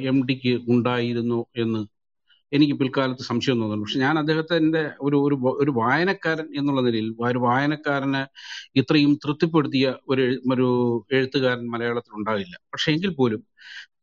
[0.09, 1.81] എം ഡിക്ക് ഉണ്ടായിരുന്നു എന്ന്
[2.51, 3.85] എനിക്ക് പിൽക്കാലത്ത് സംശയം തോന്നുന്നു.
[3.85, 8.21] പക്ഷെ ഞാൻ അദ്ദേഹത്തിന്റെ ഒരു ഒരു ഒരു വായനക്കാരൻ എന്നുള്ള നിലയിൽ ഒരു വായനക്കാരനെ
[8.75, 10.67] ഇത്രയും തൃപ്തിപ്പെടുത്തിയ ഒരു ഒരു
[11.11, 12.55] എഴുത്തുകാരൻ മലയാളത്തിൽ ഉണ്ടാവില്ല.
[12.73, 13.41] പക്ഷെ എങ്കിൽ പോലും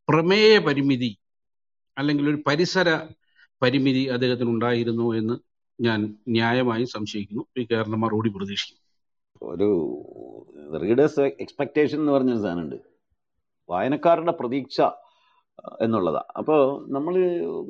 [0.07, 1.11] പ്രമേയ പരിമിതി
[1.97, 2.89] അല്ലെങ്കിൽ ഒരു പരിസര
[3.61, 5.35] പരിമിതി അദ്ദേഹത്തിന് ഉണ്ടായിരുന്നു എന്ന്
[5.81, 7.43] ഞാൻ ന്യായമായി സംശയിക്കുന്നു.
[7.55, 8.81] പി കെ മറുപടി പ്രതീക്ഷിക്കുന്നു.
[9.41, 12.75] ഒരു റീഡേഴ്സ് എക്സ്പെക്ടേഷൻ എന്ന് പറഞ്ഞൊരു സാധനമുണ്ട്.
[13.69, 14.81] വായനക്കാരുടെ പ്രതീക്ഷ
[15.81, 16.23] എന്നുള്ളതാ.
[16.37, 17.13] അപ്പോൾ നമ്മൾ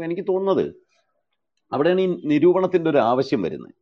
[0.05, 0.75] എനിക്ക് തോന്നുന്നത്
[1.73, 3.73] അവിടെയാണ് ഈ നിരൂപണത്തിന്റെ ഒരു ആവശ്യം വരുന്നത്.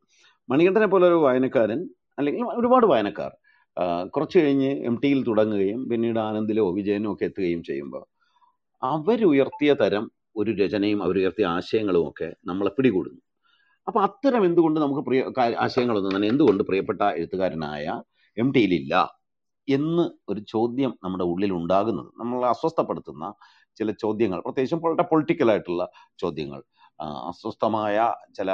[0.48, 1.88] മണികണ്ഠനെ പോലെ ഒരു വായനക്കാരൻ
[2.18, 3.32] അല്ലെങ്കിൽ ഒരുപാട് വായനക്കാർ
[4.06, 8.04] കുറച്ച് കഴിഞ്ഞ് എം ടിയിൽ തുടങ്ങുകയും പിന്നീട് ആനന്ദിലോ വിജയനോ ഒക്കെ എത്തുകയും ചെയ്യുമ്പോൾ
[8.82, 13.20] അവരുയർത്തിയ തരം ഒരു രചനയും അവരുയർത്തിയ ആശയങ്ങളും ഒക്കെ നമ്മളെ പിടികൂടുന്നു.
[13.86, 15.22] അപ്പോൾ അത്തരം എന്തുകൊണ്ട് നമുക്ക് പ്രിയ
[15.64, 18.02] ആശയങ്ങളൊന്നും തന്നെ എന്തുകൊണ്ട് പ്രിയപ്പെട്ട എഴുത്തുകാരനായ
[18.38, 18.94] എം ടിയിലില്ല
[19.68, 22.10] എന്ന് ഒരു ചോദ്യം നമ്മുടെ ഉള്ളിൽ ഉണ്ടാകുന്നത്?
[22.18, 23.34] നമ്മളെ അസ്വസ്ഥപ്പെടുത്തുന്ന
[23.78, 25.82] ചില ചോദ്യങ്ങൾ പ്രത്യേകിച്ചും വളരെ പൊളിറ്റിക്കലായിട്ടുള്ള
[26.18, 26.60] ചോദ്യങ്ങൾ.
[27.00, 28.50] അസ്വസ്ഥമായ ചില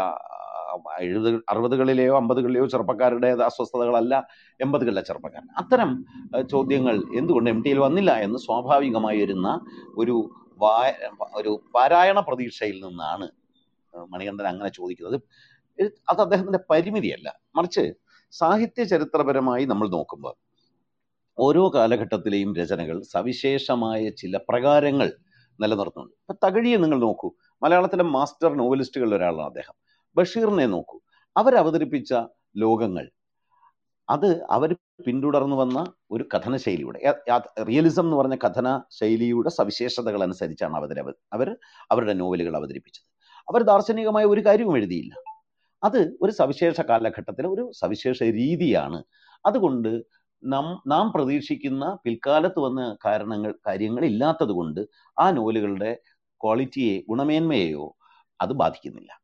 [1.01, 4.14] എഴുപത് അറുപതുകളിലെയോ അമ്പതുകളിലെയോ ചെറുപ്പക്കാരുടെ അസ്വസ്ഥതകളല്ല
[4.61, 5.49] എൺപതുകളിലെ ചെറുപ്പക്കാരൻ.
[5.57, 5.91] അത്തരം
[6.51, 9.61] ചോദ്യങ്ങൾ എന്തുകൊണ്ട് എം ടിയിൽ വന്നില്ല എന്ന് സ്വാഭാവികമായി വരുന്ന
[9.97, 10.16] ഒരു
[11.34, 13.28] ഒരു പാരായണ പ്രതീക്ഷയിൽ നിന്നാണ്
[14.08, 15.20] മണികണ്ഠൻ അങ്ങനെ ചോദിക്കുന്നത്.
[16.11, 17.40] അത് അദ്ദേഹത്തിന്റെ പരിമിതിയല്ല.
[17.56, 17.92] മറിച്ച്
[18.30, 20.34] സാഹിത്യ ചരിത്രപരമായി നമ്മൾ നോക്കുമ്പോൾ
[21.38, 25.12] ഓരോ കാലഘട്ടത്തിലെയും രചനകൾ സവിശേഷമായ ചില പ്രകാരങ്ങൾ
[25.61, 26.14] നിലനിർത്തുന്നുണ്ട്.
[26.14, 27.32] ഇപ്പൊ തകഴിയെ നിങ്ങൾ നോക്കൂ.
[27.62, 29.74] മലയാളത്തിലെ മാസ്റ്റർ നോവലിസ്റ്റുകളിൽ ഒരാളാണ് അദ്ദേഹം.
[30.16, 31.00] ബഷീറിനെ നോക്കൂ.
[31.36, 32.14] അവരവതരിപ്പിച്ച
[32.56, 33.11] ലോകങ്ങൾ.
[34.11, 34.76] അത് അവർ
[35.07, 37.01] പിന്തുടർന്നു വന്ന ഒരു കഥന ശൈലിയുടെ
[37.68, 40.90] റിയലിസം എന്ന് പറഞ്ഞ കഥന ശൈലിയുടെ സവിശേഷതകൾ അനുസരിച്ചാണ് അവർ
[41.32, 41.57] അവർ
[41.90, 43.07] അവരുടെ നോവലുകൾ അവതരിപ്പിച്ചത്.
[43.48, 45.14] അവർ ദാർശനികമായ ഒരു കാര്യവും എഴുതിയില്ല.
[45.84, 49.03] അത് ഒരു സവിശേഷ കാലഘട്ടത്തിലെ ഒരു സവിശേഷ രീതിയാണ്.
[49.46, 50.03] അതുകൊണ്ട്
[50.44, 54.80] നാം നാം പ്രതീക്ഷിക്കുന്ന പിൽക്കാലത്ത് വന്ന കാരണങ്ങൾ കാര്യങ്ങൾ ഇല്ലാത്തത് കൊണ്ട്
[55.18, 55.92] ആ നോവലുകളുടെ
[56.40, 57.86] ക്വാളിറ്റിയെ ഗുണമേന്മയെയോ
[58.40, 59.19] അത് ബാധിക്കുന്നില്ല.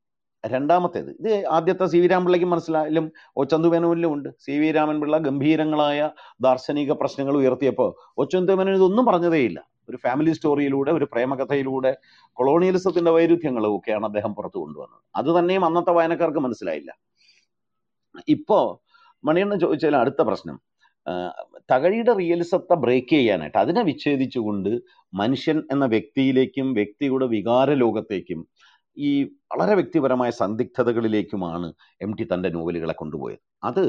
[0.48, 1.10] രണ്ടാമത്തേത്.
[1.10, 4.28] ഇത് ആദ്യത്തെ സി വി രാമപിള്ളയ്ക്ക് മനസ്സിലായാലും ഒ ചന്തുമേനോനിലും ഉണ്ട്.
[4.40, 11.04] സി വി രാമൻപിള്ള ഗംഭീരങ്ങളായ ദാർശനിക പ്രശ്നങ്ങൾ ഉയർത്തിയപ്പോൾ ഒ ചന്തുമേനോൻ ഇതൊന്നും പറഞ്ഞതേയില്ല ഒരു ഫാമിലി സ്റ്റോറിയിലൂടെ ഒരു
[11.04, 11.96] പ്രേമകഥയിലൂടെ
[12.32, 15.02] കൊളോണിയലിസത്തിന്റെ വൈരുദ്ധ്യങ്ങളും ഒക്കെയാണ് അദ്ദേഹം പുറത്തു കൊണ്ടുവന്നത്.
[15.16, 16.90] അത് തന്നെയും അന്നത്തെ വായനക്കാർക്ക് മനസ്സിലായില്ല.
[18.28, 18.82] ഇപ്പോ
[19.24, 20.56] മണിയണ്ണൻ ചോദിച്ചാൽ അടുത്ത പ്രശ്നം.
[21.72, 24.70] തകഴിയുടെ റിയലിസത്തെ ബ്രേക്ക് ചെയ്യാനായിട്ട് അതിനെ വിച്ഛേദിച്ചുകൊണ്ട്
[25.14, 28.40] മനുഷ്യൻ എന്ന വ്യക്തിയിലേക്കും വ്യക്തിയുടെ വികാര ലോകത്തേക്കും
[28.98, 31.72] ഈ വളരെ വ്യക്തിപരമായ സന്ദിഗ്ധതകളിലേക്കുമാണ്
[32.02, 33.42] എം ടി തന്റെ നോവലുകളെ കൊണ്ടുപോയത്.
[33.64, 33.84] അത്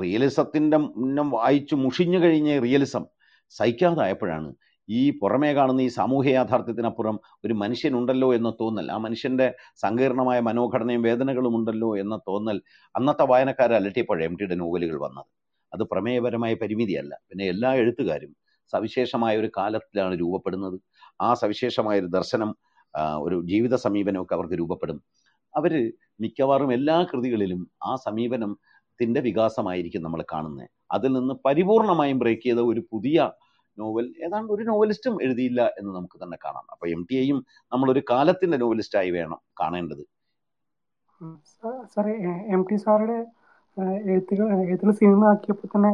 [0.00, 3.04] റിയലിസത്തിന്റെ മുന്നം വായിച്ചു മുഷിഞ്ഞു കഴിഞ്ഞ റിയലിസം
[3.50, 4.54] സഹിക്കാതായപ്പോഴാണ്
[4.88, 9.46] ഈ പുറമേ കാണുന്ന ഈ സാമൂഹ്യ യാഥാർത്ഥ്യത്തിനപ്പുറം ഒരു മനുഷ്യനുണ്ടല്ലോ എന്ന തോന്നൽ ആ മനുഷ്യന്റെ
[9.82, 12.58] സങ്കീർണമായ മനോഘടനയും വേദനകളും ഉണ്ടല്ലോ എന്ന തോന്നൽ
[12.96, 15.28] അന്നത്തെ വായനക്കാരെ അലട്ടിയപ്പോഴേ എം ടിയുടെ നോവലുകൾ വന്നത്.
[15.72, 17.14] അത് പ്രമേയപരമായ പരിമിതിയല്ല.
[17.28, 18.32] പിന്നെ എല്ലാ എഴുത്തുകാരും
[18.72, 20.76] സവിശേഷമായ ഒരു കാലത്തിലാണ് രൂപപ്പെടുന്നത്.
[21.20, 22.50] ആ സവിശേഷമായ ഒരു ദർശനം
[23.24, 24.98] ഒരു ജീവിത സമീപനമൊക്കെ അവർക്ക് രൂപപ്പെടും.
[25.54, 25.72] അവർ
[26.22, 30.66] മിക്കവാറും എല്ലാ കൃതികളിലും ആ സമീപനത്തിന്റെ വികാസമായിരിക്കും നമ്മൾ കാണുന്നത്
[30.96, 33.18] അതിൽ നിന്ന് പരിപൂർണമായും ബ്രേക്ക് ചെയ്ത ഒരു പുതിയ
[33.78, 36.64] നോവൽ ഏതാണ്ട് ഒരു നോവലിസ്റ്റും എഴുതിയില്ല എന്ന് നമുക്ക് തന്നെ കാണാം.
[36.72, 37.38] അപ്പോൾ എം ടി എയും
[37.72, 40.02] നമ്മളൊരു കാലത്തിന്റെ നോവലിസ്റ്റായി വേണം കാണേണ്ടത്.
[41.92, 42.14] സാറേ
[42.54, 43.18] എം ടി സാറുടെ
[44.10, 45.92] എഴുത്തുകൾ എഴുത്തുകൾ സിനിമ ആക്കിയപ്പോൾ തന്നെ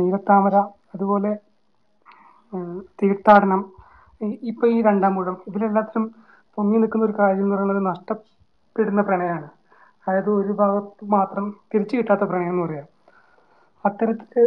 [0.00, 0.56] നീലത്താമര
[0.94, 1.32] അതുപോലെ
[3.00, 3.60] തീർത്ഥാടനം
[4.50, 6.04] ഇപ്പൊ ഈ രണ്ടാം മൂഴം ഇതിലെല്ലാത്തിലും
[6.58, 9.48] പൊങ്ങി നിൽക്കുന്ന ഒരു കാര്യം എന്ന് പറയുന്നത് നഷ്ടപ്പെടുന്ന പ്രണയമാണ്.
[10.08, 11.44] അതായത് ഒരു ഭാഗത്ത് മാത്രം
[11.74, 12.86] തിരിച്ചു കിട്ടാത്ത പ്രണയം എന്ന് പറയാം.
[13.86, 14.46] അത്തരത്തിൽ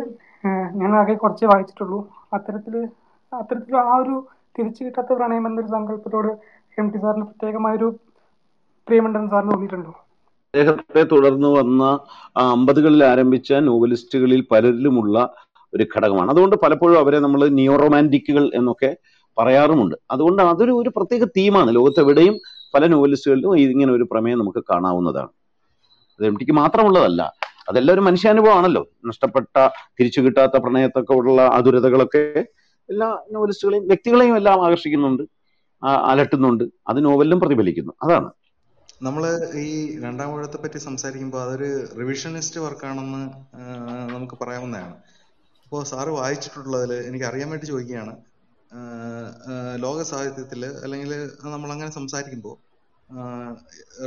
[0.75, 1.99] ഞാൻ ആകെ കുറച്ച് വായിച്ചിട്ടുള്ളൂ.
[2.33, 2.75] അത്തരത്തിൽ
[3.33, 4.15] അത്തരത്തിൽ ആ ഒരു
[4.59, 6.31] തിരിച്ചു കിട്ടാത്ത പ്രണയം എന്നൊരു സങ്കല്പത്തോട്
[6.79, 7.87] എം ടി സാറിന് പ്രത്യേകമായൊരു
[8.87, 9.93] പ്രിയമുണ്ടെന്ന് സാറിന് തോന്നിയിട്ടുണ്ടോ?
[10.53, 11.83] അദ്ദേഹത്തെ തുടർന്ന് വന്ന
[12.37, 15.17] അമ്പതുകളിൽ ആരംഭിച്ച നോവലിസ്റ്റുകളിൽ പലരിലുമുള്ള
[15.73, 16.29] ഒരു ഘടകമാണ്.
[16.31, 18.91] അതുകൊണ്ട് പലപ്പോഴും അവരെ നമ്മൾ നിയോ റൊമാന്റിക്കുകൾ എന്നൊക്കെ
[19.37, 19.95] പറയാറുമുണ്ട്.
[20.11, 22.39] അതുകൊണ്ട് അതൊരു ഒരു പ്രത്യേക തീമാണ് ലോകത്തെവിടെയും
[22.73, 25.29] പല നോവലിസ്റ്റുകളിലും ഇങ്ങനെ ഒരു പ്രമേയം നമുക്ക് കാണാവുന്നതാണ്.
[26.19, 27.33] അത് എം ടിക്ക് മാത്രമുള്ളതല്ല
[27.69, 28.87] അതെല്ലാം ഒരു മനുഷ്യാനുഭവമാണല്ലോ.
[29.05, 29.69] നഷ്ടപ്പെട്ട
[29.99, 32.45] തിരിച്ചു കിട്ടാത്ത പ്രണയത്തൊക്കെ ഉള്ള ആതുരതകളൊക്കെ
[32.89, 35.23] എല്ലാ നോവലിസ്റ്റുകളെയും വ്യക്തികളെയും എല്ലാം ആകർഷിക്കുന്നുണ്ട്
[35.83, 36.63] അലട്ടുന്നുണ്ട്.
[36.87, 37.93] അത് നോവലിലും പ്രതിഫലിക്കുന്നു.
[38.03, 38.29] അതാണ്.
[39.01, 43.29] നമ്മൾ ഈ രണ്ടാം ഊഴത്തെ പറ്റി സംസാരിക്കുമ്പോൾ അതൊരു റിവിഷനിസ്റ്റ് വർക്കാണെന്ന്
[44.13, 44.93] നമുക്ക് പറയാവുന്നതാണ്.
[45.63, 48.15] അപ്പോൾ സാറ് വായിച്ചിട്ടുള്ളതിൽ എനിക്ക് അറിയാൻ വേണ്ടി ചോദിക്കുകയാണ്.
[49.77, 51.11] ലോക സാഹിത്യത്തിൽ അല്ലെങ്കിൽ
[51.55, 52.55] നമ്മൾ അങ്ങനെ സംസാരിക്കുമ്പോൾ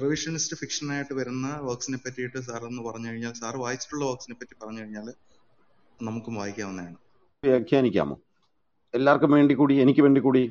[0.03, 5.09] റിവിഷനിസ്റ്റ് ഫിക്ഷനായിട്ട് വരുന്ന വർക്ക്സിനെ പറ്റിയിട്ട് സാർ എന്ന് പറഞ്ഞു കഴിഞ്ഞാൽ സാർ വായിച്ചിട്ടുള്ള വർക്ക്സിനെ പറ്റി പറഞ്ഞു കഴിഞ്ഞാൽ
[6.01, 6.97] നമുക്കും വായിക്കാവുന്നതാണ്.
[7.43, 8.17] വ്യാഖ്യാനിക്കാമോ?
[8.95, 10.43] എല്ലാവർക്കും വേണ്ടി കൂടി എനിക്ക് വേണ്ടി കൂടി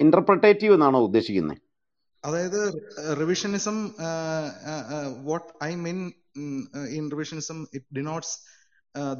[0.00, 1.60] ഇന്റർപ്രിട്ടേറ്റീവ് എന്നാണോ ഉദ്ദേശിക്കുന്നത്
[2.24, 2.60] അതായത്
[3.20, 3.76] revisionism
[5.24, 5.98] what I mean
[6.98, 8.34] in revisionism it denotes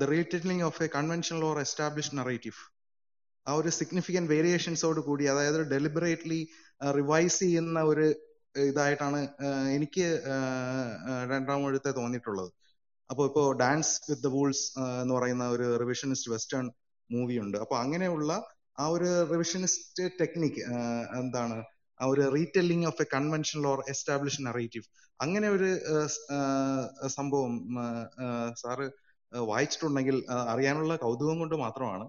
[0.01, 2.61] the retelling of a conventional or establish narrative
[3.47, 6.41] ആ ഒരു സിഗ്നിഫിക്കന്റ് വേരിയേഷൻസോട് കൂടി അതായത് ഡെലിബറേറ്റ്ലി
[6.95, 8.07] റിവൈസ് ചെയ്യുന്ന ഒരു
[8.55, 9.19] ഇതായിട്ടാണ്
[9.77, 12.51] എനിക്ക് ആഹ് രണ്ടാം ഒഴുത്തെ തോന്നിയിട്ടുള്ളത്.
[13.11, 14.65] അപ്പോൾ ഇപ്പോൾ ഡാൻസ് വിത്ത് ദ വൂൾസ്
[15.03, 16.67] എന്ന് പറയുന്ന ഒരു റിവിഷനിസ്റ്റ് വെസ്റ്റേൺ
[17.11, 18.33] മൂവി ഉണ്ട് അപ്പോൾ അങ്ങനെയുള്ള
[18.79, 20.63] ആ ഒരു റിവിഷനിസ്റ്റ് ടെക്നിക്ക്
[21.21, 21.57] എന്താണ്
[22.01, 24.87] ആ ഒരു retelling of a conventional or establish narrative
[25.21, 25.69] അങ്ങനെ ഒരു
[27.17, 27.55] സംഭവം
[28.55, 28.87] സാറ്
[29.33, 30.17] വായിച്ചിട്ടുണ്ടെങ്കിൽ
[30.49, 32.07] അറിയാനുള്ള കൗതുകം കൊണ്ട് മാത്രമാണ്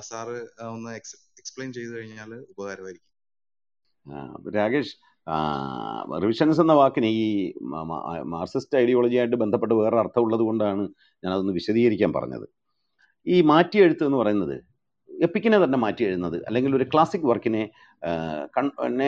[0.00, 4.54] സാറ് ഒന്ന് എക്സ്പ്ലെയിൻ ചെയ്തു കഴിഞ്ഞാൽ ഉപകാരമായിരിക്കും.
[4.54, 4.96] രാകേഷ്
[6.22, 10.88] റിവിഷൻസ് എന്ന വാക്കിന് ഈ മ- മ- മാർക്സിസ്റ്റ് ഐഡിയോളജിയായിട്ട് ബന്ധപ്പെട്ട് വേറെ അർത്ഥമുള്ളത് കൊണ്ടാണ്
[11.24, 12.48] ഞാനതൊന്ന് വിശദീകരിക്കാൻ പറഞ്ഞത്.
[13.26, 14.64] ഈ മാറ്റി എഴുത്ത് എന്ന് പറയുന്നത്
[15.22, 17.70] എപ്പിക്കിനെ തന്നെ മാറ്റി എഴുതുന്നത് അല്ലെങ്കിൽ ഒരു ക്ലാസിക് വർക്കിനെ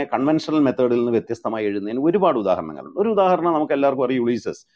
[0.04, 3.00] കൺവെൻഷണൽ മെത്തേഡിൽ നിന്ന് വ്യത്യസ്തമായി എഴുതുന്നതിന് ഒരുപാട് ഉദാഹരണങ്ങളുണ്ട്.
[3.00, 4.66] ഒരു ഉദാഹരണം നമുക്ക് എല്ലാവർക്കും അറിയാം യുളീസസ്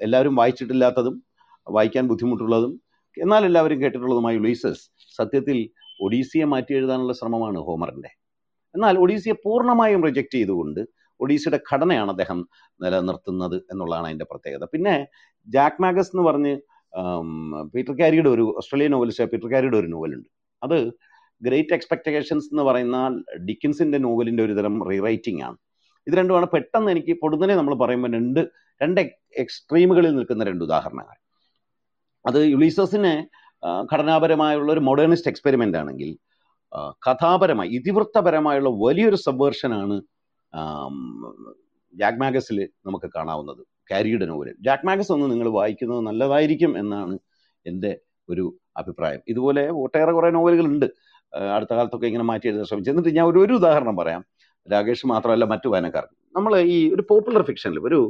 [0.00, 1.24] എല്ലാവരും വായിച്ചിട്ടില്ലാത്തതും
[1.70, 4.84] വായിക്കാൻ ബുദ്ധിമുട്ടുള്ളതും എന്നാൽ എല്ലാവരും കേട്ടിട്ടുള്ളതുമായി ലൂയിസസ്
[5.18, 5.58] സത്യത്തിൽ
[6.06, 8.10] ഒഡീസിയെ മാറ്റി എഴുതാനുള്ള ശ്രമമാണ് ഹോമറിന്റെ
[8.74, 10.80] എന്നാൽ ഒഡീസിയെ പൂർണമായും റിജക്റ്റ് ചെയ്തുകൊണ്ട്
[11.20, 12.38] ഒഡീസിയുടെ ഘടനയാണ് അദ്ദേഹം
[12.82, 14.64] നിലനിർത്തുന്നത് എന്നുള്ളതാണ് അതിന്റെ പ്രത്യേകത.
[14.64, 14.94] പിന്നെ
[15.48, 16.52] ജാക്ക് മാഗസ് എന്ന് പറഞ്ഞ്
[17.74, 20.28] പീറ്റർ കാരിയുടെ ഒരു ഓസ്ട്രേലിയൻ നോവലിസ്റ്റ് പീറ്റർ കാരിയുടെ ഒരു നോവലുണ്ട്.
[20.62, 20.78] അത്
[21.42, 22.98] ഗ്രേറ്റ് എക്സ്പെക്ടേഷൻസ് എന്ന് പറയുന്ന
[23.48, 25.56] ഡിക്കിൻസിന്റെ നോവലിന്റെ ഒരു തരം റീറൈറ്റിംഗ് ആണ്.
[26.06, 26.46] ഇത് രണ്ടുമാണ്.
[26.54, 28.40] പെട്ടെന്ന് എനിക്ക് പൊടുന്നനെ നമ്മൾ പറയുമ്പോൾ രണ്ട്
[28.82, 29.00] രണ്ട്
[29.44, 31.16] എക്സ്ട്രീമുകളിൽ നിൽക്കുന്ന രണ്ട് ഉദാഹരണങ്ങൾ.
[32.24, 33.14] അത് യുളീസസിനെ
[33.92, 36.10] ഘടനാപരമായുള്ള ഒരു മോഡേണിസ്റ്റ് എക്സ്പെരിമെന്റ് ആണെങ്കിൽ
[37.08, 39.96] കഥാപരമായി ഇതിവൃത്തപരമായുള്ള വലിയൊരു സബ്വേർഷനാണ്
[41.94, 47.14] ജാക്ക് മാഗസിൽ നമുക്ക് കാണാവുന്നത് കാരിയുടെ നോവൽ ജാക്ക് മാഗസ് ഒന്ന് നിങ്ങൾ വായിക്കുന്നത് നല്ലതായിരിക്കും എന്നാണ്
[47.66, 47.90] എന്റെ
[48.28, 48.44] ഒരു
[48.76, 49.22] അഭിപ്രായം.
[49.28, 50.86] ഇതുപോലെ ഒട്ടേറെ കുറേ നോവലുകളുണ്ട്.
[51.56, 52.90] അടുത്ത കാലത്തൊക്കെ ഇങ്ങനെ മാറ്റി എഴുതാൻ ശ്രമിച്ചു.
[52.92, 54.22] എന്നിട്ട് ഞാൻ ഒരു ഒരു ഉദാഹരണം പറയാം.
[54.66, 56.04] രാകേഷ് മാത്രമല്ല മറ്റു വായനക്കാർ
[56.36, 58.00] നമ്മൾ ഈ ഒരു പോപ്പുലർ ഫിക്ഷനിൽ ഒരു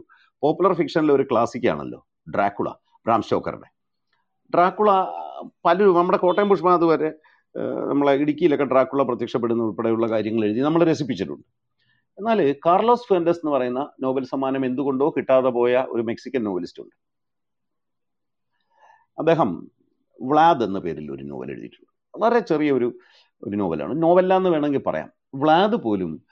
[0.43, 2.01] പോപ്പുലർ ഫിക്ഷനിൽ ഒരു ക്ലാസിക്കാണല്ലോ
[2.35, 2.69] ഡ്രാക്കുള
[3.07, 3.69] ബ്രാം സ്റ്റോക്കറുടെ
[4.55, 4.91] ഡ്രാക്കുള
[5.65, 7.11] പല നമ്മുടെ കോട്ടയം പുഷ്പനാഥ് വരെ
[7.89, 11.47] നമ്മളെ ഇടുക്കിയിലൊക്കെ ഡ്രാക്കുള പ്രത്യക്ഷപ്പെടുന്ന ഉൾപ്പെടെയുള്ള കാര്യങ്ങൾ എഴുതി നമ്മൾ രസിപ്പിച്ചിട്ടുണ്ട്.
[12.19, 16.97] എന്നാൽ കാർലോസ് ഫെൻഡസ് എന്ന് പറയുന്ന നോബൽ സമ്മാനം എന്തുകൊണ്ടോ കിട്ടാതെ പോയ ഒരു മെക്സിക്കൻ നോവലിസ്റ്റ് ഉണ്ട്.
[19.19, 19.71] അദ്ദേഹം
[20.23, 21.91] വ്ലാദ് എന്ന പേരിൽ ഒരു നോവൽ എഴുതിയിട്ടുണ്ട്.
[22.15, 22.89] വളരെ ചെറിയ ഒരു
[23.43, 24.03] ഒരു നോവലാണ്.
[24.03, 25.13] നോവല്ല എന്ന് വേണമെങ്കിൽ പറയാം.
[25.35, 26.25] വ്ലാദ് പോലും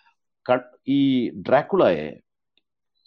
[0.88, 2.20] ഈ ഡ്രാക്കുളയെ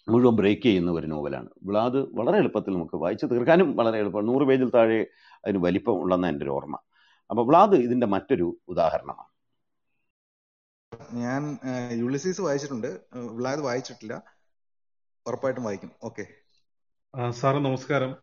[0.08, 4.28] മുഴുവൻ ബ്രേക്ക് ചെയ്യുന്ന ഒരു നോവലാണ് വ്ലാദ് വളരെ എളുപ്പത്തിൽ നമുക്ക് വായിച്ചു തീർക്കാനും വളരെ എളുപ്പമാണ്.
[4.28, 5.06] നൂറ് പേജിൽ താഴെ
[5.44, 6.76] അതിന് വലിപ്പം ഉള്ളെന്ന എന്റെ ഒരു ഓർമ്മ.
[7.30, 9.28] അപ്പോൾ വ്ലാദ് ഇതിന്റെ മറ്റൊരു ഉദാഹരണമാണ്.
[11.12, 11.58] ഞാൻ
[11.92, 13.00] യുളിസീസ് വായിച്ചിട്ടുണ്ട്.
[13.16, 14.22] വ്ലാദ് വായിച്ചിട്ടില്ല.
[15.26, 15.90] ഉറപ്പായിട്ടും വായിക്കും.
[16.04, 16.24] ഓക്കെ
[17.30, 18.16] സാറ് നമസ്കാരം.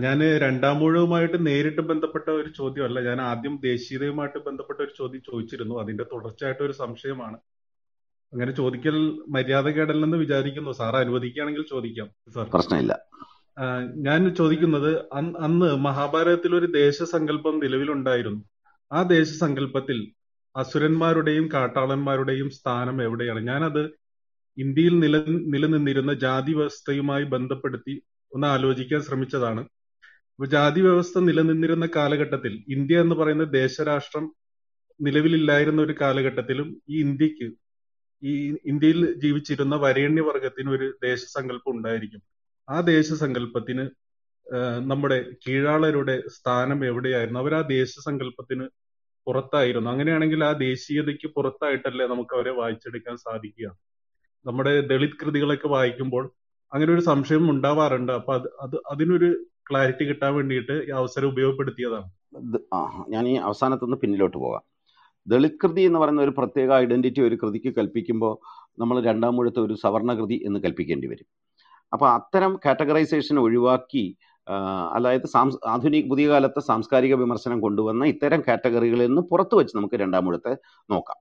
[0.00, 3.00] ഞാൻ രണ്ടാം മുഴുവുമായിട്ട് നേരിട്ട് ബന്ധപ്പെട്ട ഒരു ചോദ്യമല്ല.
[3.08, 5.74] ഞാൻ ആദ്യം ദേശീയതയുമായിട്ട് ബന്ധപ്പെട്ട ഒരു ചോദ്യം ചോദിച്ചിരുന്നു.
[5.82, 7.38] അതിന്റെ തുടർച്ചയായിട്ട് ഒരു സംശയമാണ്.
[8.32, 8.96] അങ്ങനെ ചോദിക്കൽ
[9.28, 10.70] മര്യാദകേടല്ലെന്ന് വിചാരിക്കുന്നു.
[10.70, 12.46] സാർ അനുവദിക്കുകയാണെങ്കിൽ ചോദിക്കാം സാർ.
[12.54, 12.92] പ്രശ്നമില്ല.
[14.06, 18.42] ഞാൻ ചോദിക്കുന്നത് അന്ന് അന്ന് മഹാഭാരതത്തിൽ ഒരു ദേശസങ്കല്പം നിലവിലുണ്ടായിരുന്നു.
[18.92, 19.98] ആ ദേശസങ്കല്പത്തിൽ
[20.56, 23.40] അസുരന്മാരുടെയും കാട്ടാളന്മാരുടെയും സ്ഥാനം എവിടെയാണ്?
[23.40, 23.82] ഞാനത്
[24.58, 25.16] ഇന്ത്യയിൽ നില
[25.54, 27.94] നിലനിന്നിരുന്ന ജാതി വ്യവസ്ഥയുമായി ബന്ധപ്പെടുത്തി
[28.32, 29.62] ഒന്ന് ആലോചിക്കാൻ ശ്രമിച്ചതാണ്.
[30.34, 34.24] അപ്പൊ ജാതി വ്യവസ്ഥ നിലനിന്നിരുന്ന കാലഘട്ടത്തിൽ ഇന്ത്യ എന്ന് പറയുന്ന ദേശരാഷ്ട്രം
[35.00, 37.48] നിലവിലില്ലായിരുന്ന ഒരു കാലഘട്ടത്തിലും ഈ ഇന്ത്യയ്ക്ക്
[38.24, 38.32] ഈ
[38.66, 42.22] ഇന്ത്യയിൽ ജീവിച്ചിരുന്ന വരേണ്യവർഗത്തിന് ഒരു ദേശസങ്കല്പം ഉണ്ടായിരിക്കും
[42.68, 43.84] ആ ദേശസങ്കല്പത്തിന്
[44.90, 47.40] നമ്മുടെ കീഴാളരുടെ സ്ഥാനം എവിടെയായിരുന്നു?
[47.40, 48.66] അവർ ആ ദേശസങ്കല്പത്തിന്
[49.26, 49.88] പുറത്തായിരുന്നു.
[49.90, 53.68] അങ്ങനെയാണെങ്കിൽ ആ ദേശീയതയ്ക്ക് പുറത്തായിട്ടല്ലേ നമുക്ക് അവരെ വായിച്ചെടുക്കാൻ സാധിക്കുക?
[54.44, 56.24] നമ്മുടെ ദളിത് കൃതികളൊക്കെ വായിക്കുമ്പോൾ
[56.72, 58.12] അങ്ങനെ ഒരു സംശയം ഉണ്ടാവാറുണ്ട്.
[58.20, 59.28] അപ്പൊ അത് അത് അതിനൊരു
[59.70, 62.08] ക്ലാരിറ്റി കിട്ടാൻ വേണ്ടിയിട്ട് ഈ അവസരം ഉപയോഗപ്പെടുത്തിയതാണ്.
[63.14, 64.64] ഞാൻ ഈ അവസാനത്തുനിന്ന് പിന്നിലോട്ട് പോകാം.
[65.26, 68.34] ദളിത് കൃതി എന്ന് പറയുന്ന ഒരു പ്രത്യേക ഐഡന്റിറ്റി ഒരു കൃതിക്ക് കൽപ്പിക്കുമ്പോൾ
[68.82, 71.28] നമ്മൾ രണ്ടാം മുഴത്തെ ഒരു സവർണകൃതി എന്ന് കൽപ്പിക്കേണ്ടി വരും.
[71.92, 74.04] അപ്പോൾ അത്തരം കാറ്റഗറൈസേഷൻ ഒഴിവാക്കി
[74.96, 80.24] അതായത് സാംസ് ആധുനിക പുതിയ കാലത്തെ സാംസ്കാരിക വിമർശനം കൊണ്ടുവന്ന ഇത്തരം കാറ്റഗറികളിൽ നിന്ന് പുറത്തു വെച്ച് നമുക്ക് രണ്ടാം
[80.26, 80.52] മുഴത്തെ
[80.94, 81.18] നോക്കാം.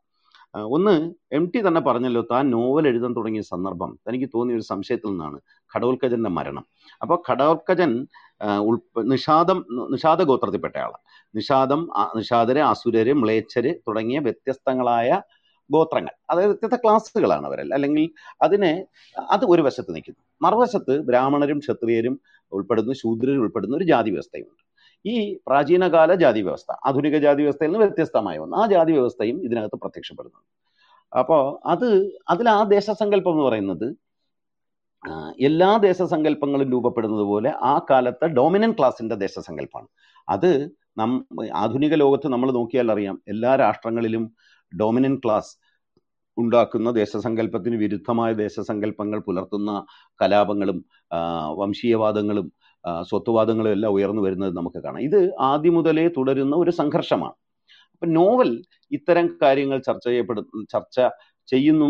[0.54, 0.94] ഒന്ന്
[1.38, 3.92] എം ടി തന്നെ പറഞ്ഞല്ലോ താൻ നോവൽ എഴുതാൻ തുടങ്ങിയ സന്ദർഭം.
[4.08, 5.38] തനിക്ക് തോന്നിയ ഒരു സംശയത്തിൽ നിന്നാണ്
[5.72, 6.66] ഘടോൽക്കജന്റെ മരണം.
[7.02, 7.92] അപ്പോൾ ഘടോൽക്കജൻ
[9.14, 9.60] നിഷാദം
[9.94, 11.04] നിഷാദ ഗോത്രത്തിൽപ്പെട്ട ആളാണ്
[11.38, 11.82] നിഷാദം
[12.20, 15.10] നിഷാദരെ അസുരര് മ്ലേച്ഛര് തുടങ്ങിയ വ്യത്യസ്തങ്ങളായ
[15.70, 16.14] ഗോത്രങ്ങൾ.
[16.32, 18.06] അതായത് വ്യത്യസ്ത ക്ലാസ്സുകളാണ് അവരെ അല്ലെങ്കിൽ
[18.46, 18.72] അതിനെ
[19.36, 20.22] അത് ഒരു വശത്ത് നിൽക്കുന്നു.
[20.46, 22.16] മറുവശത്ത് ബ്രാഹ്മണരും ക്ഷത്രിയരും
[22.52, 24.63] ഉൾപ്പെടുന്ന ശൂദ്രരും ഉൾപ്പെടുന്ന ഒരു ജാതി വ്യവസ്ഥയുണ്ട്
[25.06, 25.16] ഈ
[25.48, 30.48] പ്രാചീനകാല ജാതി വ്യവസ്ഥ ആധുനിക ജാതി വ്യവസ്ഥയിൽ നിന്ന് വ്യത്യസ്തമായ ഒന്ന് ആ ജാതി വ്യവസ്ഥയും ഇതിനകത്ത് പ്രത്യക്ഷപ്പെടുന്നുണ്ട്.
[31.12, 31.44] അപ്പോൾ
[31.74, 31.88] അത്
[32.30, 33.88] അതിൽ ആ ദേശസങ്കല്പം എന്ന് പറയുന്നത്
[35.40, 39.88] എല്ലാ ദേശസങ്കല്പങ്ങളും രൂപപ്പെടുന്നത് പോലെ ആ കാലത്തെ ഡോമിനൻ ക്ലാസിന്റെ ദേശസങ്കല്പമാണ്.
[40.28, 40.52] അത്
[40.98, 41.12] നം
[41.64, 44.26] ആധുനിക ലോകത്ത് നമ്മൾ നോക്കിയാൽ അറിയാം എല്ലാ രാഷ്ട്രങ്ങളിലും
[44.72, 45.54] ഡോമിനൻ ക്ലാസ്
[46.38, 49.72] ഉണ്ടാക്കുന്ന ദേശസങ്കല്പത്തിന് വിരുദ്ധമായ ദേശസങ്കല്പങ്ങൾ പുലർത്തുന്ന
[50.22, 50.80] കലാപങ്ങളും
[51.62, 52.48] വംശീയവാദങ്ങളും
[53.02, 55.02] സ്വത്വവാദങ്ങളും എല്ലാം ഉയർന്നു വരുന്നത് നമുക്ക് കാണാം.
[55.02, 57.34] ഇത് ആദ്യം മുതലേ തുടരുന്ന ഒരു സംഘർഷമാണ്.
[57.92, 61.02] അപ്പൊ നോവൽ ഇത്തരം കാര്യങ്ങൾ ചർച്ച ചെയ്യപ്പെടുന്ന ചർച്ച
[61.48, 61.86] ചെയ്യുന്നു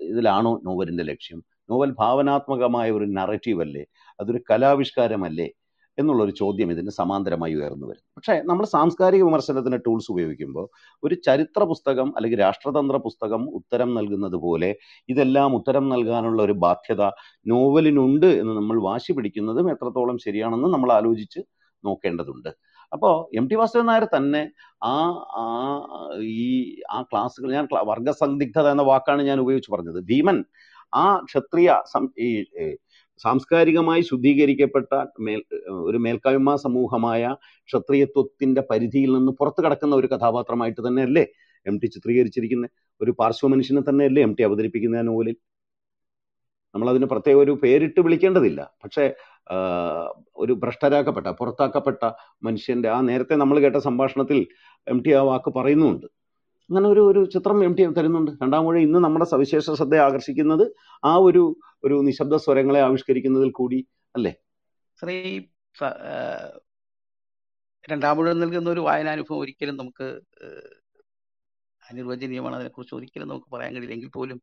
[0.00, 1.42] ഇതിലാണോ നോവലിന്റെ ലക്ഷ്യം?
[1.70, 3.84] നോവൽ ഭാവനാത്മകമായ ഒരു നറേറ്റീവ് അല്ലേ?
[4.20, 5.50] അതൊരു കലാവിഷ്കാരമല്ലേ?
[5.98, 8.02] എന്നുള്ളൊരു ചോദ്യം ഇതിന് സമാന്തരമായി ഉയർന്നു വരും.
[8.16, 10.66] പക്ഷേ നമ്മൾ സാംസ്കാരിക വിമർശനത്തിന് ടൂൾസ് ഉപയോഗിക്കുമ്പോൾ
[11.02, 14.70] ഒരു ചരിത്ര പുസ്തകം അല്ലെങ്കിൽ രാഷ്ട്രതന്ത്ര പുസ്തകം ഉത്തരം നൽകുന്നത് പോലെ
[15.08, 17.02] ഇതെല്ലാം ഉത്തരം നൽകാനുള്ള ഒരു ബാധ്യത
[17.52, 21.42] നോവലിനുണ്ട് എന്ന് നമ്മൾ വാശി പിടിക്കുന്നതും എത്രത്തോളം ശരിയാണെന്ന് നമ്മൾ ആലോചിച്ച്
[21.84, 22.50] നോക്കേണ്ടതുണ്ട്.
[22.92, 24.42] അപ്പോൾ എം ടി വാസുദേവൻ നായർ തന്നെ
[24.92, 24.94] ആ
[25.40, 25.44] ആ
[26.42, 26.46] ഈ
[26.96, 30.00] ആ ക്ലാസ്സുകൾ ഞാൻ വർഗസന്ദിഗ്ധത എന്ന വാക്കാണ് ഞാൻ ഉപയോഗിച്ച് പറഞ്ഞത്.
[30.10, 30.38] ഭീമൻ
[31.02, 31.70] ആ ക്ഷത്രിയ
[32.26, 32.28] ഈ
[33.24, 34.92] സാംസ്കാരികമായി ശുദ്ധീകരിക്കപ്പെട്ട
[35.26, 35.40] മേൽ
[35.88, 37.22] ഒരു മേൽക്കായ്മ സമൂഹമായ
[37.68, 41.24] ക്ഷത്രിയത്വത്തിന്റെ പരിധിയിൽ നിന്ന് പുറത്തു കടക്കുന്ന ഒരു കഥാപാത്രമായിട്ട് തന്നെയല്ലേ
[41.66, 42.66] എം ടി ചിത്രീകരിച്ചിരിക്കുന്ന
[43.00, 45.36] ഒരു പാർശ്വ മനുഷ്യനെ തന്നെയല്ലേ എം ടി അവതരിപ്പിക്കുന്ന ആ നോവലിൽ
[46.74, 48.60] നമ്മളതിന് പ്രത്യേക ഒരു പേരിട്ട് വിളിക്കേണ്ടതില്ല.
[48.82, 49.04] പക്ഷേ
[50.42, 52.02] ഒരു ഭ്രഷ്ടരാക്കപ്പെട്ട പുറത്താക്കപ്പെട്ട
[52.46, 54.38] മനുഷ്യന്റെ ആ നേരത്തെ നമ്മൾ കേട്ട സംഭാഷണത്തിൽ
[54.86, 56.06] എം ടി ആ വാക്ക് പറയുന്നുമുണ്ട്.
[56.68, 58.30] അങ്ങനെ ഒരു ഒരു ചിത്രം എം ടി തരുന്നുണ്ട്.
[58.42, 64.34] രണ്ടാം മൊഴി ഇന്ന് നമ്മുടെ സവിശേഷ ശ്രദ്ധ ആകർഷിക്കുന്നത് ആ ഒരു ഒരു നിശബ്ദ സ്വരങ്ങളെ ആവിഷ്കരിക്കുന്നതിൽ കൂടി അല്ലേ?
[65.00, 65.40] ശ്രീ
[67.90, 70.20] രണ്ടാമൂഴം നൽകുന്ന ഒരു വായനാനുഭവം ഒരിക്കലും നമുക്ക്
[71.90, 72.56] അനിർവചനീയമാണ്.
[72.56, 73.94] അതിനെക്കുറിച്ച് ഒരിക്കലും നമുക്ക് പറയാൻ കഴിയില്ല.
[73.94, 74.42] എങ്കിൽ പോലും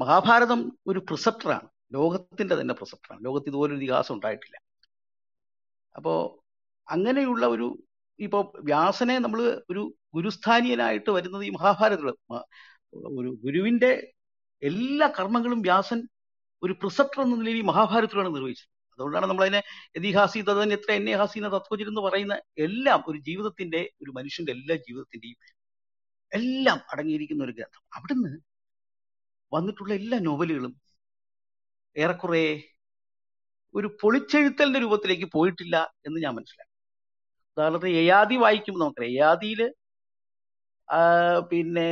[0.00, 1.68] മഹാഭാരതം ഒരു പ്രിസപ്റ്ററാണ്.
[1.92, 3.24] ലോകത്തിന്റെ തന്നെ പ്രിസപ്റ്ററാണ്.
[3.24, 4.56] ലോകത്ത് ഇതുപോലൊരു ഇതിഹാസം ഉണ്ടായിട്ടില്ല.
[5.94, 6.42] അപ്പോ
[6.88, 7.85] അങ്ങനെയുള്ള ഒരു
[8.18, 8.38] ഇപ്പോ
[8.70, 9.40] വ്യാസനെ നമ്മൾ
[9.70, 9.82] ഒരു
[10.14, 12.10] ഗുരുസ്ഥാനീയനായിട്ട് വരുന്നത് ഈ മഹാഭാരതത്തിൽ
[13.20, 13.90] ഒരു ഗുരുവിന്റെ
[14.62, 16.00] എല്ലാ കർമ്മങ്ങളും വ്യാസൻ
[16.62, 18.70] ഒരു പ്രിസപ്റ്റർ എന്ന നിലയിൽ ഈ മഹാഭാരതത്തിലാണ് നിർവഹിച്ചത്.
[18.98, 19.60] അതുകൊണ്ടാണ് നമ്മൾ അതിനെ
[19.98, 21.46] ഇതിഹാസി തതൻ എത്ര എന്നെ ഹാസീന
[21.92, 22.34] എന്ന് പറയുന്ന
[22.66, 25.38] എല്ലാം ഒരു ജീവിതത്തിന്റെ ഒരു മനുഷ്യന്റെ എല്ലാ ജീവിതത്തിന്റെയും
[26.32, 27.82] എല്ലാം അടങ്ങിയിരിക്കുന്ന ഒരു ഗ്രന്ഥം.
[27.96, 28.32] അവിടുന്ന്
[29.52, 30.72] വന്നിട്ടുള്ള എല്ലാ നോവലുകളും
[31.96, 32.44] ഏറെക്കുറെ
[33.74, 36.65] ഒരു പൊളിച്ചെഴുത്തലിന്റെ രൂപത്തിലേക്ക് പോയിട്ടില്ല എന്ന് ഞാൻ മനസ്സിലാക്കി.
[37.56, 39.60] ഉദാഹരണത്തിന് യയാതി വായിക്കുമ്പോൾ നമുക്കറിയാം യയാതിയിൽ
[41.50, 41.86] പിന്നെ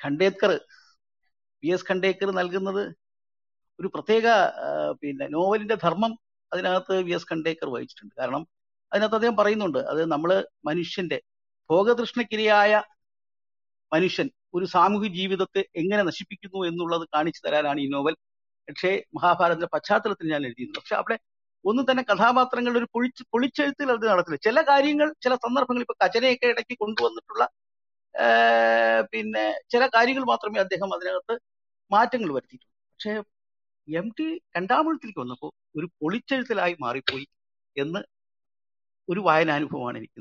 [0.00, 0.52] ഖണ്ടേത്കർ
[1.62, 2.82] വി എസ് ഖണ്ടേക്കർ നൽകുന്നത്
[3.78, 4.26] ഒരു പ്രത്യേക
[5.02, 6.12] പിന്നെ നോവലിന്റെ ധർമ്മം
[6.52, 8.42] അതിനകത്ത് വി എസ് ഖണ്ടേക്കർ വഹിച്ചിട്ടുണ്ട് കാരണം
[8.92, 10.30] അതിനകത്ത് അദ്ദേഹം പറയുന്നുണ്ട് അത് നമ്മൾ
[10.68, 11.18] മനുഷ്യന്റെ
[11.70, 12.72] ഭോഗതൃഷ്ണക്കിരയായ
[13.92, 18.14] മനുഷ്യൻ ഒരു സാമൂഹിക ജീവിതത്തെ എങ്ങനെ നശിപ്പിക്കുന്നു എന്നുള്ളത് കാണിച്ചു തരാനാണ് ഈ നോവൽ.
[18.68, 21.16] പക്ഷേ മഹാഭാരതത്തിന്റെ പശ്ചാത്തലത്തിൽ ഞാൻ എഴുതിയിരുന്നു പക്ഷെ അവിടെ
[21.68, 24.38] ഒന്നും തന്നെ കഥാപാത്രങ്ങളുടെ ഒരു പൊളിച്ച് പൊളിച്ചെഴുത്തിൽ അത് നടത്തില്ല.
[24.48, 27.44] ചില കാര്യങ്ങൾ ചില സന്ദർഭങ്ങൾ ഇപ്പൊ കചനയൊക്കെ ഇടയ്ക്ക് കൊണ്ടുവന്നിട്ടുള്ള
[29.12, 31.34] പിന്നെ ചില കാര്യങ്ങൾ മാത്രമേ അദ്ദേഹം അതിനകത്ത്
[31.90, 32.74] മാറ്റങ്ങൾ വരുത്തിയിട്ടുള്ളൂ.
[32.92, 33.12] പക്ഷേ
[33.88, 37.26] എം ടി രണ്ടാമൂഴത്തിലേക്ക് വന്നപ്പോൾ ഒരു പൊളിച്ചെഴുത്തലായി മാറിപ്പോയി
[37.76, 38.00] എന്ന്
[39.08, 40.20] ഒരു വായനാനുഭവമാണ് എനിക്ക്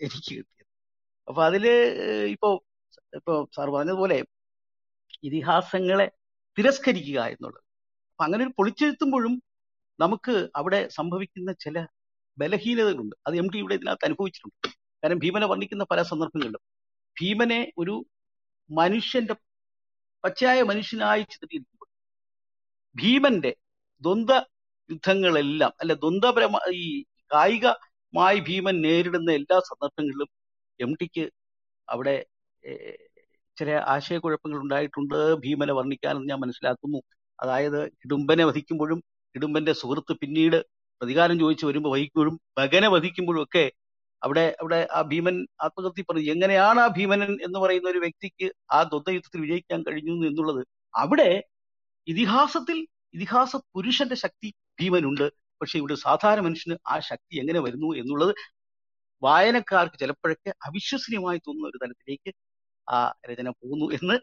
[0.00, 0.50] എനിക്ക് കിട്ടിയത്.
[1.28, 1.64] അപ്പൊ അതിൽ
[2.34, 2.48] ഇപ്പോ
[3.18, 4.16] ഇപ്പോ സാർ പറഞ്ഞതുപോലെ
[5.28, 6.06] ഇതിഹാസങ്ങളെ
[6.56, 7.60] തിരസ്കരിക്കുക എന്നുള്ളത്.
[8.12, 9.34] അപ്പൊ അങ്ങനെ ഒരു പൊളിച്ചെഴുത്തുമ്പോഴും
[9.98, 11.76] നമുക്ക് അവിടെ സംഭവിക്കുന്ന ചില
[12.38, 13.16] ബലഹീനതകളുണ്ട്.
[13.26, 14.68] അത് എം ടി ഇവിടെ ഇതിനകത്ത് അനുഭവിച്ചിട്ടുണ്ട്.
[15.02, 16.62] കാരണം ഭീമനെ വർണിക്കുന്ന പല സന്ദർഭങ്ങളിലും.
[17.16, 17.94] ഭീമനെ ഒരു
[18.70, 19.34] മനുഷ്യന്റെ
[20.24, 21.88] പച്ചയായ മനുഷ്യനായി ചിത്രീകരിക്കുമ്പോൾ
[22.96, 23.52] ഭീമന്റെ
[24.02, 24.34] ദ്വന്ദ്വ
[24.90, 26.86] യുദ്ധങ്ങളെല്ലാം അല്ല ദ്വന്ദ്വപരമ ഈ
[27.34, 30.28] കായികമായി ഭീമൻ നേരിടുന്ന എല്ലാ സന്ദർഭങ്ങളിലും
[30.80, 31.24] എം ടിക്ക്
[31.88, 32.16] അവിടെ
[33.56, 37.00] ചില ആശയക്കുഴപ്പങ്ങൾ ഉണ്ടായിട്ടുണ്ട് ഭീമനെ വർണിക്കാനെന്ന് ഞാൻ മനസ്സിലാക്കുന്നു.
[37.38, 39.00] അതായത് ഇടുമ്പനെ വധിക്കുമ്പോഴും
[39.34, 40.58] ഇടുമ്പന്റെ സുഹൃത്ത് പിന്നീട്
[41.00, 43.64] പ്രതികാരം ചോദിച്ചു വരുമ്പോൾ വഹിക്കുമ്പോഴും മകനെ വധിക്കുമ്പോഴും ഒക്കെ
[44.22, 49.40] അവിടെ അവിടെ ആ ഭീമൻ ആത്മകൃതി പറഞ്ഞു എങ്ങനെയാണ് ആ ഭീമനൻ എന്ന് പറയുന്ന ഒരു വ്യക്തിക്ക് ആ ദ്വന്ദ്വയുദ്ധത്തിൽ
[49.40, 50.62] വിജയിക്കാൻ കഴിഞ്ഞു എന്നുള്ളത്?
[50.94, 51.30] അവിടെ
[52.06, 52.78] ഇതിഹാസത്തിൽ
[53.14, 54.48] ഇതിഹാസ പുരുഷന്റെ ശക്തി
[54.80, 55.26] ഭീമനുണ്ട്.
[55.60, 58.32] പക്ഷെ ഇവിടെ സാധാരണ മനുഷ്യന് ആ ശക്തി എങ്ങനെ വരുന്നു എന്നുള്ളത്
[59.22, 62.30] വായനക്കാർക്ക് ചിലപ്പോഴൊക്കെ അവിശ്വസനീയമായി തോന്നുന്ന ഒരു തലത്തിലേക്ക്
[62.88, 62.98] ആ
[63.30, 64.16] രചന പോകുന്നു എന്ന്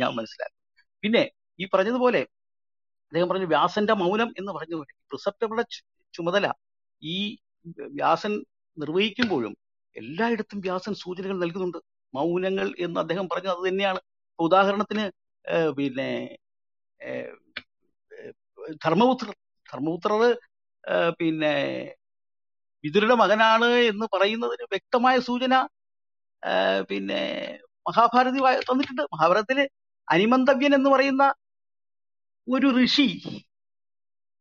[0.00, 0.60] ഞാൻ മനസ്സിലാക്കും
[1.04, 1.22] പിന്നെ
[1.58, 2.20] ഈ പറഞ്ഞതുപോലെ
[3.12, 4.76] അദ്ദേഹം പറഞ്ഞു വ്യാസന്റെ മൗനം എന്ന് പറഞ്ഞു
[5.10, 5.64] പ്രിസപ്റ്റബിളുടെ
[6.14, 6.46] ചുമതല
[7.02, 7.16] ഈ
[7.98, 8.32] വ്യാസൻ
[8.76, 9.52] നിർവഹിക്കുമ്പോഴും
[9.96, 11.78] എല്ലായിടത്തും വ്യാസൻ സൂചനകൾ നൽകുന്നുണ്ട്.
[12.14, 14.00] മൗനങ്ങൾ എന്ന് അദ്ദേഹം പറഞ്ഞു അത് തന്നെയാണ്.
[14.38, 15.04] ഉദാഹരണത്തിന്
[15.78, 16.08] പിന്നെ
[18.84, 19.34] ധർമ്മപുത്രർ.
[19.68, 20.20] ധർമ്മപുത്രർ
[21.20, 21.54] പിന്നെ
[22.84, 25.54] വിതുരുടെ മകനാണ് എന്ന് പറയുന്നതിന് വ്യക്തമായ സൂചന
[26.90, 27.22] പിന്നെ
[27.86, 29.02] മഹാഭാരതി തന്നിട്ടുണ്ട്.
[29.14, 29.58] മഹാഭാരതത്തിൽ
[30.08, 31.24] അനിമന്തവ്യൻ എന്ന് പറയുന്ന
[32.46, 33.06] ഒരു ഋഷി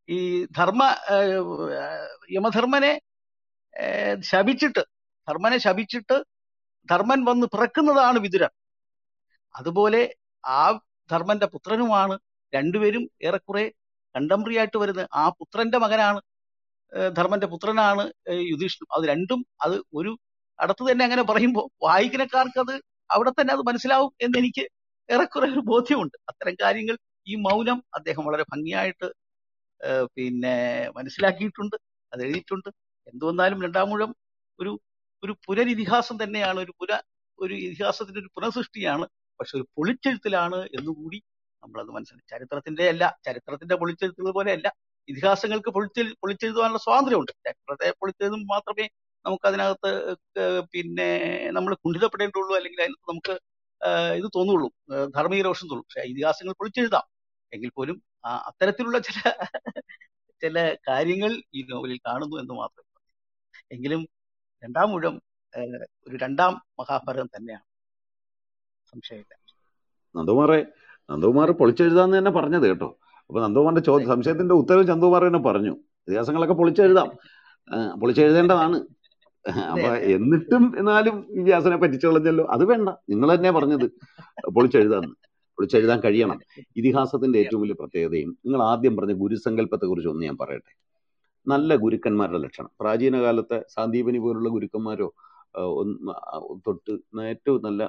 [0.09, 0.17] ഈ
[0.57, 0.81] ധർമ്മ
[2.35, 2.91] യമധർമ്മനെ
[4.31, 4.83] ശപിച്ചിട്ട്
[5.27, 6.17] ധർമ്മനെ ശപിച്ചിട്ട്
[6.89, 8.51] ധർമ്മൻ വന്ന് പിറക്കുന്നതാണ് വിതുരൻ
[9.55, 10.01] അതുപോലെ
[10.43, 10.61] ആ
[11.09, 12.15] ധർമ്മന്റെ പുത്രനുമാണ്
[12.53, 13.65] രണ്ടുപേരും ഏറെക്കുറെ
[14.15, 15.07] കണ്ടംപററി ആയിട്ട് വരുന്നത്.
[15.21, 16.19] ആ പുത്രന്റെ മകനാണ്
[17.17, 18.03] ധർമ്മന്റെ പുത്രനാണ്
[18.51, 20.11] യുധിഷ്ണു അത് രണ്ടും അത് ഒരു
[20.59, 22.75] അടുത്ത് തന്നെ അങ്ങനെ പറയുമ്പോൾ വായിക്കുന്നക്കാർക്ക് അത്
[23.15, 24.63] അവിടെ തന്നെ അത് മനസ്സിലാവും എന്ന് എനിക്ക്
[25.09, 26.17] ഏറെക്കുറെ ഒരു ബോധ്യമുണ്ട്.
[26.31, 26.95] അത്തരം കാര്യങ്ങൾ
[27.27, 29.07] ഈ മൗനം അദ്ദേഹം വളരെ ഭംഗിയായിട്ട്
[30.17, 30.55] പിന്നെ
[30.97, 31.75] മനസ്സിലാക്കിയിട്ടുണ്ട്
[32.11, 32.69] അത് എഴുതിയിട്ടുണ്ട്.
[33.11, 34.11] എന്തുവന്നാലും രണ്ടാമൂഴം
[34.59, 34.71] ഒരു
[35.23, 36.91] ഒരു പുനരിതിഹാസം തന്നെയാണ് ഒരു പുര
[37.39, 39.05] ഒരു ഇതിഹാസത്തിന്റെ ഒരു പുനഃസൃഷ്ടിയാണ്.
[39.39, 41.19] പക്ഷെ ഒരു പൊളിച്ചെഴുത്തിലാണ് എന്നുകൂടി
[41.63, 42.27] നമ്മളത് മനസ്സിലാക്കി.
[42.33, 44.67] ചരിത്രത്തിന്റെ അല്ല ചരിത്രത്തിന്റെ പൊളിച്ചെഴുത്തുകൾ പോലെയല്ല.
[45.07, 47.33] ഇതിഹാസങ്ങൾക്ക് പൊളിച്ചെ പൊളിച്ചെഴുതുവാനുള്ള സ്വാതന്ത്ര്യമുണ്ട്.
[47.47, 48.85] ചരിത്രത്തെ പൊളിച്ചെഴുതും മാത്രമേ
[49.25, 49.91] നമുക്ക് അതിനകത്ത്
[50.73, 51.09] പിന്നെ
[51.57, 53.35] നമ്മൾ കുണ്ഠിതപ്പെടേണ്ടുള്ളൂ അല്ലെങ്കിൽ അതിനകത്ത് നമുക്ക്
[54.19, 54.67] ഇത് തോന്നുള്ളൂ.
[54.89, 57.05] ധർമ്മീയ ധാർമ്മിക രോഷം തോന്നുള്ളൂ പക്ഷെ ഇതിഹാസങ്ങൾ പൊളിച്ചെഴുതാം.
[57.51, 57.97] എങ്കിൽ പോലും
[58.47, 59.17] അത്തരത്തിലുള്ള ചില
[60.41, 62.85] ചില കാര്യങ്ങൾ ഈ നോവലിൽ കാണുന്നു എന്ന് മാത്രം
[63.71, 64.01] എങ്കിലും
[64.63, 65.15] രണ്ടാം മുഴം
[66.07, 67.65] ഒരു രണ്ടാം മഹാഭാരതം തന്നെയാണ്.
[68.87, 69.33] സംശയമില്ല.
[70.15, 70.59] നന്ദകുമാറെ
[71.09, 72.89] നന്ദകുമാർ പൊളിച്ചെഴുതാന്ന് തന്നെ പറഞ്ഞത് കേട്ടോ.
[73.29, 75.73] അപ്പൊ നന്ദകുമാറിന്റെ ചോദ്യം സംശയത്തിന്റെ ഉത്തരവ് ചന്ദകുമാർ തന്നെ പറഞ്ഞു.
[76.07, 77.09] ഇതിഹാസങ്ങളൊക്കെ പൊളിച്ചെഴുതാം.
[78.01, 78.77] പൊളിച്ചെഴുതേണ്ടതാണ്.
[79.71, 82.89] അപ്പൊ എന്നിട്ടും എന്നാലും ഈ വ്യാസനെ പറ്റിച്ചു കളഞ്ഞല്ലോ അത് വേണ്ട.
[83.09, 83.87] നിങ്ങൾ തന്നെ പറഞ്ഞത്.
[84.55, 85.13] പൊളിച്ചെഴുതാന്ന്
[85.57, 86.39] പൊളിച്ചെഴുതാൻ കഴിയണം.
[86.77, 90.71] ഇതിഹാസത്തിന്റെ ഏറ്റവും വലിയ പ്രത്യേകതയും നിങ്ങൾ ആദ്യം പറഞ്ഞ ഗുരുസങ്കല്പത്തെ കുറിച്ച് ഒന്ന് ഞാൻ പറയട്ടെ.
[91.47, 92.71] നല്ല ഗുരുക്കന്മാരുടെ ലക്ഷണം.
[92.81, 95.09] പ്രാചീന കാലത്തെ സാന്ദീപനി പോലുള്ള ഗുരുക്കന്മാരോ
[96.67, 96.93] തൊട്ട്
[97.31, 97.83] ഏറ്റവും നല്ല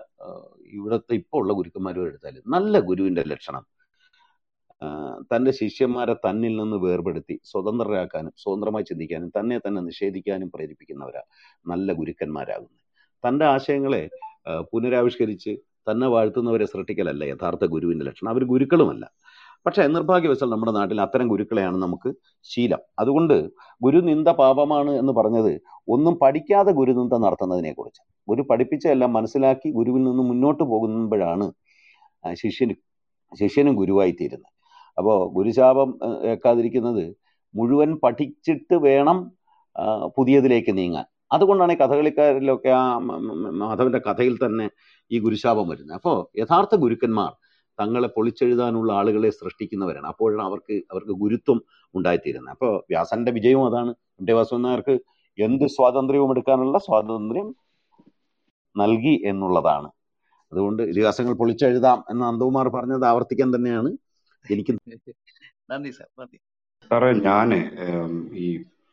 [0.76, 3.64] ഇവിടുത്തെ ഇപ്പോൾ ഉള്ള ഗുരുക്കന്മാരോ എടുത്താൽ നല്ല ഗുരുവിന്റെ ലക്ഷണം.
[5.32, 11.22] തന്റെ ശിഷ്യന്മാരെ തന്നിൽ നിന്ന് വേർപെടുത്തി സ്വതന്ത്രരാക്കാനും സ്വതന്ത്രമായി ചിന്തിക്കാനും തന്നെ തന്നെ നിഷേധിക്കാനും പ്രേരിപ്പിക്കുന്നവരാ
[11.66, 12.82] നല്ല ഗുരുക്കന്മാരാകുന്നത്.
[13.24, 14.02] തന്റെ ആശയങ്ങളെ
[14.72, 15.52] പുനരാവിഷ്കരിച്ച്
[15.90, 18.30] തന്നെ വാഴ്ത്തുന്നവരെ സൃഷ്ടിക്കലല്ല യഥാർത്ഥ ഗുരുവിന്റെ ലക്ഷണം.
[18.30, 19.10] അവർ ഗുരുക്കളുമല്ല.
[19.66, 22.78] പക്ഷേ നിർഭാഗ്യവശാൽ നമ്മുടെ നാട്ടിൽ അത്തരം ഗുരുക്കളെയാണ് നമുക്ക് ശീലം.
[22.98, 23.50] അതുകൊണ്ട്
[23.82, 28.02] ഗുരുനിന്ദ പാപമാണ് എന്ന് പറഞ്ഞത് ഒന്നും പഠിക്കാതെ ഗുരുനിന്ദ നടത്തുന്നതിനെക്കുറിച്ച്.
[28.28, 31.52] ഗുരു പഠിപ്പിച്ചതെല്ലാം മനസ്സിലാക്കി ഗുരുവിൽ നിന്ന് മുന്നോട്ട് പോകുമ്പോഴാണ്
[32.32, 32.74] ശിഷ്യന്
[33.40, 34.52] ശിഷ്യനും ഗുരുവായിത്തീരുന്നത്.
[34.98, 37.16] അപ്പോൾ ഗുരുശാപം ഏക്കാതിരിക്കുന്നത്
[37.54, 39.32] മുഴുവൻ പഠിച്ചിട്ട് വേണം
[40.16, 41.04] പുതിയതിലേക്ക് നീങ്ങാൻ.
[41.30, 42.84] അതുകൊണ്ടാണ് ഈ കഥകളിക്കാരിലൊക്കെ ആ
[43.62, 44.66] മാധവന്റെ കഥയിൽ തന്നെ
[45.10, 45.96] ഈ ഗുരുശാപം വരുന്നത്.
[45.98, 47.32] അപ്പോൾ യഥാർത്ഥ ഗുരുക്കന്മാർ
[47.78, 50.06] തങ്ങളെ പൊളിച്ചെഴുതാനുള്ള ആളുകളെ സൃഷ്ടിക്കുന്നവരാണ്.
[50.06, 51.58] അപ്പോഴാണ് അവർക്ക് അവർക്ക് ഗുരുത്വം
[51.94, 52.50] ഉണ്ടായിത്തീരുന്നത്.
[52.50, 53.92] അപ്പോൾ വ്യാസന്റെ വിജയവും അതാണ്.
[54.20, 54.94] എം ടി
[55.38, 57.48] എന്ത് സ്വാതന്ത്ര്യവും എടുക്കാനുള്ള സ്വാതന്ത്ര്യം
[58.76, 59.88] നൽകി എന്നുള്ളതാണ്.
[60.52, 63.90] അതുകൊണ്ട് ഇതിഹാസങ്ങൾ പൊളിച്ചെഴുതാം എന്ന് അന്തകുമാർ പറഞ്ഞത് ആവർത്തിക്കാൻ തന്നെയാണ്.
[64.44, 64.72] എനിക്ക്
[65.70, 66.38] നന്ദി സാർ നന്ദി.
[66.90, 67.48] സാറേ ഞാൻ
[68.44, 68.48] ഈ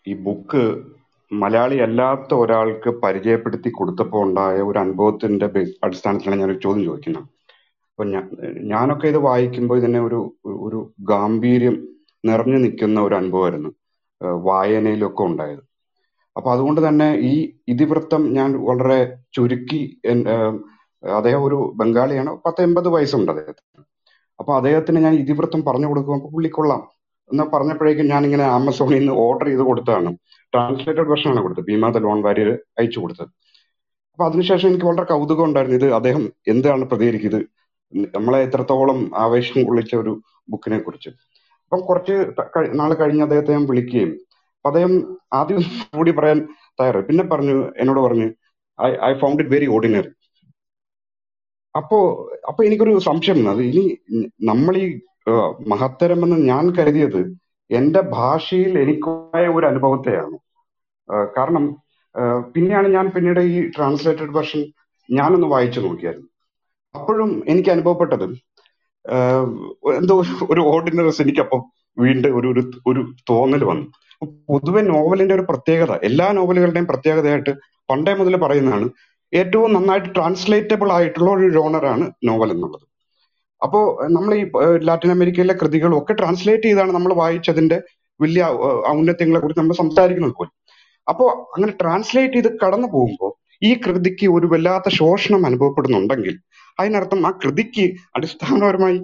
[0.08, 0.64] ഈ ബുക്ക്
[1.34, 7.24] മലയാളി അല്ലാത്ത ഒരാൾക്ക് പരിചയപ്പെടുത്തി കൊടുത്തപ്പോൾ ഉണ്ടായ ഒരു അനുഭവത്തിന്റെ ബേ- അടിസ്ഥാനത്തിലാണ് ഞാനൊരു ചോദ്യം ചോദിക്കുന്നത്.
[7.24, 8.04] അപ്പൊ
[8.62, 11.88] ഞാനൊക്കെ ഇത് വായിക്കുമ്പോൾ ഇതിനെ ഒരു ഒരു ഗാംഭീര്യം
[12.26, 13.70] നിറഞ്ഞു നിൽക്കുന്ന ഒരു അനുഭവമായിരുന്നു
[14.24, 15.60] വായനയിലൊക്കെ ഉണ്ടായത്.
[16.38, 20.02] അപ്പൊ അതുകൊണ്ട് തന്നെ ഈ ഇതിവൃത്തം ഞാൻ വളരെ ചുരുക്കി
[21.16, 23.84] അദ്ദേഹം ഒരു ബംഗാളിയാണ് പത്ത് എൺപത് വയസ്സുണ്ട് അദ്ദേഹത്തിന്.
[24.40, 26.88] അപ്പൊ അദ്ദേഹത്തിന് ഞാൻ ഇതിവൃത്തം പറഞ്ഞു കൊടുക്കുമ്പോൾ പുള്ളി കൊള്ളാം
[27.32, 30.16] എന്ന് പറഞ്ഞപ്പോഴേക്കും ഞാൻ ഇങ്ങനെ ആമസോണിൽ നിന്ന് ഓർഡർ ചെയ്ത് കൊടുത്തതാണ്.
[30.54, 31.94] ട്രാൻസ്ലേറ്റഡ് വെർഷൻ ആണ് കൊടുത്തത്.
[31.94, 32.50] ദ ലോൺ വാരിയർ
[32.80, 33.28] അയച്ചു കൊടുത്തത്.
[34.14, 35.78] അപ്പൊ അതിനുശേഷം എനിക്ക് വളരെ കൗതുകം ഉണ്ടായിരുന്നു.
[35.78, 37.46] ഇത് അദ്ദേഹം എന്താണ് പ്രതികരിക്കുന്നത്?
[38.16, 41.10] നമ്മളെ എത്രത്തോളം ആവേശം കൊള്ളിച്ച ഒരു ബുക്കിനെ കുറിച്ച്.
[41.10, 44.10] അപ്പം കുറച്ച് നാൾ കഴി- കഴിഞ്ഞ് അദ്ദേഹത്തെ ഞാൻ വിളിക്കുകയും
[44.56, 45.58] അപ്പൊ അദ്ദേഹം ആദ്യം
[45.98, 46.40] കൂടി പറയാൻ
[46.80, 47.06] തയ്യാറായി.
[47.06, 48.28] പിന്നെ പറഞ്ഞു എന്നോട് പറഞ്ഞു
[48.82, 50.10] I I found it very ordinary
[51.78, 51.98] അപ്പോ
[52.48, 53.50] അപ്പൊ എനിക്കൊരു സംശയം.
[53.50, 53.98] അത് ഇനി
[54.44, 55.00] നമ്മൾ ഈ
[55.68, 60.36] മഹത്തരമെന്ന് ഞാൻ കരുതിയത് എന്റെ ഭാഷയിൽ എനിക്കുണ്ടായ ഒരു അനുഭവത്തെയാണ്.
[61.38, 61.64] കാരണം
[62.54, 64.62] പിന്നെയാണ് ഞാൻ പിന്നീട് ഈ ട്രാൻസ്ലേറ്റഡ് വെർഷൻ
[65.10, 66.28] ഞാനൊന്ന് വായിച്ചു നോക്കിയായിരുന്നു.
[66.96, 68.26] അപ്പോഴും എനിക്ക് അനുഭവപ്പെട്ടത്
[70.00, 70.16] എന്തോ
[70.50, 71.62] ഒരു ഓർഡിനറിസ് എനിക്കപ്പം
[71.98, 73.86] വീണ്ടും ഒരു ഒരു ഒരു തോന്നൽ വന്നു.
[74.50, 77.54] പൊതുവെ നോവലിന്റെ ഒരു പ്രത്യേകത എല്ലാ നോവലുകളുടെയും പ്രത്യേകതയായിട്ട്
[77.90, 78.88] പണ്ടേ മുതൽ പറയുന്നതാണ്
[79.34, 82.86] ഏറ്റവും നന്നായിട്ട് ട്രാൻസ്ലേറ്റബിൾ ആയിട്ടുള്ള ഒരു ജോണറാണ് നോവൽ എന്നുള്ളത്.
[83.64, 83.80] അപ്പോ
[84.16, 84.44] നമ്മൾ ഈ
[84.88, 87.78] ലാറ്റിൻ അമേരിക്കയിലെ കൃതികളും ഒക്കെ ട്രാൻസ്ലേറ്റ് ചെയ്താണ് നമ്മൾ വായിച്ചതിന്റെ
[88.20, 88.44] വലിയ
[88.94, 90.54] ഔന്നത്യങ്ങളെ കുറിച്ച് നമ്മൾ സംസാരിക്കുന്നത് പോലും.
[91.08, 96.36] അപ്പോ അങ്ങനെ ട്രാൻസ്ലേറ്റ് ചെയ്ത് കടന്നു പോകുമ്പോൾ ഈ കൃതിക്ക് ഒരു വല്ലാത്ത ശോഷണം അനുഭവപ്പെടുന്നുണ്ടെങ്കിൽ
[96.78, 97.86] അതിനർത്ഥം ആ കൃതിക്ക്
[98.18, 99.00] അടിസ്ഥാനപരമായി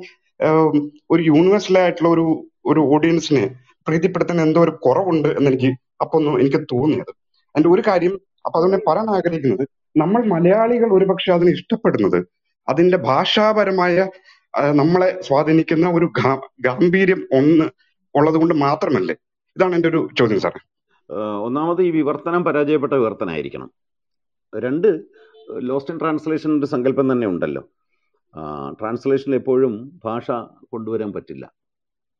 [1.13, 2.25] ഒരു യൂണിവേഴ്സൽ ആയിട്ടുള്ള ഒരു
[2.71, 3.43] ഒരു ഓഡിയൻസിനെ
[3.87, 5.69] പ്രീതിപ്പെടുത്താൻ എന്തോ ഒരു കുറവുണ്ട് എന്നെനിക്ക്
[6.03, 7.11] അപ്പൊ ഒന്നും എനിക്ക് തോന്നിയത്.
[7.55, 8.13] അതിന്റെ ഒരു കാര്യം
[8.45, 9.63] അപ്പൊ അതുകൊണ്ട് പറയാൻ ആഗ്രഹിക്കുന്നത്
[9.95, 12.19] നമ്മൾ മലയാളികൾ ഒരുപക്ഷെ അതിനെ ഇഷ്ടപ്പെടുന്നത്
[12.67, 13.95] അതിന്റെ ഭാഷാപരമായ
[14.79, 16.07] നമ്മളെ സ്വാധീനിക്കുന്ന ഒരു
[16.65, 17.65] ഗാംഭീര്യം ഒന്ന്
[18.15, 19.15] ഉള്ളത് കൊണ്ട് മാത്രമല്ലേ?
[19.57, 20.59] ഇതാണ് എന്റെ ഒരു ചോദ്യം സാറേ.
[21.45, 23.69] ഒന്നാമത് ഈ വിവർത്തനം പരാജയപ്പെട്ട വിവർത്തനമായിരിക്കണം
[24.53, 24.87] രണ്ട്
[25.59, 27.63] ലോസ്റ്റ് ഇൻ ട്രാൻസ്ലേഷൻ ഒരു സങ്കല്പം തന്നെ ഉണ്ടല്ലോ.
[28.79, 29.73] ട്രാൻസ്ലേഷനിൽ എപ്പോഴും
[30.05, 30.31] ഭാഷ
[30.71, 31.45] കൊണ്ടുവരാൻ പറ്റില്ല.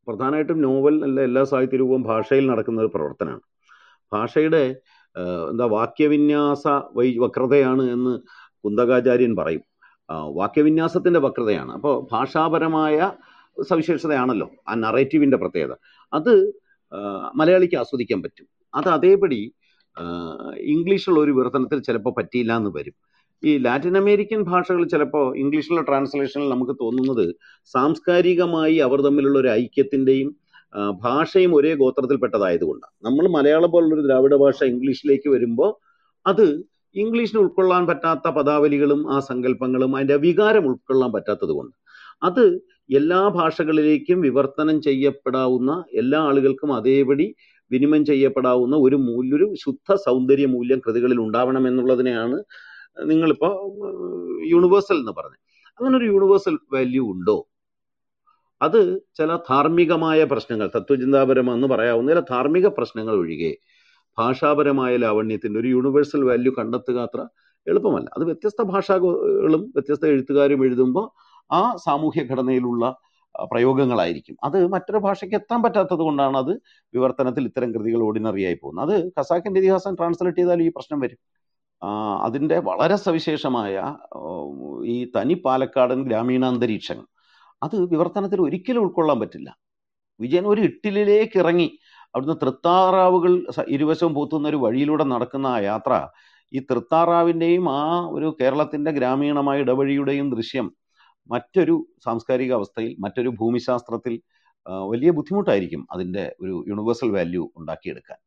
[0.07, 3.43] പ്രധാനമായിട്ടും നോവൽ അല്ല എല്ലാ സാഹിത്യ രൂപവും ഭാഷയിൽ നടക്കുന്ന ഒരു പ്രവർത്തനമാണ്.
[4.13, 4.63] ഭാഷയുടെ
[5.49, 8.13] എന്താ വാക്യവിന്യാസ വൈ വക്രതയാണ് എന്ന്
[8.63, 9.63] കുന്തകാചാര്യൻ പറയും.
[10.09, 11.71] ആ, വാക്യവിന്യാസത്തിന്റെ വക്രതയാണ്.
[11.71, 13.11] അപ്പോൾ ഭാഷാപരമായ
[13.69, 15.75] സവിശേഷതയാണല്ലോ ആ നറേറ്റീവിന്റെ പ്രത്യേകത.
[16.13, 16.53] അത്
[17.35, 18.47] മലയാളിക്ക് ആസ്വദിക്കാൻ പറ്റും.
[18.75, 19.53] അത് അതേപടി
[20.61, 22.93] ഇംഗ്ലീഷുള്ള ഒരു വിവർത്തനത്തിൽ ചിലപ്പോൾ പറ്റിയില്ല എന്ന് വരും.
[23.43, 27.35] ഈ ലാറ്റിൻ അമേരിക്കൻ ഭാഷകൾ ചിലപ്പോൾ ഇംഗ്ലീഷിലുള്ള ട്രാൻസ്ലേഷനിൽ നമുക്ക് തോന്നുന്നത്
[27.65, 30.35] സാംസ്കാരികമായി അവർ തമ്മിലുള്ള ഒരു ഐക്യത്തിന്റെയും
[30.91, 35.71] ഭാഷയും ഒരേ ഗോത്രത്തിൽപ്പെട്ടതായതുകൊണ്ടാണ് നമ്മൾ മലയാളം പോലുള്ളൊരു ദ്രാവിഡ ഭാഷ ഇംഗ്ലീഷിലേക്ക് വരുമ്പോൾ
[36.27, 36.63] അത്
[36.95, 41.75] ഇംഗ്ലീഷിന് ഉൾക്കൊള്ളാൻ പറ്റാത്ത പദാവലികളും ആ സങ്കല്പങ്ങളും അതിന്റെ വികാരം ഉൾക്കൊള്ളാൻ പറ്റാത്തത് കൊണ്ട്.
[42.23, 42.45] അത്
[42.95, 47.35] എല്ലാ ഭാഷകളിലേക്കും വിവർത്തനം ചെയ്യപ്പെടാവുന്ന എല്ലാ ആളുകൾക്കും അതേപടി
[47.71, 52.43] വിനിമയം ചെയ്യപ്പെടാവുന്ന ഒരു മൂല്യ ഒരു ശുദ്ധ സൗന്ദര്യ മൂല്യം കൃതികളിൽ ഉണ്ടാവണം എന്നുള്ളതിനെയാണ്
[53.05, 53.77] നിങ്ങളിപ്പോ
[54.45, 55.39] യൂണിവേഴ്സൽ എന്ന് പറഞ്ഞത്.
[55.79, 57.47] അങ്ങനെ ഒരു യൂണിവേഴ്സൽ വാല്യൂ ഉണ്ടോ?
[58.61, 63.57] അത് ചില ധാർമ്മികമായ പ്രശ്നങ്ങൾ തത്വചിന്താപരമെന്ന് പറയാവുന്ന ചില ധാർമ്മിക പ്രശ്നങ്ങൾ ഒഴികെ
[64.19, 67.21] ഭാഷാപരമായ ലാവണ്യത്തിന്റെ ഒരു യൂണിവേഴ്സൽ വാല്യൂ കണ്ടെത്തുക അത്ര
[67.67, 68.07] എളുപ്പമല്ല.
[68.17, 71.05] അത് വ്യത്യസ്ത ഭാഷകളും വ്യത്യസ്ത എഴുത്തുകാരും എഴുതുമ്പോൾ
[71.51, 72.85] ആ സാമൂഹ്യ ഘടനയിലുള്ള
[73.51, 74.35] പ്രയോഗങ്ങളായിരിക്കും.
[74.43, 76.51] അത് മറ്റൊരു ഭാഷയ്ക്ക് എത്താൻ പറ്റാത്തത് കൊണ്ടാണ് അത്
[76.93, 78.91] വിവർത്തനത്തിൽ ഇത്തരം കൃതികൾ ഓർഡിനറി ആയി പോകുന്നത്.
[78.95, 81.19] അത് ഖസാക്കിന്റെ ഇതിഹാസം ട്രാൻസ്ലേറ്റ് ചെയ്താൽ ഈ പ്രശ്നം വരും.
[82.27, 83.75] അതിന്റെ വളരെ സവിശേഷമായ
[84.93, 87.05] ഈ തനി പാലക്കാടൻ ഗ്രാമീണാന്തരീക്ഷങ്ങൾ
[87.63, 89.49] അത് വിവർത്തനത്തിൽ ഒരിക്കലും ഉൾക്കൊള്ളാൻ പറ്റില്ല.
[90.19, 91.67] വിജയൻ ഒരു ഇട്ടിലേക്ക് ഇറങ്ങി
[92.15, 93.33] അവിടുന്ന് തൃത്താറാവുകൾ
[93.67, 95.93] ഇരുവശവും പൂത്തുന്ന ഒരു വഴിയിലൂടെ നടക്കുന്ന ആ യാത്ര
[96.53, 100.67] ഈ തൃത്താറാവിന്റെയും ആ ഒരു കേരളത്തിന്റെ ഗ്രാമീണമായ ഇടവഴിയുടെയും ദൃശ്യം
[101.29, 104.13] മറ്റൊരു സാംസ്കാരിക അവസ്ഥയിൽ മറ്റൊരു ഭൂമിശാസ്ത്രത്തിൽ
[104.89, 108.17] വലിയ ബുദ്ധിമുട്ടായിരിക്കും അതിന്റെ ഒരു യൂണിവേഴ്സൽ വാല്യൂ ഉണ്ടാക്കിയെടുക്കാൻ.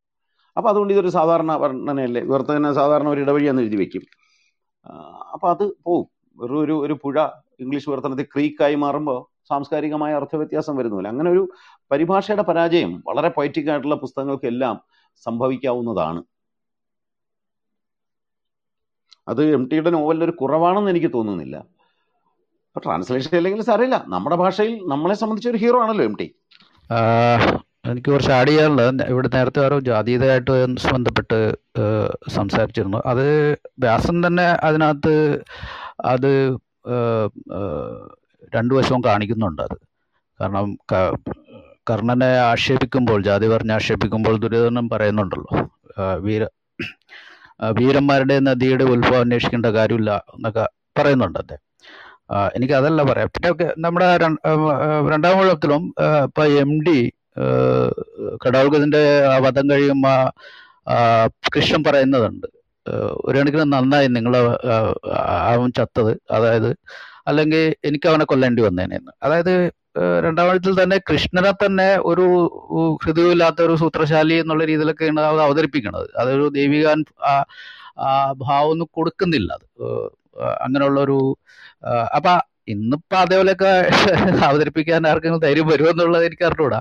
[0.57, 2.23] അപ്പോൾ അതുകൊണ്ട് ഇതൊരു സാധാരണ വർണനയല്ലേ?
[2.23, 4.05] വിവർത്തന സാധാരണ ഒരു ഇടവഴിയാന്ന് എഴുതി വയ്ക്കും
[5.35, 6.07] അപ്പോൾ അത് പോവും.
[6.39, 7.17] വെറും ഒരു ഒരു പുഴ
[7.65, 11.09] ഇംഗ്ലീഷ് വിവർത്തനത്തിൽ ക്രീക്കായി മാറുമ്പോൾ സാംസ്കാരികമായ അർത്ഥവ്യത്യാസം വരുന്നില്ല.
[11.15, 11.43] അങ്ങനെ ഒരു
[11.93, 14.77] പരിഭാഷയുടെ പരാജയം വളരെ പൊയറ്റിക് ആയിട്ടുള്ള പുസ്തകങ്ങൾക്കെല്ലാം
[15.27, 16.21] സംഭവിക്കാവുന്നതാണ്.
[19.31, 21.57] അത് എം ടിയുടെ നോവലിൽ ഒരു കുറവാണെന്ന് എനിക്ക് തോന്നുന്നില്ല.
[22.69, 26.27] ഇപ്പൊ ട്രാൻസ്ലേഷൻ അല്ലെങ്കിൽ സാറിയില്ല നമ്മുടെ ഭാഷയിൽ നമ്മളെ സംബന്ധിച്ച് ഒരു ഹീറോ ആണല്ലോ എം ടി
[27.91, 29.03] എനിക്ക് കുറച്ച് ആഡ് ചെയ്യാനുള്ളത്.
[29.13, 30.51] ഇവിടെ നേരത്തെ ആരോ ജാതീയതയായിട്ട്
[30.95, 31.39] ബന്ധപ്പെട്ട്
[32.37, 32.99] സംസാരിച്ചിരുന്നു.
[33.13, 33.27] അത്
[33.85, 35.15] വ്യാസൻ തന്നെ അതിനകത്ത്
[36.13, 36.31] അത്
[38.53, 39.77] രണ്ടു വശവും കാണിക്കുന്നുണ്ട് അത്
[40.41, 40.67] കാരണം
[41.91, 45.53] കർണനെ ആക്ഷേപിക്കുമ്പോൾ ജാതി പറഞ്ഞ് ആക്ഷേപിക്കുമ്പോൾ ദുര്യോധനൻ പറയുന്നുണ്ടല്ലോ
[46.27, 46.43] വീര
[47.79, 50.65] വീരന്മാരുടെ നദിയുടെ ഉത്ഭവം അന്വേഷിക്കേണ്ട കാര്യമില്ല എന്നൊക്കെ
[50.99, 51.63] പറയുന്നുണ്ട് അദ്ദേഹം.
[52.55, 53.29] എനിക്ക് അതല്ല പറയാം.
[53.35, 53.51] പിന്നെ
[53.85, 54.09] നമ്മുടെ
[55.13, 55.37] രണ്ടാം
[55.99, 56.99] ആ, ഇപ്പൊ എം ഡി
[58.45, 59.03] കടാൾഗതിന്റെ
[59.45, 60.15] വധം കഴിയുമ്പോ
[61.55, 62.49] കൃഷ്ണൻ പറയുന്നതുണ്ട്.
[63.25, 64.35] ഒരു കണക്കിന് നന്നായി നിങ്ങൾ
[65.53, 66.13] അവൻ ചത്തത്.
[66.31, 66.71] അതായത്
[67.27, 69.73] അല്ലെങ്കിൽ എനിക്ക് അവനെ കൊല്ലേണ്ടി വന്നേനെന്ന് അതായത്
[70.21, 72.27] രണ്ടാമത്തിൽ തന്നെ കൃഷ്ണനെ തന്നെ ഒരു
[73.05, 77.45] ഹൃദയമില്ലാത്ത ഒരു സൂത്രശാലി എന്നുള്ള രീതിയിലൊക്കെയാണ് അത് അവതരിപ്പിക്കുന്നത് അതൊരു ദൈവികാൻ ആ
[77.99, 79.67] ആ ഭാവം ഒന്നും കൊടുക്കുന്നില്ല അത്.
[80.65, 81.19] അങ്ങനെയുള്ള ഒരു
[82.17, 82.33] അപ്പൊ
[82.69, 83.73] ഇന്നിപ്പോ അതേപോലെയൊക്കെ
[84.49, 86.81] അവതരിപ്പിക്കാൻ ആർക്കെങ്കിലും ധൈര്യം വരുമെന്നുള്ളത് എനിക്ക് അറിഞ്ഞൂടാ.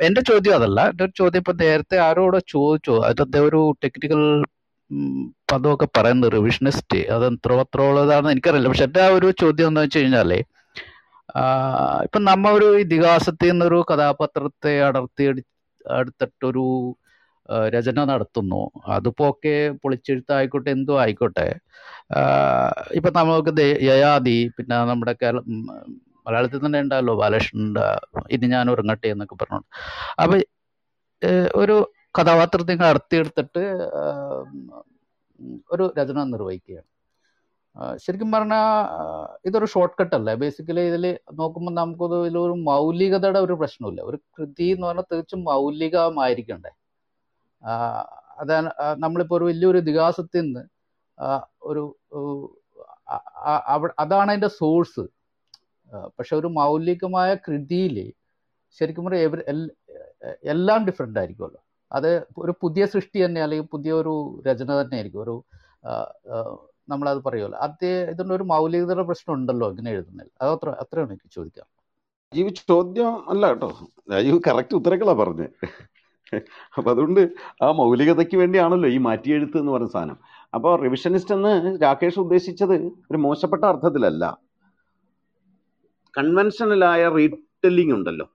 [0.00, 0.80] എന്റെ ചോദ്യം അതല്ല.
[0.90, 2.96] എന്റെ ഒരു ചോദ്യം ഇപ്പൊ നേരത്തെ ആരോടെ ചോദിച്ചോ.
[3.08, 4.22] അതിന്റെ ഒരു ടെക്നിക്കൽ
[5.50, 7.00] പദമൊക്കെ പറയുന്നത് റിവിഷനിസ്റ്റ്.
[7.14, 8.70] അത് എത്രത്തോളതാണെന്ന് എനിക്കറിയില്ല.
[8.72, 10.32] പക്ഷെ എന്റെ ആ ഒരു ചോദ്യം എന്ന് വെച്ച് കഴിഞ്ഞാൽ
[12.06, 15.24] ഇപ്പൊ നമ്മ ഒരു ഇതിഹാസത്തിൽ നിന്നൊരു കഥാപാത്രത്തെ അടർത്തി
[16.00, 16.66] എടുത്തിട്ടൊരു
[17.74, 18.60] രചന നടത്തുന്നു.
[18.94, 21.46] അതിപ്പോ ഒക്കെ പൊളിച്ചെഴുത്തായിക്കോട്ടെ എന്തോ ആയിക്കോട്ടെ.
[22.98, 23.52] ഇപ്പൊ നമുക്ക്
[23.88, 25.40] യയാദി പിന്നെ നമ്മുടെ കേരള
[26.26, 27.86] മലയാളത്തിൽ തന്നെ ഉണ്ടല്ലോ ബാലകൃഷ്ണന്റെ
[28.34, 29.60] ഇനി ഞാൻ ഉറങ്ങട്ടെ എന്നൊക്കെ പറഞ്ഞു
[30.22, 30.36] അപ്പൊ
[31.62, 31.76] ഒരു
[32.14, 33.62] കഥാപാത്രത്തെ അടർത്തിയെടുത്തിട്ട്
[35.74, 36.88] ഒരു രചന നിർവഹിക്കുകയാണ്.
[38.02, 38.66] ശരിക്കും പറഞ്ഞാൽ
[39.48, 41.04] ഇതൊരു ഷോർട്ട് കട്ട് അല്ല ബേസിക്കലി ഇതിൽ
[41.40, 46.72] നോക്കുമ്പോൾ നമുക്കത് ഇതിലൊരു മൗലികതയുടെ ഒരു പ്രശ്നമില്ല ഒരു കൃതി എന്ന് പറഞ്ഞാൽ തീർച്ചും മൗലികമായിരിക്കണ്ടേ.
[48.42, 48.70] അതാണ്
[49.04, 50.62] നമ്മളിപ്പോൾ ഒരു വലിയൊരു ഇതിഹാസത്തിൽ നിന്ന്
[51.70, 51.82] ഒരു
[54.04, 55.04] അതാണ് അതിന്റെ സോഴ്സ്.
[56.18, 57.96] പക്ഷെ ഒരു മൗലികമായ കൃതിയിൽ
[58.78, 59.60] ശരിക്കും പറഞ്ഞാൽ
[60.54, 61.60] എല്ലാം ഡിഫറെന്റ് ആയിരിക്കുമല്ലോ.
[61.94, 65.22] അത് ഒരു പുതിയ സൃഷ്ടി തന്നെ അല്ലെങ്കിൽ പുതിയ ഒരു രചന തന്നെ ആയിരിക്കും.
[65.22, 65.44] ഒരു
[66.88, 67.58] നമ്മളത് പറയുമല്ലോ.
[67.58, 70.30] അത് ഇതിന്റെ ഒരു മൗലികതയുടെ പ്രശ്നം ഉണ്ടല്ലോ ഇങ്ങനെ എഴുതുന്നതിൽ.
[70.42, 71.66] അത് അത്ര അത്രയാണ് എനിക്ക് ചോദിക്കാം
[72.32, 73.78] രാജീവ് ചോദ്യം അല്ല കേട്ടോ.
[74.12, 75.50] രാജീവ് കറക്റ്റ് ഉത്തരങ്ങളാ പറഞ്ഞത്
[76.76, 77.20] അപ്പൊ അതുകൊണ്ട്
[77.62, 80.18] ആ മൗലികതയ്ക്ക് വേണ്ടിയാണല്ലോ ഈ മാറ്റിയെഴുത്ത് എന്ന് പറയുന്ന സാധനം.
[80.54, 84.38] അപ്പോൾ റിവിഷനിസ്റ്റ് എന്ന് രാകേഷ് ഉദ്ദേശിച്ചത് ഒരു മോശപ്പെട്ട അർത്ഥത്തിലല്ല.
[86.18, 88.26] കൺവെൻഷനലായ റീടെല്ലിംഗ് ഉണ്ടല്ലോ.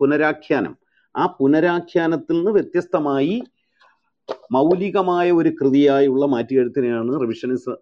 [0.00, 0.76] പുനരാഖ്യാനം.
[1.20, 3.42] ആ പുനരാഖ്യാനത്തിൽ നിന്ന് വ്യത്യസ്തമായി
[4.52, 7.72] മൗലികമായ ഒരു കൃതിയായുള്ള മാറ്റിയെഴുത്തിനെയാണ് റിവിഷനിസ്റ്റ്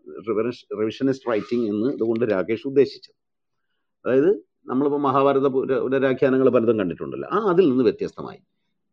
[0.78, 3.16] റിവിഷനിസ്റ്റ് റൈറ്റിംഗ് എന്ന് ഇതുകൊണ്ട് രാകേഷ് ഉദ്ദേശിച്ചത്.
[4.04, 4.30] അതായത്
[4.66, 7.28] നമ്മളിപ്പോൾ മഹാഭാരത പുനരാഖ്യാനങ്ങൾ പലതും കണ്ടിട്ടുണ്ടല്ലോ.
[7.32, 8.40] ആ അതിൽ നിന്ന് വ്യത്യസ്തമായി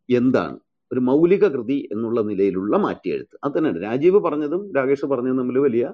[0.10, 0.58] എന്താണ്
[0.92, 3.36] ഒരു മൗലിക കൃതി എന്നുള്ള നിലയിലുള്ള മാറ്റിയെഴുത്ത്.
[3.44, 3.80] അത് തന്നെയാണ്.
[3.84, 5.86] രാജീവ് പറഞ്ഞതും രാകേഷ് പറഞ്ഞതും തമ്മിൽ വലിയ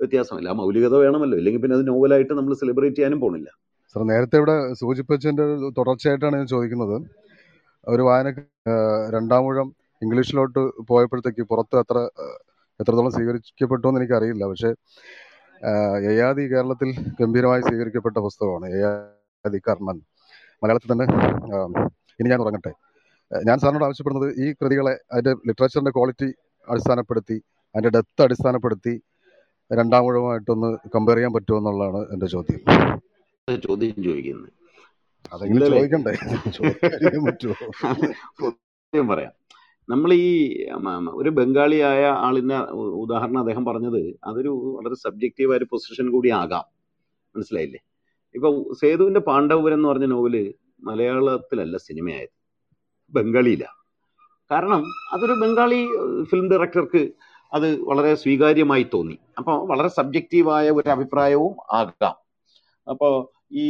[0.00, 0.48] വ്യത്യാസമല്ല.
[0.48, 1.38] ആ മൗലികത വേണമല്ലോ.
[1.38, 3.48] ഇല്ലെങ്കിൽ പിന്നെ അത് നോവലായിട്ട് നമ്മൾ സെലിബ്രേറ്റ് ചെയ്യാനും പോണില്ല.
[3.94, 6.96] സർ നേരത്തെ ഇവിടെ സൂചിപ്പിച്ചതിന്റെ ഒരു തുടർച്ചയായിട്ടാണ് ഞാൻ ചോദിക്കുന്നത്.
[7.86, 8.28] ഒരു വായന
[9.14, 9.68] രണ്ടാമൂഴം
[10.02, 11.98] ഇംഗ്ലീഷിലോട്ട് പോയപ്പോഴത്തേക്ക് പുറത്ത് അത്ര
[12.80, 14.44] എത്രത്തോളം സ്വീകരിക്കപ്പെട്ടു എന്ന് എനിക്കറിയില്ല.
[14.50, 14.70] പക്ഷേ
[16.06, 16.90] യയാദി കേരളത്തിൽ
[17.20, 19.98] ഗംഭീരമായി സ്വീകരിക്കപ്പെട്ട പുസ്തകമാണ് യയാദി കർണൻ
[20.62, 21.06] മലയാളത്തിൽ തന്നെ
[22.20, 22.72] ഇനി ഞാൻ ഉറങ്ങട്ടെ.
[23.30, 26.28] ഞാൻ സാറിനോട് ആവശ്യപ്പെടുന്നത് ഈ കൃതികളെ അതിന്റെ ലിറ്ററേച്ചറിന്റെ ക്വാളിറ്റി
[26.68, 27.36] അടിസ്ഥാനപ്പെടുത്തി
[27.74, 28.94] അതിന്റെ ഡെത്ത് അടിസ്ഥാനപ്പെടുത്തി
[29.70, 32.60] രണ്ടാമൂഴമായിട്ടൊന്ന് കമ്പയർ ചെയ്യാൻ പറ്റുമോ എന്നുള്ളതാണ് എന്റെ ചോദ്യം.
[33.68, 34.48] ചോദ്യം ചോദിക്കുന്നത്.
[35.32, 36.12] അതെങ്കിലും ചോദിക്കണ്ടേ?
[37.26, 39.32] പറ്റുമോ പറയാം.
[39.88, 40.30] നമ്മൾ ഈ
[41.10, 42.56] ഒരു ബംഗാളിയായ ആളിന്റെ
[43.02, 46.64] ഉദാഹരണം അദ്ദേഹം പറഞ്ഞത് അതൊരു വളരെ സബ്ജക്റ്റീവായ പൊസിഷൻ കൂടി ആകാം.
[47.36, 47.80] മനസ്സിലായില്ലേ?
[48.34, 52.34] ഇപ്പൊ സേതുവിന്റെ പാണ്ഡവപുരം എന്ന് പറഞ്ഞ നോവൽ മലയാളത്തിലല്ല സിനിമയായത്.
[53.10, 53.64] ബംഗാളിയില.
[54.50, 55.80] കാരണം അതൊരു ബംഗാളി
[56.22, 57.12] ഫിലിം ഡയറക്ടർക്ക്
[57.52, 59.18] അത് വളരെ സ്വീകാര്യമായി തോന്നി.
[59.38, 62.16] അപ്പോൾ വളരെ സബ്ജക്റ്റീവായ ഒരു അഭിപ്രായവും ആകാം.
[62.90, 63.14] അപ്പോൾ
[63.52, 63.68] ഈ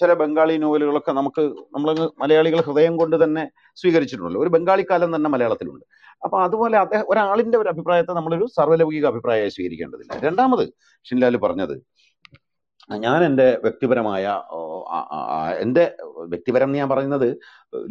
[0.00, 1.42] ചില ബംഗാളി നോവലുകളൊക്കെ നമുക്ക്
[1.74, 1.88] നമ്മൾ
[2.22, 3.44] മലയാളികൾ ഹൃദയം കൊണ്ട് തന്നെ
[3.76, 4.40] സ്വീകരിച്ചിട്ടുണ്ടല്ലോ.
[4.42, 5.84] ഒരു ബംഗാളി കാലം തന്നെ മലയാളത്തിലുണ്ട്.
[6.24, 10.12] അപ്പൊ അതുപോലെ അദ്ദേഹം ഒരാളിന്റെ ഒരു അഭിപ്രായത്തെ നമ്മളൊരു സർവലൗകിക അഭിപ്രായമായി സ്വീകരിക്കേണ്ടതില്ല.
[10.26, 10.64] രണ്ടാമത്
[11.06, 11.76] ഷിൻലാൽ പറഞ്ഞത്
[13.04, 14.24] ഞാൻ എന്റെ വ്യക്തിപരമായ
[15.62, 15.82] എന്റെ
[16.32, 17.26] വ്യക്തിപരം ഞാൻ പറയുന്നത്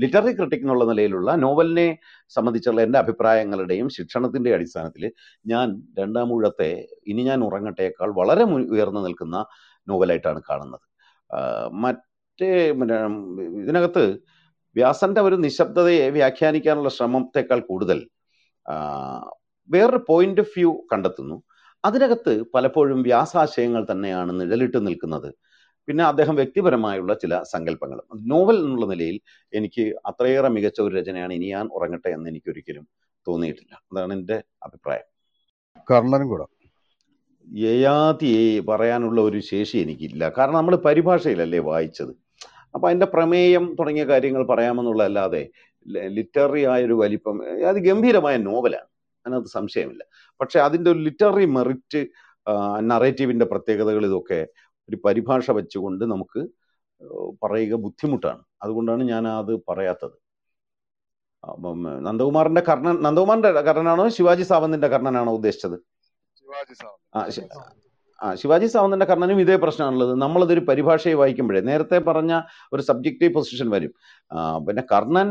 [0.02, 1.88] ലിറ്റററി ക്രിട്ടിക് എന്നുള്ള നിലയിലുള്ള നോവലിനെ
[2.36, 5.04] സംബന്ധിച്ചുള്ള എന്റെ അഭിപ്രായങ്ങളുടെയും ശിക്ഷണത്തിന്റെ അടിസ്ഥാനത്തിൽ
[5.48, 5.68] ഞാൻ
[6.00, 8.46] രണ്ടാം ഊഴത്തെ ഇനി ഞാൻ ഉറങ്ങട്ടേക്കാൾ വളരെ
[8.76, 9.46] ഉയർന്നു നിൽക്കുന്ന
[9.88, 10.86] നോവലായിട്ടാണ് കാണുന്നത്.
[11.72, 12.72] മറ്റേ
[13.62, 14.20] ഇതിനകത്ത്
[14.76, 18.10] വ്യാസന്റെ ഒരു നിശബ്ദതയെ വ്യാഖ്യാനിക്കാനുള്ള ശ്രമത്തെക്കാൾ കൂടുതൽ
[19.70, 21.44] വേറൊരു പോയിന്റ് ഓഫ് വ്യൂ കണ്ടെത്തുന്നു.
[21.86, 25.34] അതിനകത്ത് പലപ്പോഴും വ്യാസാശയങ്ങൾ തന്നെയാണ് നിഴലിട്ട് നിൽക്കുന്നത്.
[25.88, 28.02] പിന്നെ അദ്ദേഹം വ്യക്തിപരമായുള്ള ചില സങ്കല്പങ്ങൾ.
[28.20, 29.22] നോവൽ എന്നുള്ള നിലയിൽ
[29.54, 32.88] എനിക്ക് അത്രയേറെ മികച്ച ഒരു രചനയാണ് ഇനി ഞാൻ ഉറങ്ങട്ടെ എന്ന് എനിക്ക് ഒരിക്കലും
[33.28, 33.82] തോന്നിയിട്ടില്ല.
[33.94, 35.08] അതാണ് എന്റെ അഭിപ്രായം.
[35.92, 36.57] കർണനും കൂടെ.
[37.56, 40.34] യയാതി പറയാനുള്ള ഒരു ശേഷി എനിക്കില്ല.
[40.38, 42.14] കാരണം നമ്മൾ പരിഭാഷയിലല്ലേ വായിച്ചത്.
[42.76, 45.50] അപ്പോൾ അതിന്റെ പ്രമേയം തുടങ്ങിയ കാര്യങ്ങൾ പറയാമെന്നുള്ളതല്ലാതെ
[46.08, 48.90] ലിറ്റററി ആയൊരു വലിപ്പം അത് ഗംഭീരമായ നോവലാണ്.
[49.26, 50.04] അതിനകത്ത് സംശയമില്ല.
[50.42, 52.08] പക്ഷെ അതിന്റെ ഒരു ലിറ്റററി മെറിറ്റ്
[52.92, 54.48] നറേറ്റീവിന്റെ പ്രത്യേകതകൾ ഇതൊക്കെ
[54.90, 56.42] ഒരു പരിഭാഷ വെച്ചുകൊണ്ട് നമുക്ക്
[57.44, 58.42] പറയുക ബുദ്ധിമുട്ടാണ്.
[58.64, 60.18] അതുകൊണ്ടാണ് ഞാൻ അത് പറയാത്തത്.
[62.08, 64.10] നന്ദകുമാറിന്റെ കർണൻ നന്ദകുമാറിന്റെ കർണനാണോ?
[64.10, 65.78] ശിവാജി സാവന്തിന്റെ കർണനാണോ ഉദ്ദേശിച്ചത്?
[68.20, 70.14] ആ ശിവാജി സാവന്തിന്റെ കർണനും ഇതേ പ്രശ്നമാണുള്ളത്.
[70.24, 72.34] നമ്മളതൊരു പരിഭാഷയെ വായിക്കുമ്പോഴേ നേരത്തെ പറഞ്ഞ
[72.74, 73.92] ഒരു സബ്ജക്റ്റീവ് പൊസിഷൻ വരും.
[74.68, 75.30] പിന്നെ കർണൻ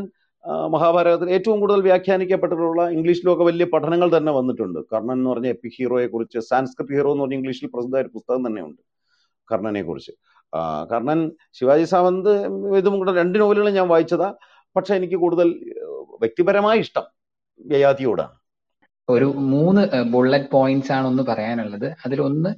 [0.75, 4.79] മഹാഭാരതത്തിൽ ഏറ്റവും കൂടുതൽ വ്യാഖ്യാനിക്കപ്പെട്ടിട്ടുള്ള ഇംഗ്ലീഷിലൊക്കെ വലിയ പഠനങ്ങൾ തന്നെ വന്നിട്ടുണ്ട്.
[4.93, 8.83] കർണൻ എന്ന് പറഞ്ഞ എപ്പി ഹീറോയെ കുറിച്ച് സാൻസ്ക്രിറ്റ് ഹീറോ എന്ന് പറഞ്ഞ ഇംഗ്ലീഷിൽ പ്രസിദ്ധമായ ഒരു പുസ്തകം തന്നെയുണ്ട്
[9.49, 10.13] കർണനെ കുറിച്ച്
[10.93, 11.21] കർണൻ
[11.59, 12.33] ശിവാജി സാവന്ത്
[12.81, 14.29] ഇതും കൂടെ രണ്ട് നോവലുകളും ഞാൻ വായിച്ചതാ.
[14.77, 15.49] പക്ഷെ എനിക്ക് കൂടുതൽ
[16.23, 17.07] വ്യക്തിപരമായ ഇഷ്ടം
[17.75, 18.35] യയാതിയോടാണ്
[19.09, 21.89] ഒരു മൂന്ന് ബുള്ളറ്റ് പോയിന്റ്സ് ആണ് ഒന്ന് പറയാനുള്ളത്.
[22.07, 22.51] അതിലൊന്ന്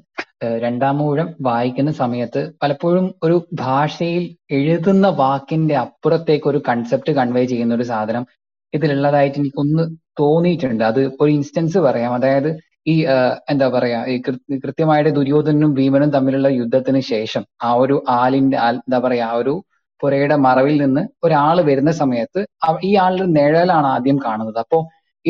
[0.64, 4.24] രണ്ടാമൂഴം വായിക്കുന്ന സമയത്ത് പലപ്പോഴും ഒരു ഭാഷയിൽ
[4.58, 8.24] എഴുതുന്ന വാക്കിന്റെ അപ്പുറത്തേക്ക് ഒരു കൺസെപ്റ്റ് കൺവേ ചെയ്യുന്ന ഒരു സാധനം
[8.72, 9.84] ഇതിലുള്ളതായിട്ട് എനിക്കൊന്ന്
[10.20, 10.84] തോന്നിയിട്ടുണ്ട്.
[10.90, 12.12] അത് ഒരു ഇൻസ്റ്റൻസ് പറയാം.
[12.18, 12.50] അതായത്
[12.92, 12.94] ഈ
[13.52, 14.16] എന്താ പറയാ ഈ
[14.64, 19.54] കൃത്യമായിട്ട് ദുര്യോധനും ഭീമനും തമ്മിലുള്ള യുദ്ധത്തിന് ശേഷം ആ ഒരു ആലിന്റെ എന്താ പറയാ ആ ഒരു
[20.00, 22.40] പുരയുടെ മറവിൽ നിന്ന് ഒരാൾ വരുന്ന സമയത്ത്
[22.88, 24.58] ഈ ആളുടെ നിഴലാണ് ആദ്യം കാണുന്നത്.
[24.64, 24.78] അപ്പോ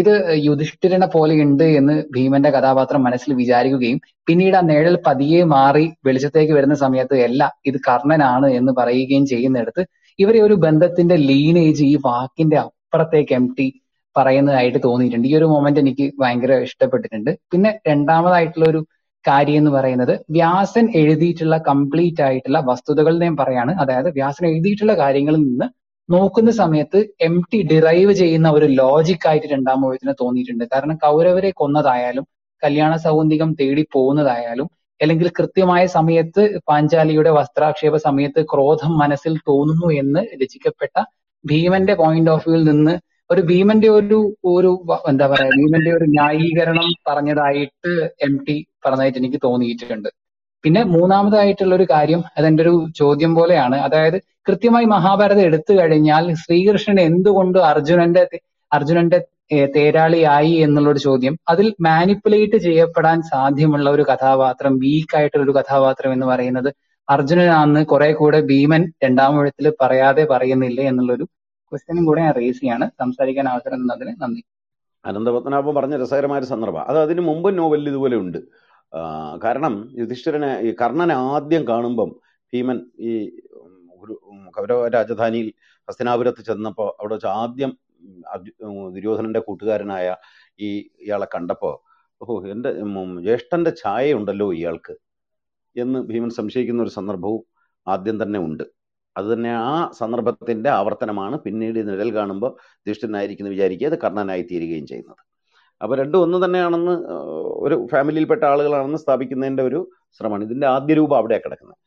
[0.00, 0.12] ഇത്
[0.46, 3.98] യുധിഷ്ഠിരനെ പോലെ ഉണ്ട് എന്ന് ഭീമന്റെ കഥാപാത്രം മനസ്സിൽ വിചാരിക്കുകയും
[4.28, 9.84] പിന്നീട് ആ നേഴൽ പതിയെ മാറി വെളിച്ചത്തേക്ക് വരുന്ന സമയത്ത് അല്ല ഇത് കർണനാണ് എന്ന് പറയുകയും ചെയ്യുന്നിടത്ത്
[10.18, 13.66] ഇവരെ ഒരു ബന്ധത്തിന്റെ ലീനേജ് ഈ വാക്കിന്റെ അപ്പുറത്തേക്ക് എം ടി
[14.16, 15.26] പറയുന്നതായിട്ട് തോന്നിയിട്ടുണ്ട്.
[15.30, 17.30] ഈ ഒരു മൊമെന്റ് എനിക്ക് ഭയങ്കര ഇഷ്ടപ്പെട്ടിട്ടുണ്ട്.
[17.52, 18.80] പിന്നെ രണ്ടാമതായിട്ടുള്ള ഒരു
[19.24, 23.72] കാര്യം എന്ന് പറയുന്നത് വ്യാസൻ എഴുതിയിട്ടുള്ള കംപ്ലീറ്റ് ആയിട്ടുള്ള വസ്തുതകൾ ഞാൻ പറയാണ്.
[23.82, 25.66] അതായത് വ്യാസൻ എഴുതിയിട്ടുള്ള കാര്യങ്ങളിൽ നിന്ന്
[26.08, 30.64] നോക്കുന്ന സമയത്ത് എം ടി ഡിറൈവ് ചെയ്യുന്ന ഒരു ലോജിക് ആയിട്ട് രണ്ടാം മൂഴത്തിന് തോന്നിയിട്ടുണ്ട്.
[30.72, 32.24] കാരണം കൗരവരെ കൊന്നതായാലും
[32.62, 34.68] കല്യാണ സൗന്ദികം തേടി പോകുന്നതായാലും
[35.00, 40.94] അല്ലെങ്കിൽ കൃത്യമായ സമയത്ത് പാഞ്ചാലിയുടെ വസ്ത്രാക്ഷേപ സമയത്ത് ക്രോധം മനസ്സിൽ തോന്നുന്നു എന്ന് രചിക്കപ്പെട്ട
[41.44, 42.94] ഭീമന്റെ പോയിന്റ് ഓഫ് വ്യൂവിൽ നിന്ന്
[43.30, 44.18] ഒരു ഭീമന്റെ ഒരു
[44.52, 44.70] ഒരു
[45.10, 47.92] എന്താ പറയാ ഭീമന്റെ ഒരു ന്യായീകരണം പറഞ്ഞതായിട്ട്
[48.26, 50.08] എം ടി പറഞ്ഞതായിട്ട് എനിക്ക് തോന്നിയിട്ടുണ്ട്.
[50.64, 53.76] പിന്നെ മൂന്നാമതായിട്ടുള്ള ഒരു കാര്യം അതെന്റെ ഒരു ചോദ്യം പോലെയാണ്.
[53.76, 54.18] അതായത്
[54.48, 58.22] കൃത്യമായി മഹാഭാരതം എടുത്തു കഴിഞ്ഞാൽ ശ്രീകൃഷ്ണൻ എന്തുകൊണ്ട് അർജുനന്റെ
[58.72, 59.18] അർജുനന്റെ
[59.76, 61.38] തേരാളിയായി എന്നുള്ള ഒരു ചോദ്യം.
[61.48, 66.70] അതിൽ മാനിപ്പുലേറ്റ് ചെയ്യപ്പെടാൻ സാധ്യമുള്ള ഒരു കഥാപാത്രം വീക്ക് ആയിട്ടുള്ള ഒരു കഥാപാത്രം എന്ന് പറയുന്നത്
[67.08, 69.36] അർജുനനാണെന്ന് കുറെ കൂടെ ഭീമൻ രണ്ടാം
[69.82, 71.24] പറയാതെ പറയുന്നില്ലേ എന്നുള്ളൊരു
[71.72, 72.90] ക്വസ്റ്റ്യനും കൂടെ ഞാൻ റേസ് ചെയ്യാണ്.
[73.00, 74.42] സംസാരിക്കാൻ അവസരം തന്നതിന് നന്ദി.
[75.04, 76.82] അനന്തപത്മനാഭം പറഞ്ഞ രസകരമായ സന്ദർഭം.
[76.82, 78.38] അത് അതിന് മുമ്പ് നോവലിൽ ഇതുപോലെ ഉണ്ട്.
[79.44, 82.10] കാരണം യുധിഷ്ഠിരനെ ഈ കർണനെ ആദ്യം കാണുമ്പം
[82.52, 83.12] ഭീമൻ ഈ
[84.02, 84.14] ഒരു
[84.54, 85.48] കൗരവ രാജധാനിയിൽ
[85.88, 87.72] ഹസ്തിനാപുരത്ത് ചെന്നപ്പോൾ അവിടെ വെച്ച് ആദ്യം
[88.94, 90.08] ദുര്യോധനന്റെ കൂട്ടുകാരനായ
[90.60, 90.70] ഈ
[91.04, 91.74] ഇയാളെ കണ്ടപ്പോൾ
[92.20, 92.94] ഓഹോ എന്റെ ഉം,
[93.26, 94.94] ജ്യേഷ്ഠന്റെ ഛായയുണ്ടല്ലോ ഇയാൾക്ക്
[95.76, 97.42] എന്ന് ഭീമൻ സംശയിക്കുന്ന ഒരു സന്ദർഭവും
[97.86, 98.64] ആദ്യം തന്നെ ഉണ്ട്.
[99.16, 99.70] അത് തന്നെ ആ
[100.00, 102.52] സന്ദർഭത്തിന്റെ ആവർത്തനമാണ് പിന്നീട് നിഴൽ കാണുമ്പോൾ
[102.86, 105.22] ദുഷ്ടനായിരിക്കുന്നു വിചാരിക്കുക അത് കർണനായി തീരുകയും ചെയ്യുന്നത്.
[105.82, 106.94] അപ്പൊ രണ്ടും ഒന്ന് തന്നെയാണെന്ന്
[107.64, 109.80] ഒരു ഫാമിലിയിൽപ്പെട്ട ആളുകളാണെന്ന് സ്ഥാപിക്കുന്നതിന്റെ ഒരു
[110.18, 110.44] ശ്രമമാണ്.
[110.44, 111.78] ഇതിന്റെ ആദ്യ രൂപം അവിടെയാണ് കിടക്കുന്നത്.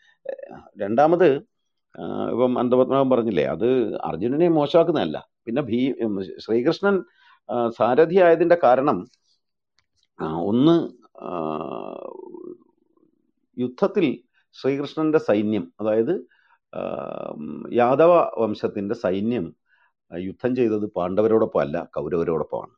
[0.82, 1.28] രണ്ടാമത്
[2.32, 3.68] ഇപ്പം അന്തപത്മനാഭൻ പറഞ്ഞില്ലേ അത്
[4.04, 5.18] അർജുനനെ മോശമാക്കുന്നതല്ല.
[5.46, 5.94] പിന്നെ ഭീ
[6.46, 7.04] ശ്രീകൃഷ്ണൻ
[7.50, 8.98] ആ, സാരഥിയായതിന്റെ കാരണം
[10.50, 10.76] ഒന്ന്
[13.58, 14.06] യുദ്ധത്തിൽ
[14.54, 16.14] ശ്രീകൃഷ്ണന്റെ സൈന്യം അതായത്
[17.74, 19.46] യാദവ വംശത്തിന്റെ സൈന്യം
[20.12, 22.74] യുദ്ധം ചെയ്തത് പാണ്ഡവരോടൊപ്പം അല്ല കൗരവരോടൊപ്പമാണ്.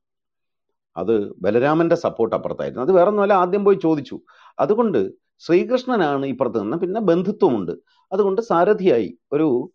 [0.98, 2.84] അത് ബലരാമന്റെ സപ്പോർട്ട് അപ്പുറത്തായിരുന്നു.
[2.84, 4.22] അത് വേറൊന്നുമല്ല ആദ്യം പോയി ചോദിച്ചു.
[4.60, 7.72] അതുകൊണ്ട് ശ്രീകൃഷ്ണനാണ് ഇപ്പുറത്ത് നിന്ന് പിന്നെ ബന്ധുത്വമുണ്ട്.
[8.12, 9.72] അതുകൊണ്ട് സാരഥിയായി ഒരു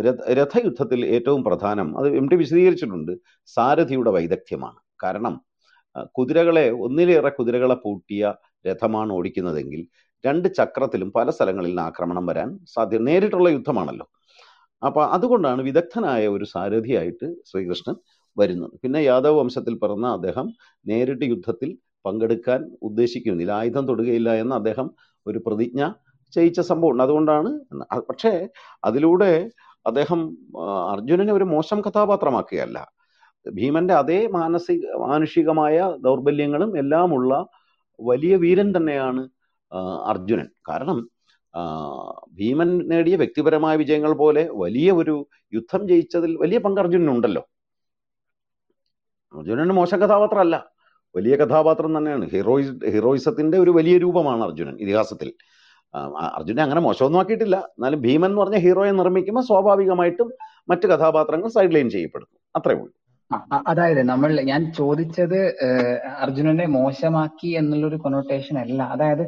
[0.00, 3.12] രഥ- രഥയുദ്ധത്തിൽ ഏറ്റവും പ്രധാനം അത് എം ടി വിശദീകരിച്ചിട്ടുണ്ട്
[3.46, 4.76] സാരഥിയുടെ വൈദഗ്ധ്യമാണ്.
[5.02, 5.40] കാരണം
[6.04, 8.34] കുതിരകളെ ഒന്നിലേറെ കുതിരകളെ പൂട്ടിയ
[8.66, 9.86] രഥമാണ് ഓടിക്കുന്നതെങ്കിൽ
[10.26, 14.10] രണ്ട് ചക്രത്തിലും പല സ്ഥലങ്ങളിൽ നിന്ന് ആക്രമണം വരാൻ സാധ്യത നേരിട്ടുള്ള യുദ്ധമാണല്ലോ.
[14.86, 17.94] അപ്പൊ അതുകൊണ്ടാണ് വിദഗ്ധനായ ഒരു സാരഥിയായിട്ട് ശ്രീകൃഷ്ണൻ
[18.40, 18.74] വരുന്നത്.
[18.82, 20.46] പിന്നെ യാദവ് വംശത്തിൽ പിറന്ന അദ്ദേഹം
[20.86, 21.70] നേരിട്ട് യുദ്ധത്തിൽ
[22.06, 23.52] പങ്കെടുക്കാൻ ഉദ്ദേശിക്കുന്നില്ല.
[23.60, 24.86] ആയുധം തൊടുകയില്ല എന്ന് അദ്ദേഹം
[25.26, 25.80] ഒരു പ്രതിജ്ഞ
[26.32, 27.02] ചെയ്യിച്ച സംഭവമുണ്ട്.
[27.02, 27.50] അതുകൊണ്ടാണ്
[28.08, 28.32] പക്ഷേ
[28.84, 29.32] അതിലൂടെ
[29.86, 30.20] അദ്ദേഹം
[30.92, 32.78] അർജുനനെ ഒരു മോശം കഥാപാത്രമാക്കുകയല്ല.
[33.46, 35.76] ഭീമന്റെ അതേ മാനസിക മാനുഷികമായ
[36.06, 37.32] ദൗർബല്യങ്ങളും എല്ലാമുള്ള
[37.98, 39.22] വലിയ വീരൻ തന്നെയാണ്
[40.12, 40.48] അർജുനൻ.
[40.68, 40.98] കാരണം
[42.38, 45.14] ഭീമൻ നേടിയ വ്യക്തിപരമായ വിജയങ്ങൾ പോലെ വലിയ ഒരു
[45.54, 47.42] യുദ്ധം ജയിച്ചതിൽ വലിയ പങ്ക് അർജുനനുണ്ടല്ലോ.
[49.38, 50.64] അർജുനൻ മോശം കഥാപാത്രമല്ല.
[51.16, 52.30] വലിയ കഥാപാത്രം തന്നെയാണ്.
[52.30, 55.32] ഹീറോയി ഹീറോയിസത്തിന്റെ ഒരു വലിയ രൂപമാണ് അർജുനൻ ഇതിഹാസത്തിൽ.
[55.94, 57.56] അർജുനൻ അർജുനെ അങ്ങനെ മോശമൊന്നും ആക്കിയിട്ടില്ല.
[57.56, 60.32] എന്നാലും ഭീമൻ എന്ന് പറഞ്ഞ ഹീറോയെ നിർമ്മിക്കുമ്പോൾ സ്വാഭാവികമായിട്ടും
[60.68, 62.38] മറ്റ് കഥാപാത്രങ്ങൾ സൈഡ് ലൈൻ ചെയ്യപ്പെടുന്നു.
[62.56, 62.90] അത്രേ ഉള്ളൂ.
[63.68, 65.40] അതായത് നമ്മൾ ഞാൻ ചോദിച്ചത്
[66.20, 68.82] അർജുനനെ മോശമാക്കി എന്നുള്ളൊരു കൊണോട്ടേഷൻ അല്ല.
[68.82, 69.22] അതായത്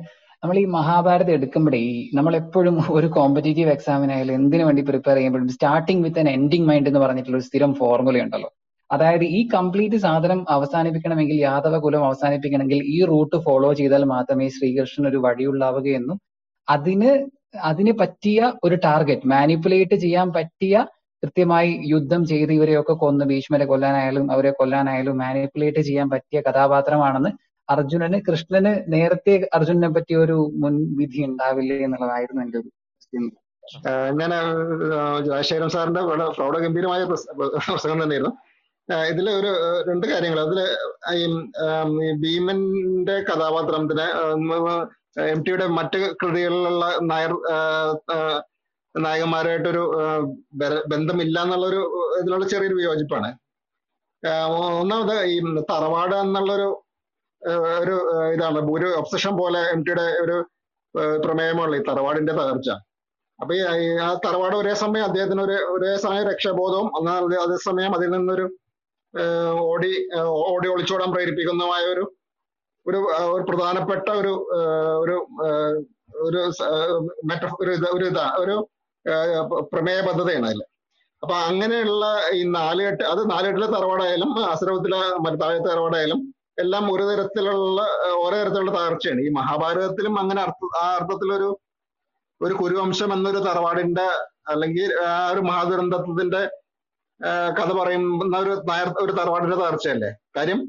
[0.45, 6.19] നമ്മൾ ഈ മഹാഭാരതം എടുക്കുമ്പോഴേ നമ്മൾ എപ്പോഴും ഒരു കോമ്പറ്റേറ്റീവ് എക്സാമിനായാലും എന്തിനു വേണ്ടി പ്രിപ്പയർ ചെയ്യുമ്പോഴും സ്റ്റാർട്ടിങ് വിത്ത്
[6.19, 8.53] എൻ എൻഡിങ് മൈൻഡ് എന്ന് പറഞ്ഞിട്ടുള്ള ഒരു സ്ഥിരം ഫോർമുല ഉണ്ടല്ലോ.
[8.93, 15.21] അതായത് ഈ കംപ്ലീറ്റ് സാധനം അവസാനിപ്പിക്കണമെങ്കിൽ യാദവ കുലം അവസാനിപ്പിക്കണമെങ്കിൽ ഈ റൂട്ട് ഫോളോ ചെയ്താൽ മാത്രമേ ശ്രീകൃഷ്ണൻ ഒരു
[15.25, 16.19] വഴിയുള്ളാവുകയെന്നും
[16.69, 17.13] അതിന്
[17.65, 20.75] അതിന് പറ്റിയ ഒരു ടാർഗറ്റ് മാനിപ്പുലേറ്റ് ചെയ്യാൻ പറ്റിയ
[21.23, 27.31] കൃത്യമായി യുദ്ധം ചെയ്ത് ഇവരെയൊക്കെ കൊന്ന് ഭീഷ്മരെ കൊല്ലാനായാലും അവരെ കൊല്ലാനായാലും മാനിപ്പുലേറ്റ് ചെയ്യാൻ പറ്റിയ കഥാപാത്രമാണെന്ന്
[27.69, 32.71] അർജുനന് കൃഷ്ണന് നേരത്തെ അർജുനനെ പറ്റിയ ഒരു മുൻവിധി ഉണ്ടാവില്ലേ എന്നുള്ളതായിരുന്നു എന്റെ ഒരു.
[34.21, 34.33] ഞാൻ
[35.27, 37.35] ജയശേഖരൻ സാറിന്റെ വളരെ പ്രൗഢഗംഭീരമായ പ്രസ-
[37.67, 38.33] പ്രസംഗം തന്നെയായിരുന്നു
[39.11, 39.51] ഇതിൽ ഒരു
[39.89, 40.41] രണ്ട് കാര്യങ്ങൾ
[41.19, 41.25] ഈ
[42.23, 44.07] ഭീമന്റെ കഥാപാത്രത്തിന്
[45.33, 47.33] എം ടിയുടെ മറ്റ് കൃതികളിലുള്ള നായർ
[48.95, 49.83] നായകന്മാരായിട്ടൊരു
[50.93, 51.81] ബന്ധമില്ല എന്നുള്ളൊരു
[52.21, 53.31] ഇതിലുള്ള ചെറിയൊരു വിയോജിപ്പാണ്.
[54.81, 55.37] ഒന്നാമത് ഈ
[55.71, 56.69] തറവാട് എന്നുള്ളൊരു
[57.83, 57.95] ഒരു
[58.35, 58.59] ഇതാണ്.
[58.77, 60.37] ഒരു ഒബ്സഷൻ പോലെ എം ടിയുടെ ഒരു
[61.25, 62.71] പ്രമേയമുള്ള ഈ തറവാടിന്റെ തകർച്ച.
[63.39, 66.89] അപ്പൊ ഈ ആ തറവാട് ഒരേ സമയം അദ്ദേഹത്തിന് ഒരു ഒരേ സമയം രക്ഷാബോധവും
[67.45, 68.45] അതേസമയം അതിൽ നിന്നൊരു
[69.67, 69.93] ഓടി
[70.49, 72.05] ഓടി ഒളിച്ചോടാൻ പ്രേരിപ്പിക്കുന്നതുമായ ഒരു
[72.87, 72.99] ഒരു
[73.49, 74.33] പ്രധാനപ്പെട്ട ഒരു
[75.03, 75.17] ഒരു
[76.23, 76.41] ഒരു
[77.95, 78.57] ഒരു ഇതാ ഒരു
[79.71, 80.61] പ്രമേയ പദ്ധതിയാണ് അതിൽ
[81.23, 86.21] അപ്പൊ അങ്ങനെയുള്ള ഈ നാലുകെട്ട് അത് നാലുകെട്ടിലെ തറവാടായാലും അസുരത്തിലെ മറ്റു താഴത്തെ തറവാടായാലും
[86.63, 87.81] എല്ലാം ഒരു തരത്തിലുള്ള
[88.17, 89.21] ഓരോ തരത്തിലുള്ള തകർച്ചയാണ്.
[89.21, 91.49] ഈ മഹാഭാരതത്തിലും അങ്ങനെ അർത്ഥ ആ അർത്ഥത്തിലൊരു
[92.41, 94.07] ഒരു കുരുവംശം എന്നൊരു തറവാടിന്റെ
[94.49, 96.62] അല്ലെങ്കിൽ ആ ഒരു മഹാദുരന്തത്തിന്റെ ആ,
[97.59, 98.53] കഥ പറയുന്ന ഒരു
[99.03, 100.11] ഒരു തറവാടിന്റെ തകർച്ചയല്ലേ?
[100.37, 100.61] കാര്യം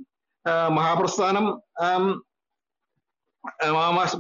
[0.78, 1.46] മഹാപ്രസ്ഥാനം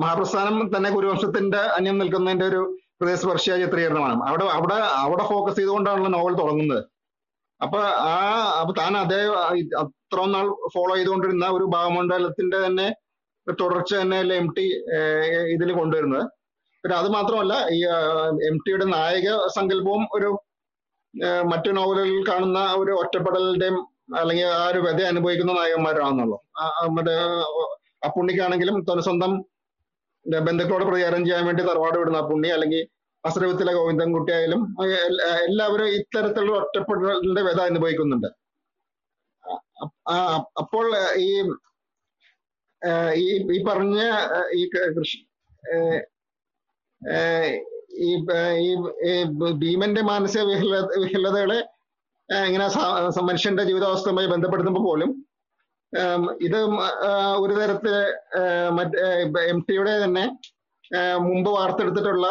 [0.03, 2.61] മഹാപ്രസ്ഥാനം തന്നെ കുരുവംശത്തിന്റെ അന്യം നിൽക്കുന്നതിന്റെ ഒരു
[2.99, 6.81] ഹൃദയസ്പർശിയായ ചിത്രീകരണമാണ് അവിടെ അവിടെ അവിടെ ഫോക്കസ് ചെയ്തുകൊണ്ടാണല്ലോ നോവൽ തുടങ്ങുന്നത്.
[7.61, 7.80] അപ്പൊ
[8.11, 8.15] ആ
[8.61, 9.19] അപ്പൊ താൻ അതേ
[9.81, 12.88] അത്ര നാൾ ഫോളോ ചെയ്തുകൊണ്ടിരുന്ന ഒരു ഭാവമണ്ഡലത്തിന്റെ തന്നെ
[13.47, 14.65] തുടർച്ച തന്നെ അല്ലെ എം ടി
[15.55, 16.26] ഇതിൽ കൊണ്ടുവരുന്നത്.
[16.84, 17.80] പിന്നെ അത് മാത്രമല്ല ഈ
[18.49, 19.27] എം ടിയുടെ നായക
[19.57, 20.30] സങ്കല്പവും ഒരു
[21.52, 23.77] മറ്റു നോവലുകളിൽ കാണുന്ന ഒരു ഒറ്റപ്പെടലിന്റെയും
[24.19, 26.38] അല്ലെങ്കിൽ ആ ഒരു വ്യത അനുഭവിക്കുന്ന നായകന്മാരാണെന്നുള്ളൂ.
[26.95, 27.15] മറ്റേ
[28.06, 29.34] ആ പുണ്ണിക്കാണെങ്കിലും തന്റെ സ്വന്തം
[30.48, 32.81] ബന്ധുക്കളോട് പ്രചാരം ചെയ്യാൻ വേണ്ടി തറവാട് വിടുന്ന അപ്പുണ്ണി പുണ്ണി അല്ലെങ്കിൽ
[33.23, 34.61] അസ്രവത്തിലെ ഗോവിന്ദൻകുട്ടി ആയാലും
[35.48, 38.30] എല്ലാവരും ഇത്തരത്തിലുള്ള ഒറ്റപ്പെടലിന്റെ വ്യത അനുഭവിക്കുന്നുണ്ട്.
[40.61, 40.88] അപ്പോൾ
[41.26, 41.30] ഈ
[43.56, 43.99] ഈ പറഞ്ഞ
[44.60, 44.64] ഈ
[44.98, 45.19] കൃഷി
[48.02, 48.10] ഈ
[48.61, 49.24] ഈ
[49.61, 51.60] ഭീമന്റെ മാനസിക വിഹല വിഹലതകളെ
[52.30, 52.68] ഇങ്ങനെ
[53.22, 55.10] മനുഷ്യന്റെ ജീവിതാവസ്ഥയുമായി ബന്ധപ്പെടുത്തുമ്പോൾ പോലും
[56.41, 56.60] ഇത്
[57.40, 57.94] ഒരു തരത്തിൽ
[59.52, 60.26] എം ടിയുടെ തന്നെ
[61.18, 62.28] മുമ്പ് വാർത്തെടുത്തിട്ടുള്ള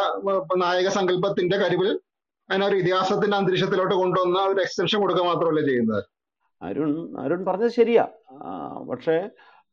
[0.57, 1.89] നായക സങ്കല്പത്തിന്റെ കരിവിൽ
[2.49, 6.03] അതിനൊരു ഇതിഹാസത്തിന്റെ അന്തരീക്ഷത്തിലോട്ട് കൊണ്ടുവന്ന ഒരു എക്സ്റ്റൻഷൻ കൊടുക്കുക മാത്രമല്ല ചെയ്യുന്നത്?
[6.61, 8.03] അരുൺ അരുൺ പറഞ്ഞത് ശരിയാ.
[8.91, 9.15] പക്ഷേ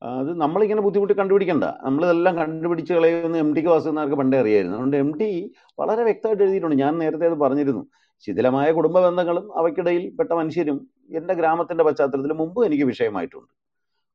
[0.02, 1.64] അത് നമ്മളിങ്ങനെ ബുദ്ധിമുട്ട് കണ്ടുപിടിക്കണ്ട.
[1.84, 4.76] നമ്മളിതെല്ലാം കണ്ടുപിടിച്ച് കളയുന്ന എം ടിക്ക് വാസുന്നവർക്ക് പണ്ടേ അറിയായിരുന്നു.
[4.76, 6.76] അതുകൊണ്ട് എം ടി വളരെ വ്യക്തമായിട്ട് എഴുതിയിട്ടുണ്ട്.
[6.76, 7.82] ഞാൻ നേരത്തെ അത് പറഞ്ഞിരുന്നു.
[8.24, 13.50] ശിഥിലമായ കുടുംബ ബന്ധങ്ങളും അവയ്ക്കിടയിൽ പെട്ട മനുഷ്യരും എന്റെ ഗ്രാമത്തിന്റെ പശ്ചാത്തലത്തിൽ മുമ്പും എനിക്ക് വിഷയമായിട്ടുണ്ട്.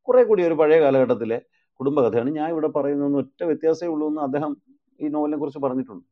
[0.08, 1.42] കുറെ കൂടി ഒരു പഴയ കാലഘട്ടത്തിലെ
[1.80, 4.52] കുടുംബകഥയാണ് ഞാൻ ഇവിടെ പറയുന്നതെന്ന് ഒറ്റ വ്യത്യാസമേ ഉള്ളൂ എന്ന് അദ്ദേഹം
[5.02, 6.06] ഈ നോവലിനെ കുറിച്ച് പറഞ്ഞിട്ടുണ്ട്.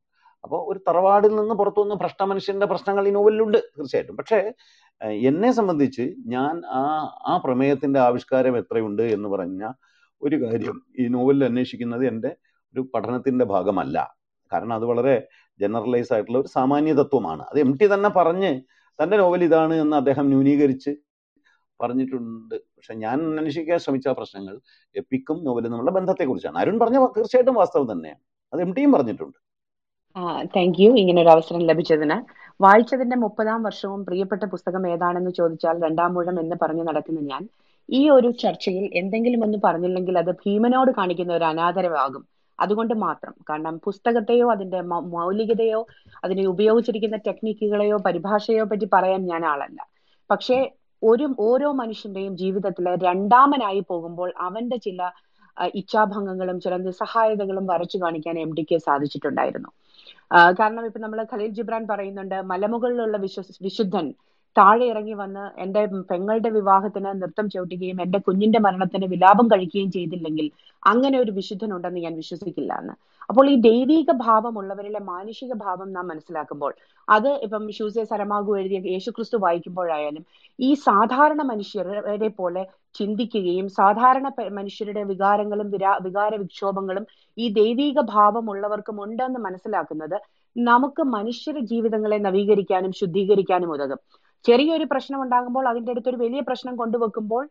[0.44, 4.16] അപ്പോൾ ഒരു തറവാടിൽ നിന്ന് പുറത്തു വന്ന ഭ്രഷ്ട മനുഷ്യന്റെ പ്രശ്നങ്ങൾ ഈ നോവലിലുണ്ട് തീർച്ചയായിട്ടും.
[4.18, 4.40] പക്ഷേ
[5.04, 6.82] എന്നെ സംബന്ധിച്ച് ഞാൻ ആ
[7.26, 9.72] ആ പ്രമേയത്തിന്റെ ആവിഷ്കാരം എത്രയുണ്ട് എന്ന് പറഞ്ഞ
[10.22, 12.36] ഒരു കാര്യം ഈ നോവലിൽ അന്വേഷിക്കുന്നത് എന്റെ
[12.76, 13.98] ഒരു പഠനത്തിന്റെ ഭാഗമല്ല.
[14.52, 15.28] കാരണം അത് വളരെ
[15.60, 17.44] ജനറലൈസ് ആയിട്ടുള്ള ഒരു സാമാന്യ തത്വമാണ്.
[17.44, 18.62] അത് എം ടി തന്നെ പറഞ്ഞ്
[19.00, 20.92] തന്റെ നോവൽ ഇതാണ് എന്ന് അദ്ദേഹം ന്യൂനീകരിച്ച്
[21.82, 22.56] പറഞ്ഞിട്ടുണ്ട്.
[22.56, 24.60] പക്ഷെ ഞാൻ അന്വേഷിക്കാൻ ശ്രമിച്ച പ്രശ്നങ്ങൾ
[24.96, 26.58] എപ്പിക്കും നോവലും നമ്മുടെ ബന്ധത്തെക്കുറിച്ചാണ്.
[26.58, 28.22] അരുൺ പറഞ്ഞ തീർച്ചയായിട്ടും വാസ്തവം തന്നെയാണ്.
[28.54, 29.38] അത് എം ടിയും പറഞ്ഞിട്ടുണ്ട്.
[30.56, 32.18] താങ്ക് യു ഇങ്ങനൊരു അവസരം ലഭിച്ചതിന്.
[32.62, 37.44] വായിച്ചതിന്റെ മുപ്പതാം വർഷവും പ്രിയപ്പെട്ട പുസ്തകം ഏതാണെന്ന് ചോദിച്ചാൽ രണ്ടാം മൂഴം എന്ന് പറഞ്ഞു നടക്കുന്ന ഞാൻ
[37.90, 42.24] ഈ ഒരു ചർച്ചയിൽ എന്തെങ്കിലും ഒന്ന് പറഞ്ഞില്ലെങ്കിൽ അത് ഭീമനോട് കാണിക്കുന്ന ഒരു അനാദരവാകും.
[42.60, 43.34] അതുകൊണ്ട് മാത്രം.
[43.50, 44.82] കാരണം പുസ്തകത്തെയോ അതിന്റെ
[45.16, 45.82] മൗലികതയോ
[46.24, 49.80] അതിനെ ഉപയോഗിച്ചിരിക്കുന്ന ടെക്നിക്കുകളെയോ പരിഭാഷയോ പറ്റി പറയാൻ ഞാൻ ആളല്ല.
[50.30, 50.58] പക്ഷേ
[51.02, 55.00] ഒരു ഓരോ മനുഷ്യന്റെയും ജീവിതത്തിൽ രണ്ടാമനായി പോകുമ്പോൾ അവന്റെ ചില
[55.76, 59.70] ഇച്ഛാഭംഗങ്ങളും ചില നിസ്സഹായതകളും വരച്ചു കാണിക്കാൻ എം ഡിക്ക് സാധിച്ചിട്ടുണ്ടായിരുന്നു.
[60.60, 64.08] കാരണം ഇപ്പൊ നമ്മൾ ഖലീൽ ജിബ്രാൻ പറയുന്നുണ്ട് മലമുകളിലുള്ള വിശ്വ വിശുദ്ധൻ
[64.56, 70.48] താഴെ ഇറങ്ങി വന്ന് എന്റെ പെങ്ങളുടെ വിവാഹത്തിന് നൃത്തം ചവിട്ടുകയും എന്റെ കുഞ്ഞിന്റെ മരണത്തിന് വിലാപം കഴിക്കുകയും ചെയ്തില്ലെങ്കിൽ
[70.84, 72.94] അങ്ങനെ ഒരു വിശുദ്ധൻ ഉണ്ടെന്ന് ഞാൻ വിശ്വസിക്കില്ല എന്ന്.
[73.30, 76.72] അപ്പോൾ ഈ ദൈവീക ഭാവമുള്ളവരിലെ മാനുഷിക ഭാവം നാം മനസ്സിലാക്കുമ്പോൾ
[77.08, 80.24] അത് ഇപ്പം ഷൂസെ സരമാകു എഴുതിയ യേശുക്രിസ്തു വായിക്കുമ്പോഴായാലും
[80.60, 82.64] ഈ സാധാരണ മനുഷ്യരെ പോലെ
[82.96, 87.06] ചിന്തിക്കുകയും സാധാരണ മനുഷ്യരുടെ വികാരങ്ങളും വിരാ വികാര വിക്ഷോഭങ്ങളും
[87.38, 90.18] ഈ ദൈവീക ഭാവമുള്ളവർക്കും ഉണ്ടെന്ന് മനസ്സിലാക്കുന്നത്
[90.56, 94.02] നമുക്ക് മനുഷ്യരുടെ ജീവിതങ്ങളെ നവീകരിക്കാനും ശുദ്ധീകരിക്കാനും ഉതകും.
[94.46, 97.44] ചെറിയൊരു പ്രശ്നം ഉണ്ടാകുമ്പോൾ അതിന്റെ അടുത്തൊരു വലിയ പ്രശ്നം കൊണ്ടുവെക്കുമ്പോൾ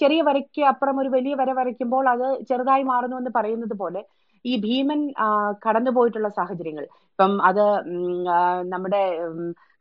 [0.00, 4.00] ചെറിയ വരയ്ക്ക് അപ്പുറം ഒരു വലിയ വര വരയ്ക്കുമ്പോൾ അത് ചെറുതായി മാറുന്നു എന്ന് പറയുന്നത് പോലെ
[4.44, 5.00] ഈ ഭീമൻ
[5.64, 6.84] കടന്നുപോയിട്ടുള്ള സാഹചര്യങ്ങൾ.
[7.12, 7.64] ഇപ്പം അത്
[8.72, 9.00] നമ്മുടെ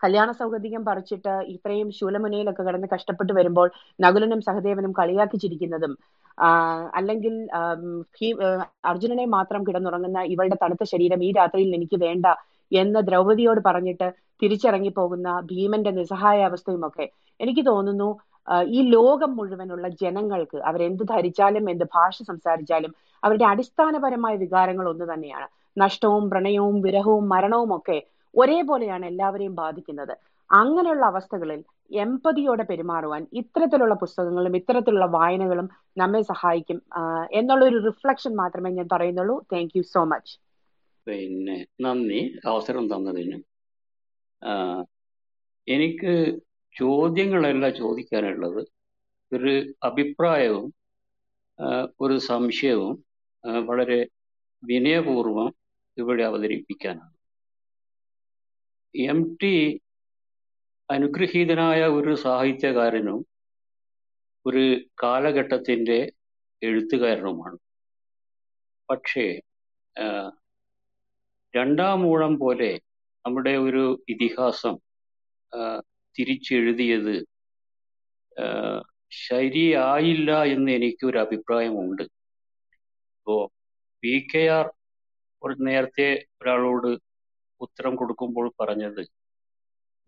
[0.01, 3.67] കല്യാണ സൗകര്യം പറിച്ചിട്ട് ഇത്രയും ശൂലമുനയിലൊക്കെ കടന്ന് കഷ്ടപ്പെട്ട് വരുമ്പോൾ
[3.99, 5.93] നകുലനും സഹദേവനും കളിയാക്കിച്ചിരിക്കുന്നതും
[6.93, 7.33] അല്ലെങ്കിൽ
[8.83, 12.25] അർജുനനെ മാത്രം കിടന്നുറങ്ങുന്ന ഇവളുടെ തണുത്ത ശരീരം ഈ രാത്രിയിൽ എനിക്ക് വേണ്ട
[12.71, 14.07] എന്ന് ദ്രൗപതിയോട് പറഞ്ഞിട്ട്
[14.41, 17.05] തിരിച്ചിറങ്ങി പോകുന്ന ഭീമന്റെ നിസ്സഹായ അവസ്ഥയും ഒക്കെ
[17.39, 18.09] എനിക്ക് തോന്നുന്നു
[18.71, 22.93] ഈ ലോകം മുഴുവനുള്ള ജനങ്ങൾക്ക് അവരെന്ത് ധരിച്ചാലും എന്ത് ഭാഷ സംസാരിച്ചാലും
[23.23, 25.47] അവരുടെ അടിസ്ഥാനപരമായ വികാരങ്ങൾ ഒന്ന് തന്നെയാണ്.
[25.77, 27.97] നഷ്ടവും പ്രണയവും വിരഹവും മരണവും ഒക്കെ
[28.35, 30.13] ഒരേപോലെയാണ് എല്ലാവരെയും ബാധിക്കുന്നത്.
[30.49, 31.59] അങ്ങനെയുള്ള അവസ്ഥകളിൽ
[31.91, 36.81] എമ്പതിയോടെ പെരുമാറുവാൻ ഇത്തരത്തിലുള്ള പുസ്തകങ്ങളും ഇത്തരത്തിലുള്ള വായനകളും നമ്മെ സഹായിക്കും
[37.31, 39.35] എന്നുള്ള ഒരു റിഫ്ലക്ഷൻ മാത്രമേ ഞാൻ പറയുന്നുള്ളൂ.
[39.53, 40.33] താങ്ക് യു സോ മച്ച്
[41.07, 42.19] പിന്നെ നന്ദി.
[42.45, 43.37] അവസരം തന്നതിന്.
[45.67, 46.13] എനിക്ക്
[46.75, 48.61] ചോദ്യങ്ങളല്ല ചോദിക്കാനുള്ളത്.
[49.31, 49.53] ഒരു
[49.83, 50.67] അഭിപ്രായവും
[52.01, 52.95] ഒരു സംശയവും
[53.67, 53.99] വളരെ
[54.63, 55.49] വിനയപൂർവം
[55.97, 57.15] ഇവിടെ അവതരിപ്പിക്കാനാണ്.
[58.95, 59.53] എം ടി
[60.89, 63.19] അനുഗ്രഹീതനായ ഒരു സാഹിത്യകാരനും
[64.45, 64.63] ഒരു
[65.03, 65.97] കാലഘട്ടത്തിന്റെ
[66.61, 67.57] എഴുത്തുകാരനുമാണ്.
[68.89, 69.25] പക്ഷേ
[71.53, 72.71] ആ, രണ്ടാം ഊഴം പോലെ
[73.25, 74.75] നമ്മുടെ ഒരു ഇതിഹാസം
[76.15, 77.15] തിരിച്ചെഴുതിയത്
[79.21, 82.03] ശരിയായില്ല എന്ന് എനിക്കൊരു അഭിപ്രായമുണ്ട്.
[83.15, 83.35] ഇപ്പോ
[84.03, 84.67] പി കെ ആർ
[85.41, 86.07] ഒരു നേരത്തെ
[86.41, 86.89] ഒരാളോട്
[87.61, 89.01] ഉത്തരം കൊടുക്കുമ്പോൾ പറഞ്ഞത്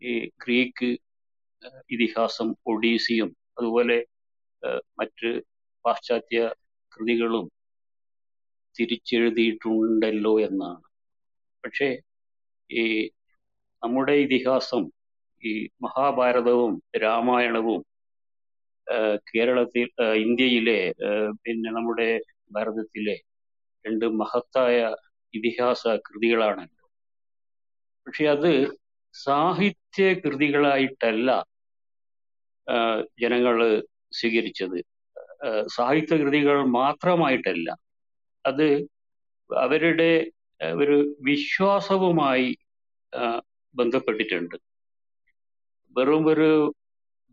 [0.02, 0.14] ഈ
[0.44, 0.90] ഗ്രീക്ക്
[1.90, 3.98] ഇതിഹാസം ഒഡീസിയും അതുപോലെ
[5.00, 5.30] മറ്റ്
[5.86, 6.40] പാശ്ചാത്യ
[6.92, 7.46] കൃതികളും
[8.76, 10.82] തിരിച്ചെഴുതിയിട്ടുണ്ടല്ലോ എന്നാണ്.
[11.64, 11.88] പക്ഷേ
[12.70, 12.84] ഈ
[13.84, 14.84] നമ്മുടെ ഇതിഹാസം
[15.44, 15.52] ഈ
[15.84, 16.74] മഹാഭാരതവും
[17.04, 17.82] രാമായണവും
[19.30, 19.88] കേരളത്തിൽ
[20.26, 20.80] ഇന്ത്യയിലെ
[21.44, 22.10] പിന്നെ നമ്മുടെ
[22.52, 23.18] ഭാരതത്തിലെ
[23.86, 24.78] രണ്ട് മഹത്തായ
[25.34, 26.86] ഇതിഹാസ കൃതികളാണല്ലോ.
[28.08, 28.52] പക്ഷെ അത്
[29.16, 31.30] സാഹിത്യ കൃതികളായിട്ടല്ല
[33.22, 33.56] ജനങ്ങൾ
[34.20, 34.78] സ്വീകരിച്ചത്.
[35.76, 37.70] സാഹിത്യ കൃതികൾ മാത്രമായിട്ടല്ല
[38.46, 38.68] അത്
[39.50, 40.12] അവരുടെ
[40.82, 40.98] ഒരു
[41.28, 42.50] വിശ്വാസവുമായി
[43.76, 44.56] ബന്ധപ്പെട്ടിട്ടുണ്ട്.
[45.96, 46.50] വെറും ഒരു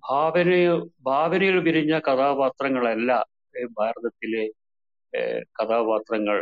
[0.02, 3.10] ഭാവനയോ ഭാവനയിൽ വിരിഞ്ഞ കഥാപാത്രങ്ങളല്ല
[3.78, 4.44] ഭാരതത്തിലെ
[5.59, 6.38] കഥാപാത്രങ്ങൾ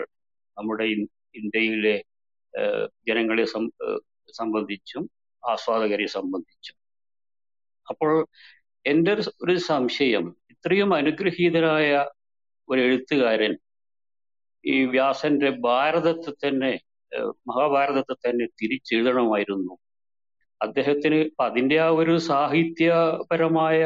[0.56, 0.84] നമ്മുടെ
[1.40, 1.96] ഇന്ത്യയിലെ
[3.08, 3.44] ജനങ്ങളെ
[4.40, 5.02] സംബന്ധിച്ചും
[5.42, 6.76] ആസ്വാദകരെ സംബന്ധിച്ചും.
[7.86, 8.12] അപ്പോൾ
[8.84, 9.12] എന്റെ
[9.44, 11.90] ഒരു സംശയം ഇത്രയും അനുഗ്രഹീതനായ
[12.68, 13.52] ഒരു എഴുത്തുകാരൻ
[14.66, 16.72] ഈ വ്യാസന്റെ ഭാരതത്തെ തന്നെ
[17.48, 19.74] മഹാഭാരതത്തെ തന്നെ തിരിച്ചെഴുതണമായിരുന്നു.
[20.60, 23.80] അദ്ദേഹത്തിന് അതിന്റെ ആ ഒരു സാഹിത്യപരമായ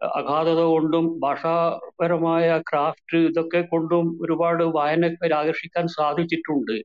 [0.00, 6.76] അഗാധത കൊണ്ടും ഭാഷാപരമായ ക്രാഫ്റ്റ് ഇതൊക്കെ കൊണ്ടും ഒരുപാട് വായനക്കാരെ ആകർഷിക്കാൻ സാധിച്ചിട്ടുണ്ട്.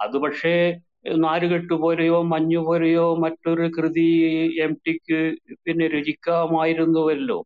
[0.00, 0.54] അത് പക്ഷേ
[1.24, 4.08] നാലുകെട്ട് പോലെയോ മഞ്ഞു പോലെയോ മറ്റൊരു കൃതി
[4.64, 5.20] എം ടിക്ക്
[5.64, 7.38] പിന്നെ രചിക്കാമായിരുന്നുവല്ലോ.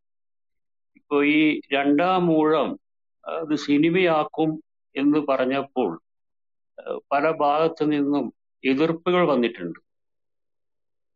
[0.98, 1.40] ഇപ്പൊ ഈ
[1.74, 2.68] രണ്ടാം മൂഴം
[3.24, 4.50] അത് സിനിമയാക്കും
[4.96, 5.90] എന്ന് പറഞ്ഞപ്പോൾ
[7.12, 8.24] പല ഭാഗത്തു നിന്നും
[8.64, 9.78] എതിർപ്പുകൾ വന്നിട്ടുണ്ട്.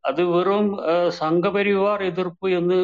[0.04, 0.66] അത് വെറും
[1.22, 2.78] സംഘപരിവാർ എതിർപ്പ് എന്ന്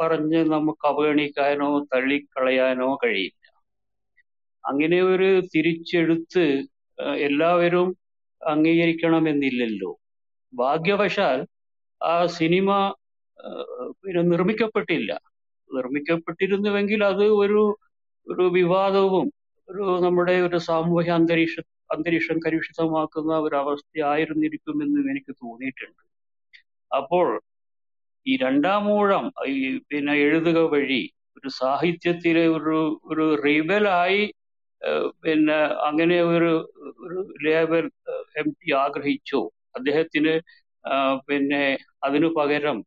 [0.00, 3.38] പറഞ്ഞ് നമുക്ക് അവഗണിക്കാനോ തള്ളിക്കളയാനോ കഴിയില്ല.
[4.64, 6.44] അങ്ങനെ ഒരു തിരിച്ചെടുത്ത്
[7.26, 7.88] എല്ലാവരും
[8.40, 9.90] അംഗീകരിക്കണമെന്നില്ലല്ലോ.
[10.52, 11.38] ഭാഗ്യവശാൽ
[12.00, 12.68] ആ സിനിമ
[14.02, 15.10] പിന്നെ നിർമ്മിക്കപ്പെട്ടില്ല.
[15.70, 17.62] നിർമ്മിക്കപ്പെട്ടിരുന്നുവെങ്കിൽ അത് ഒരു
[18.26, 19.26] ഒരു വിവാദവും
[19.72, 21.56] ഒരു നമ്മുടെ ഒരു സാമൂഹ്യ അന്തരീക്ഷ
[21.94, 26.02] അന്തരീക്ഷം കലുഷിതമാക്കുന്ന ഒരു അവസ്ഥയായിരുന്നിരിക്കുമെന്ന് എനിക്ക് തോന്നിയിട്ടുണ്ട്.
[26.90, 27.26] അപ്പോൾ
[28.26, 29.56] ഈ രണ്ടാമൂഴം ഈ
[29.90, 31.02] പിന്നെ എഴുതുക വഴി
[31.36, 32.78] ഒരു സാഹിത്യത്തിലെ ഒരു
[33.10, 34.24] ഒരു റിബലായി
[35.24, 35.58] പിന്നെ
[35.88, 36.52] അങ്ങനെ ഒരു
[37.04, 37.84] ഒരു ലേബൽ
[38.40, 39.40] എം ടി ആഗ്രഹിച്ചു.
[39.76, 40.32] അദ്ദേഹത്തിന്
[41.28, 41.62] പിന്നെ
[42.04, 42.78] അതിനു പകരം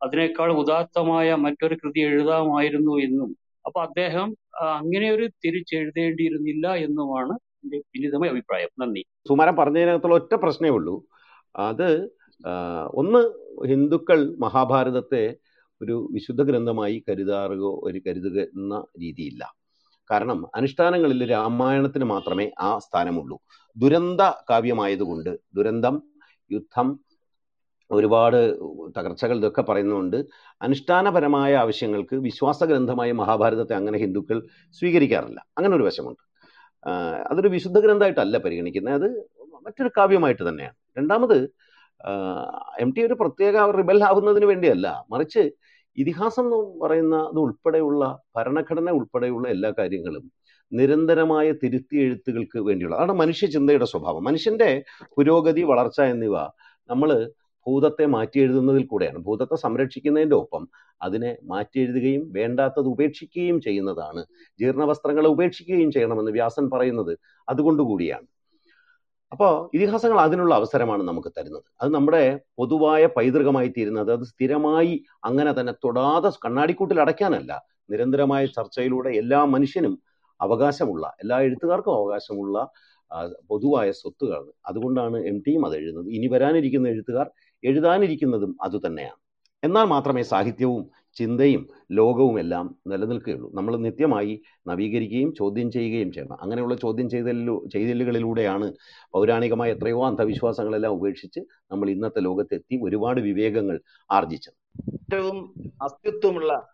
[0.00, 3.30] അതിനേക്കാൾ ഉദാത്തമായ മറ്റൊരു കൃതി എഴുതാമായിരുന്നു എന്നും.
[3.66, 4.28] അപ്പൊ അദ്ദേഹം
[4.62, 8.68] അങ്ങനെ ഒരു തിരിച്ചെഴുതേണ്ടിയിരുന്നില്ല എന്നുമാണ് എന്റെ വിനിതമായ അഭിപ്രായം.
[8.78, 9.04] നന്ദി.
[9.28, 11.04] സുമാരൻ പറഞ്ഞതിനകത്തുള്ള ഒറ്റ പ്രശ്നമേ ഉള്ളൂ.
[11.56, 12.10] അത്
[12.94, 13.18] ഒന്ന്
[13.66, 15.36] ഹിന്ദുക്കൾ മഹാഭാരതത്തെ
[15.82, 19.54] ഒരു വിശുദ്ധ ഗ്രന്ഥമായി കരുതാറുകയോ ഒരു കരുതുക എന്ന രീതിയില്ല.
[20.10, 23.38] കാരണം അനുഷ്ഠാനങ്ങളിൽ രാമായണത്തിന് മാത്രമേ ആ സ്ഥാനമുള്ളൂ.
[23.76, 24.20] ദുരന്ത
[24.50, 26.02] കാവ്യമായതുകൊണ്ട് ദുരന്തം
[26.52, 27.00] യുദ്ധം
[27.90, 28.58] ഒരുപാട്
[28.98, 30.16] തകർച്ചകൾ ഇതൊക്കെ പറയുന്നുണ്ട്.
[30.62, 35.44] അനുഷ്ഠാനപരമായ ആവശ്യങ്ങൾക്ക് വിശ്വാസ ഗ്രന്ഥമായ മഹാഭാരതത്തെ അങ്ങനെ ഹിന്ദുക്കൾ സ്വീകരിക്കാറില്ല.
[35.58, 36.22] അങ്ങനെ ഒരു വശമുണ്ട്.
[37.30, 38.94] അതൊരു വിശുദ്ധ ഗ്രന്ഥമായിട്ടല്ല പരിഗണിക്കുന്നത്.
[38.94, 39.28] അത്
[39.66, 40.74] മറ്റൊരു കാവ്യമായിട്ട് തന്നെയാണ്.
[40.98, 41.36] രണ്ടാമത്
[42.80, 45.04] എം ടി ഒരു പ്രത്യേക റിബൽ ആവുന്നതിന് വേണ്ടിയല്ല.
[45.10, 45.50] മറിച്ച്
[45.96, 50.32] ഇതിഹാസം എന്ന് പറയുന്ന അത് ഉൾപ്പെടെയുള്ള ഭരണഘടന ഉൾപ്പെടെയുള്ള എല്ലാ കാര്യങ്ങളും
[50.72, 54.24] നിരന്തരമായ തിരുത്തി എഴുത്തുകൾക്ക് വേണ്ടിയുള്ള അതാണ് മനുഷ്യ ചിന്തയുടെ സ്വഭാവം.
[54.24, 54.84] മനുഷ്യന്റെ
[55.16, 56.36] പുരോഗതി വളർച്ച എന്നിവ
[56.90, 57.32] നമ്മൾ
[57.66, 59.18] ഭൂതത്തെ മാറ്റി എഴുതുന്നതിൽ കൂടെയാണ്.
[59.18, 60.68] ഭൂതത്തെ സംരക്ഷിക്കുന്നതിന്റെ ഒപ്പം
[61.02, 64.22] അതിനെ മാറ്റി എഴുതുകയും വേണ്ടാത്തത് ഉപേക്ഷിക്കുകയും ചെയ്യുന്നതാണ്.
[64.60, 67.12] ജീർണവസ്ത്രങ്ങളെ ഉപേക്ഷിക്കുകയും ചെയ്യണമെന്ന് വ്യാസൻ പറയുന്നത്
[67.48, 68.26] അതുകൊണ്ടുകൂടിയാണ്
[69.32, 71.64] അപ്പോൾ ഇതിഹാസങ്ങൾ അതിനുള്ള അവസരമാണ് നമുക്ക് തരുന്നത്.
[71.82, 74.12] അത് നമ്മുടെ പൊതുവായ പൈതൃകമായി തീരുന്നത്.
[74.12, 77.52] അത് സ്ഥിരമായി അങ്ങനെ തന്നെ തൊടാതെ കണ്ണാടിക്കൂട്ടിൽ അടയ്ക്കാനല്ല.
[77.90, 79.94] നിരന്തരമായ ചർച്ചയിലൂടെ എല്ലാ മനുഷ്യനും
[80.40, 82.58] അവകാശമുള്ള എല്ലാ എഴുത്തുകാർക്കും അവകാശമുള്ള
[83.50, 84.52] പൊതുവായ സ്വത്തുകളാണ്.
[84.66, 86.08] അതുകൊണ്ടാണ് എം ടിയും അത് എഴുതുന്നത്.
[86.16, 87.26] ഇനി വരാനിരിക്കുന്ന എഴുത്തുകാർ
[87.64, 89.24] എഴുതാനിരിക്കുന്നതും അതുതന്നെയാണ്
[89.64, 93.52] എന്നാൽ മാത്രമേ സാഹിത്യവും ചിന്തയും ലോകവും എല്ലാം നിലനിൽക്കുകയുള്ളൂ.
[93.54, 96.42] നമ്മൾ നിത്യമായി നവീകരിക്കുകയും ചോദ്യം ചെയ്യുകയും ചെയ്യണം.
[96.42, 98.72] അങ്ങനെയുള്ള ചോദ്യം ചെയ്തലു ചെയ്തലുകളിലൂടെയാണ്
[99.12, 103.80] പൗരാണികമായ എത്രയോ അന്ധവിശ്വാസങ്ങളെല്ലാം ഉപേക്ഷിച്ച് നമ്മൾ ഇന്നത്തെ ലോകത്തെത്തി ഒരുപാട് വിവേകങ്ങൾ
[104.10, 104.54] ആർജിച്ചത്.
[104.94, 106.66] ഏറ്റവും അസ്തിത്വമുള്ള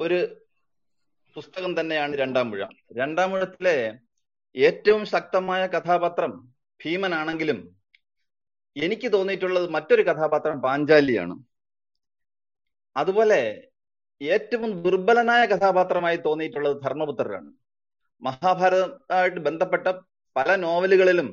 [0.00, 0.26] ഒരു
[1.34, 2.64] പുസ്തകം തന്നെയാണ് രണ്ടാം മുഴ.
[2.92, 3.94] രണ്ടാം മുഴത്തിലെ
[4.56, 6.48] ഏറ്റവും ശക്തമായ കഥാപാത്രം
[6.84, 7.75] ഭീമനാണെങ്കിലും
[8.76, 11.34] എനിക്ക് തോന്നിയിട്ടുള്ളത് മറ്റൊരു കഥാപാത്രം പാഞ്ചാലിയാണ്.
[12.96, 13.40] അതുപോലെ
[14.20, 17.50] ഏറ്റവും ദുർബലനായ കഥാപാത്രമായി തോന്നിയിട്ടുള്ളത് ധർമ്മപുത്രരാണ്.
[18.22, 19.86] മഹാഭാരതമായിട്ട് ബന്ധപ്പെട്ട
[20.36, 21.28] പല നോവലുകളിലും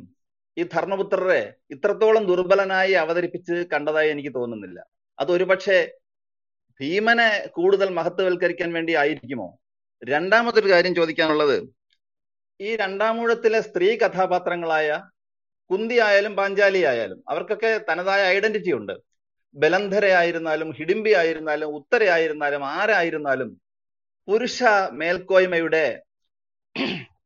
[0.57, 4.79] ഈ ധർമ്മപുത്രരെ ഇത്രത്തോളം ദുർബലനായി അവതരിപ്പിച്ച് കണ്ടതായി എനിക്ക് തോന്നുന്നില്ല.
[5.19, 5.77] അത് ഒരുപക്ഷെ
[6.79, 9.47] ഭീമനെ കൂടുതൽ മഹത്വവൽക്കരിക്കാൻ വേണ്ടി ആയിരിക്കുമോ?
[10.03, 11.57] രണ്ടാമതൊരു കാര്യം ചോദിക്കാനുള്ളത്
[12.59, 14.87] ഈ രണ്ടാമൂഴത്തിലെ സ്ത്രീ കഥാപാത്രങ്ങളായ
[15.69, 18.95] കുന്തി ആയാലും പാഞ്ചാലി ആയാലും അവർക്കൊക്കെ തനതായ ഐഡന്റിറ്റി ഉണ്ട്.
[19.55, 23.49] ബലന്ധരയായിരുന്നാലും ഹിഡിംബി ആയിരുന്നാലും ഉത്തരയായിരുന്നാലും ആരായിരുന്നാലും
[24.27, 25.85] പുരുഷ മേൽക്കോയ്മയുടെ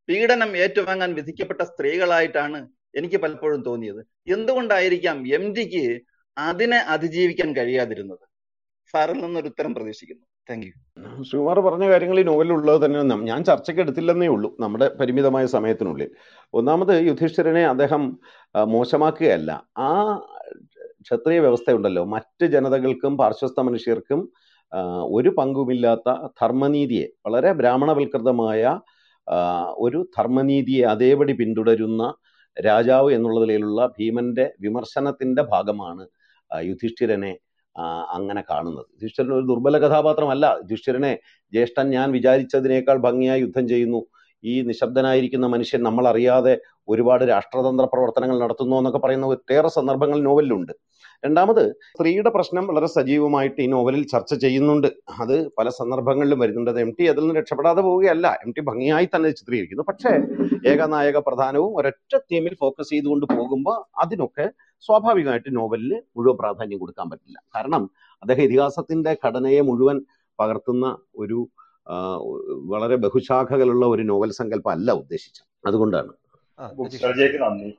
[0.09, 2.59] പീഡനം ഏറ്റുവാങ്ങാൻ വിധിക്കപ്പെട്ട സ്ത്രീകളായിട്ടാണ്
[2.95, 4.01] എനിക്ക് പലപ്പോഴും തോന്നിയത്.
[4.27, 5.84] എന്തുകൊണ്ടായിരിക്കാം എം ജിക്ക്
[6.38, 8.26] അതിനെ അതിജീവിക്കാൻ കഴിയാതിരുന്നത്?
[8.93, 10.26] സാറിൽ നിന്നൊരു ഉത്തരം പ്രതീക്ഷിക്കുന്നു.
[10.49, 10.72] താങ്ക് യു
[11.24, 14.56] ശ്രീകുമാർ പറഞ്ഞ കാര്യങ്ങൾ ഈ നോവലിലുള്ളത് തന്നെ നം- ഞാൻ ചർച്ചയ്ക്ക് എടുത്തില്ലെന്നേ ഉള്ളൂ.
[14.60, 16.10] നമ്മുടെ പരിമിതമായ സമയത്തിനുള്ളിൽ.
[16.53, 18.19] ഒന്നാമത് യുധിഷ്ഠിരനെ അദ്ദേഹം
[18.64, 19.52] മോശമാക്കുകയല്ല.
[19.78, 19.90] ആ
[21.02, 22.03] ക്ഷത്രിയ വ്യവസ്ഥയുണ്ടല്ലോ.
[22.03, 24.22] മറ്റ് ജനതകൾക്കും പാർശ്വസ്ഥ മനുഷ്യർക്കും
[25.03, 28.80] ഒരു പങ്കുമില്ലാത്ത ധർമ്മനീതിയെ വളരെ ബ്രാഹ്മണവൽകൃതമായ
[29.78, 32.14] ഒരു ധർമ്മനീതിയെ അതേപടി പിന്തുടരുന്ന
[32.57, 36.07] രാജാവ് എന്നുള്ള നിലയിലുള്ള ഭീമന്റെ വിമർശനത്തിന്റെ ഭാഗമാണ്
[36.61, 37.38] യുധിഷ്ഠിരനെ
[37.80, 38.86] അങ്ങനെ കാണുന്നത്.
[38.94, 40.45] യുധിഷ്ഠിരൻ ഒരു ദുർബല കഥാപാത്രമല്ല.
[40.45, 41.20] യുധിഷ്ഠിരനെ
[41.54, 44.06] ജ്യേഷ്ഠൻ ഞാൻ വിചാരിച്ചതിനേക്കാൾ ഭംഗിയായി യുദ്ധം ചെയ്യുന്നു.
[44.44, 46.58] ഈ നിശബ്ദനായിരിക്കുന്ന മനുഷ്യൻ നമ്മൾ അറിയാതെ
[46.90, 50.72] ഒരുപാട് രാഷ്ട്രതന്ത്ര പ്രവർത്തനങ്ങൾ നടത്തുന്നു എന്നൊക്കെ പറയുന്ന ഒട്ടേറെ സന്ദർഭങ്ങൾ നോവലിലുണ്ട്.
[51.26, 54.88] രണ്ടാമത് സ്ത്രീയുടെ പ്രശ്നം വളരെ സജീവമായിട്ട് ഈ നോവലിൽ ചർച്ച ചെയ്യുന്നുണ്ട്.
[55.20, 56.72] അത് പല സന്ദർഭങ്ങളിലും വരുന്നുണ്ട്.
[56.72, 58.28] അത് എം ടി അതിൽ നിന്ന് രക്ഷപ്പെടാതെ പോവുകയല്ല.
[58.45, 59.84] എം ടി ഭംഗിയായി തന്നെ ചിത്രീകരിക്കുന്നു.
[59.88, 60.10] പക്ഷേ
[60.70, 64.49] ഏകനായക പ്രധാനവും ഒരൊറ്റ തീമിൽ ഫോക്കസ് ചെയ്തുകൊണ്ട് പോകുമ്പോൾ അതിനൊക്കെ
[64.86, 67.38] സ്വാഭാവികമായിട്ട് നോവലിന് മുഴുവൻ പ്രാധാന്യം കൊടുക്കാൻ പറ്റില്ല.
[67.56, 67.84] കാരണം
[68.24, 69.98] അദ്ദേഹം ഇതിഹാസത്തിന്റെ ഘടനയെ മുഴുവൻ
[70.40, 70.86] പകർത്തുന്ന
[71.16, 71.40] ഒരു
[72.72, 75.48] വളരെ ബഹുശാഖകളുള്ള ഒരു നോവൽ സങ്കല്പം അല്ല ഉദ്ദേശിച്ചത്.
[75.68, 76.14] അതുകൊണ്ടാണ്.
[77.45, 77.70] നന്ദി.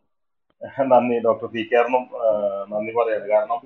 [0.92, 2.04] നന്ദി ഡോക്ടർ പി കെറിനും
[2.70, 3.58] നന്ദി പറയാണ് കാരണം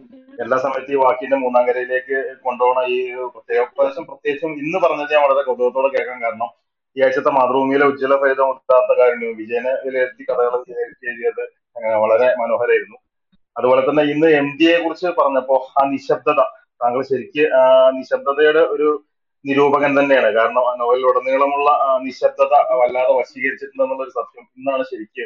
[0.43, 2.99] എല്ലാ സമയത്ത് ഈ വാക്കിന്റെ മൂന്നാം കരയിലേക്ക് കൊണ്ടുപോകണ ഈ
[3.35, 6.51] പ്രത്യേക പ്രാവശ്യം പ്രത്യേകിച്ചും ഇന്ന് പറഞ്ഞത് ഞാൻ വളരെ കൗതുകത്തോടെ കേൾക്കാൻ കാരണം
[6.97, 11.43] ഈ ആഴ്ചത്തെ മാതൃഭൂമിയിലെ ഉജ്ജ്വല ഫലിതം ഉത്താത്ത കാര്യം വിജയനെ വിലയിരുത്തി കഥകൾ വിലയിരുത്തി എഴുതിയത്
[12.05, 12.99] വളരെ മനോഹരമായിരുന്നു.
[13.57, 16.41] അതുപോലെ തന്നെ ഇന്ന് എം ഡി എ കുറിച്ച് പറഞ്ഞപ്പോ ആ നിശബ്ദത
[16.81, 17.65] താങ്കൾ ശരിക്ക് ആ
[17.99, 18.89] നിശബ്ദതയുടെ ഒരു
[19.45, 20.29] നിരൂപകൻ തന്നെയാണ്.
[20.39, 21.71] കാരണം ആ നോവലിലുടനീളമുള്ള
[22.07, 25.25] നിശബ്ദത വല്ലാതെ വശീകരിച്ചിട്ടുണ്ടെന്നുള്ള ഒരു സത്യം ഇന്നാണ് ശരിക്ക്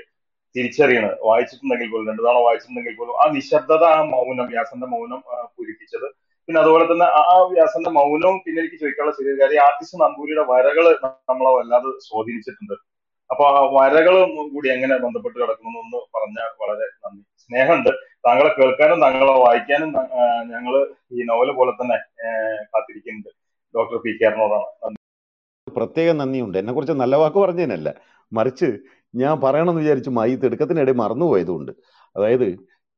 [0.54, 5.20] തിരിച്ചറിയണത് വായിച്ചിട്ടുണ്ടെങ്കിൽ പോലും രണ്ടു തവണ വായിച്ചിട്ടുണ്ടെങ്കിൽ പോലും ആ നിശബ്ദത ആ മൗനം വ്യാസന്റെ മൗനം
[5.56, 6.06] പൂരിപ്പിച്ചത്.
[6.48, 10.84] പിന്നെ അതുപോലെ തന്നെ ആ ആ വ്യാസന്റെ മൗനവും പിന്നെ എനിക്ക് ചോദിക്കാനുള്ള ചെറിയ കാര്യം ആർട്ടിസ്റ്റ് നമ്പൂരിയുടെ വരകൾ
[11.30, 12.76] നമ്മളെ വല്ലാതെ സ്വാധീനിച്ചിട്ടുണ്ട്.
[13.30, 17.22] അപ്പൊ ആ വരകളും കൂടി എങ്ങനെ ബന്ധപ്പെട്ട് കിടക്കുന്നു എന്ന് പറഞ്ഞാൽ വളരെ നന്ദി.
[17.44, 17.92] സ്നേഹമുണ്ട്.
[18.26, 19.90] താങ്കളെ കേൾക്കാനും താങ്കളെ വായിക്കാനും
[20.52, 20.74] ഞങ്ങൾ
[21.16, 21.96] ഈ നോവൽ പോലെ തന്നെ
[22.72, 23.30] കാത്തിരിക്കുന്നുണ്ട്.
[23.74, 24.94] ഡോക്ടർ പി കെറിനോടാണ്
[25.66, 26.56] പ്രത്യേകം നന്ദിയുണ്ട്.
[26.60, 27.88] എന്നെ കുറിച്ച് നല്ല വാക്ക് പറഞ്ഞതിനല്ല
[28.32, 28.68] മറിച്ച്
[29.14, 31.72] ഞാൻ പറയണമെന്ന് വിചാരിച്ചു മായി തിടുക്കത്തിനിടെ മറന്നുപോയതുകൊണ്ട്.
[32.16, 32.46] അതായത്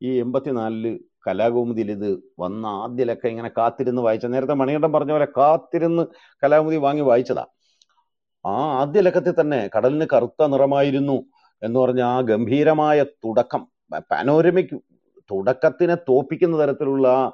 [0.02, 0.86] ഈ എൺപത്തിനാലിൽ
[1.26, 2.10] കലാകൗമുദിയിൽ ഇത്
[2.42, 6.04] വന്ന ആദ്യലൊക്കെ ഇങ്ങനെ കാത്തിരുന്ന് വായിച്ച നേരത്തെ മണികണ്ഠൻ പറഞ്ഞ പോലെ കാത്തിരുന്ന്
[6.42, 7.44] കലാകൗമുദി വാങ്ങി വായിച്ചതാ.
[8.44, 11.16] ആ ആദ്യ ലക്കത്തിൽ തന്നെ കടലിന് കറുത്ത നിറമായിരുന്നു
[11.62, 13.62] എന്ന് പറഞ്ഞ ആ ഗംഭീരമായ തുടക്കം
[14.10, 14.76] പാനോരമിക്
[15.30, 17.32] തുടക്കത്തിനെ തോപ്പിക്കുന്ന തരത്തിലുള്ള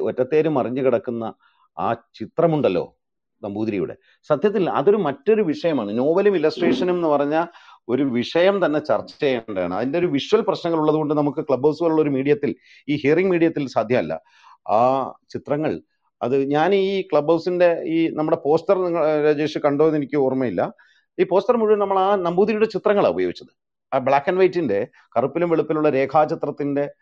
[0.00, 1.34] ഒറ്റത്തേര് മറിഞ്ഞു കിടക്കുന്ന
[1.78, 2.96] ആ ചിത്രമുണ്ടല്ലോ
[3.44, 3.96] നമ്പൂതിരിയുടെ.
[4.22, 5.98] സത്യത്തിൽ അതൊരു മറ്റൊരു വിഷയമാണ്.
[5.98, 7.46] നോവലും ഇലസ്ട്രേഷനും എന്ന് പറഞ്ഞ
[7.88, 9.74] ഒരു വിഷയം തന്നെ ചർച്ച ചെയ്യേണ്ടതാണ്.
[9.74, 12.54] അതിന്റെ ഒരു വിഷ്വൽ പ്രശ്നങ്ങൾ ഉള്ളത് കൊണ്ട് നമുക്ക് ക്ലബ് ഹൗസ് പോലുള്ള ഒരു മീഡിയത്തിൽ
[12.88, 14.20] ഈ ഹിയറിംഗ് മീഡിയത്തിൽ സാധ്യമല്ല.
[14.68, 15.82] ആ ചിത്രങ്ങൾ
[16.22, 20.72] അത് ഞാൻ ഈ ക്ലബ് ഹൗസിന്റെ ഈ നമ്മുടെ പോസ്റ്റർ നിങ്ങൾ രാജേഷ് കണ്ടോ എന്ന് എനിക്ക് ഓർമ്മയില്ല.
[21.20, 23.52] ഈ പോസ്റ്റർ മുഴുവൻ നമ്മൾ ആ നമ്പൂതിരിയുടെ ചിത്രങ്ങളാണ് ഉപയോഗിച്ചത്.
[23.94, 26.94] ആ ബ്ലാക്ക് ആൻഡ് വൈറ്റിന്റെ കറുപ്പിലും വെളുപ്പിലുള്ള രേഖാചിത്രത്തിന്റെ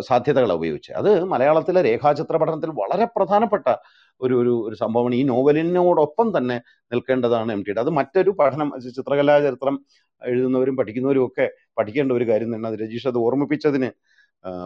[0.00, 3.76] സാധ്യതകളാണ് ഉപയോഗിച്ചത് അത് മലയാളത്തിലെ രേഖാചിത്ര പഠനത്തിൽ വളരെ പ്രധാനപ്പെട്ട
[4.20, 5.14] ഒരു ഒരു ഒരു സംഭവമാണ്.
[5.14, 6.60] ഈ നോവലിനോടൊപ്പം തന്നെ
[6.92, 9.84] നിൽക്കേണ്ടതാണ് എം ടിയുടെ അത് മറ്റൊരു പഠനം ചിത്രകലാ ചരിത്രം
[10.26, 13.90] എഴുതുന്നവരും പഠിക്കുന്നവരും ഒക്കെ പഠിക്കേണ്ട ഒരു കാര്യം തന്നെ അത് രജീഷ് അത് ഓർമ്മിപ്പിച്ചതിന്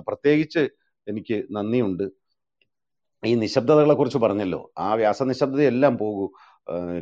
[0.09, 0.69] പ്രത്യേകിച്ച്
[1.09, 2.05] എനിക്ക് നന്ദിയുണ്ട്.
[3.27, 4.73] ഈ നിശബ്ദതകളെ കുറിച്ച് പറഞ്ഞല്ലോ.
[4.79, 6.33] ആ വ്യാസനിശബ്ദതയെല്ലാം പോകൂ.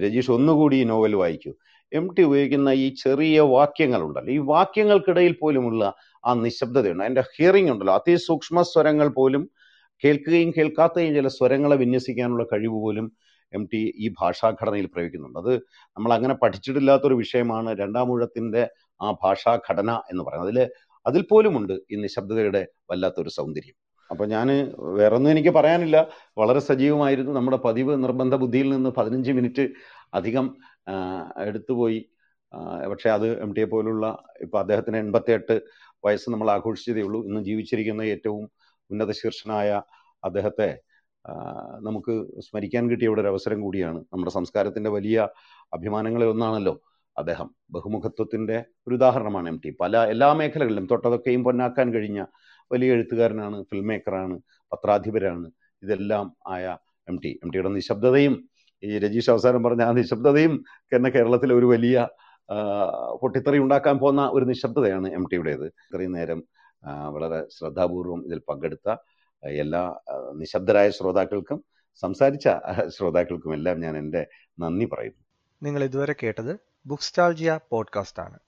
[0.00, 1.52] രജീഷ് ഒന്നുകൂടി ഈ നോവൽ വായിക്കൂ.
[1.92, 4.32] എം ടി ഉപയോഗിക്കുന്ന ഈ ചെറിയ വാക്യങ്ങളുണ്ടല്ലോ.
[4.32, 5.94] ഈ വാക്യങ്ങൾക്കിടയിൽ പോലുമുള്ള
[6.24, 7.04] ആ നിശബ്ദതയുണ്ട്.
[7.04, 7.94] അതിന്റെ ഹിയറിംഗ് ഉണ്ടല്ലോ.
[7.94, 9.50] അതിസൂക്ഷ്മ സ്വരങ്ങൾ പോലും
[10.04, 13.12] കേൾക്കുകയും കേൾക്കാത്തയും ചില സ്വരങ്ങളെ വിന്യസിക്കാനുള്ള കഴിവ് പോലും
[13.52, 15.38] എം ടി ഈ ഭാഷാഘടനയിൽ പ്രയോഗിക്കുന്നുണ്ട്.
[15.38, 15.54] അത്
[15.96, 18.68] നമ്മൾ അങ്ങനെ പഠിച്ചിട്ടില്ലാത്തൊരു വിഷയമാണ് രണ്ടാമൂഴത്തിന്റെ
[19.02, 20.50] ആ ഭാഷാഘടന എന്ന് പറയുന്നത്.
[20.50, 20.70] അതിൽ
[21.06, 23.74] അതിൽ പോലുമുണ്ട് ഈ നിശബ്ദതയുടെ വല്ലാത്തൊരു സൗന്ദര്യം.
[24.10, 26.06] അപ്പൊ ഞാൻ വേറെ ഒന്നും എനിക്ക് പറയാനില്ല.
[26.38, 27.32] വളരെ സജീവമായിരുന്നു.
[27.32, 29.68] നമ്മുടെ പതിവ് നിർബന്ധ ബുദ്ധിയിൽ നിന്ന് പതിനഞ്ച് മിനിറ്റ്
[30.14, 30.56] അധികം
[31.48, 32.00] എടുത്തുപോയി
[32.90, 34.06] പക്ഷേ അത് എം ടിയെ പോലുള്ള
[34.40, 35.54] ഇപ്പോൾ അദ്ദേഹത്തിന് എൺപത്തിയെട്ട്
[36.04, 37.20] വയസ്സ് നമ്മൾ ആഘോഷിച്ചതേ ഉള്ളൂ.
[37.28, 38.44] ഇന്ന് ജീവിച്ചിരിക്കുന്ന ഏറ്റവും
[38.90, 39.82] ഉന്നത ശീർഷനായ
[40.24, 40.68] അദ്ദേഹത്തെ
[41.80, 42.12] നമുക്ക്
[42.46, 44.00] സ്മരിക്കാൻ കിട്ടിയ ഇവിടെ ഒരു അവസരം കൂടിയാണ്.
[44.12, 45.28] നമ്മുടെ സംസ്കാരത്തിന്റെ വലിയ
[45.72, 46.74] അഭിമാനങ്ങളിൽ ഒന്നാണല്ലോ
[47.16, 47.48] അദ്ദേഹം.
[47.74, 52.20] ബഹുമുഖത്വത്തിന്റെ ഒരു ഉദാഹരണമാണ് എം ടി പല എല്ലാ മേഖലകളിലും തൊട്ടതൊക്കെയും പൊന്നാക്കാൻ കഴിഞ്ഞ
[52.72, 54.36] വലിയ എഴുത്തുകാരനാണ് ഫിൽം മേക്കറാണ്
[54.72, 55.46] പത്രാധിപരാണ്.
[55.82, 56.64] ഇതെല്ലാം ആയ
[57.08, 58.34] എം ടി എം ടിയുടെ നിശബ്ദതയും
[58.82, 62.08] ഈ രജീഷ് അവസാനം പറഞ്ഞ ആ നിശബ്ദതയും എന്ന കേരളത്തിലെ ഒരു വലിയ
[63.20, 65.66] പൊട്ടിത്തെറി ഉണ്ടാക്കാൻ പോകുന്ന ഒരു നിശബ്ദതയാണ് എം ടിയുടേത്.
[65.66, 66.44] ഇത്രയും നേരം
[67.12, 68.96] വളരെ ശ്രദ്ധാപൂർവം ഇതിൽ പങ്കെടുത്ത
[69.42, 70.00] എല്ലാ
[70.34, 72.48] നിശബ്ദരായ ശ്രോതാക്കൾക്കും സംസാരിച്ച
[72.88, 74.26] ശ്രോതാക്കൾക്കും എല്ലാം ഞാൻ എന്റെ
[74.60, 75.22] നന്ദി പറയുന്നു.
[75.62, 78.38] നിങ്ങൾ ഇതുവരെ കേട്ടത് ബുക്സ്റ്റാൾജിയ പോഡ്കാസ്റ്റ് ആണ്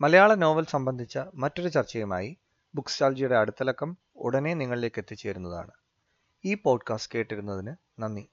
[0.00, 2.36] മലയാള നോവൽ സംബന്ധിച്ച മറ്റൊരു ചർച്ചയുമായി
[2.74, 5.70] ബുക്സ്റ്റാൾജിയുടെ അടുത്തലക്കം ഉടനെ നിങ്ങളിലേക്ക് എത്തിച്ചേരുന്നതാണ്.
[6.44, 8.24] ഈ പോഡ്കാസ്റ്റ് കേട്ടിരുന്നതിന് നന്ദി.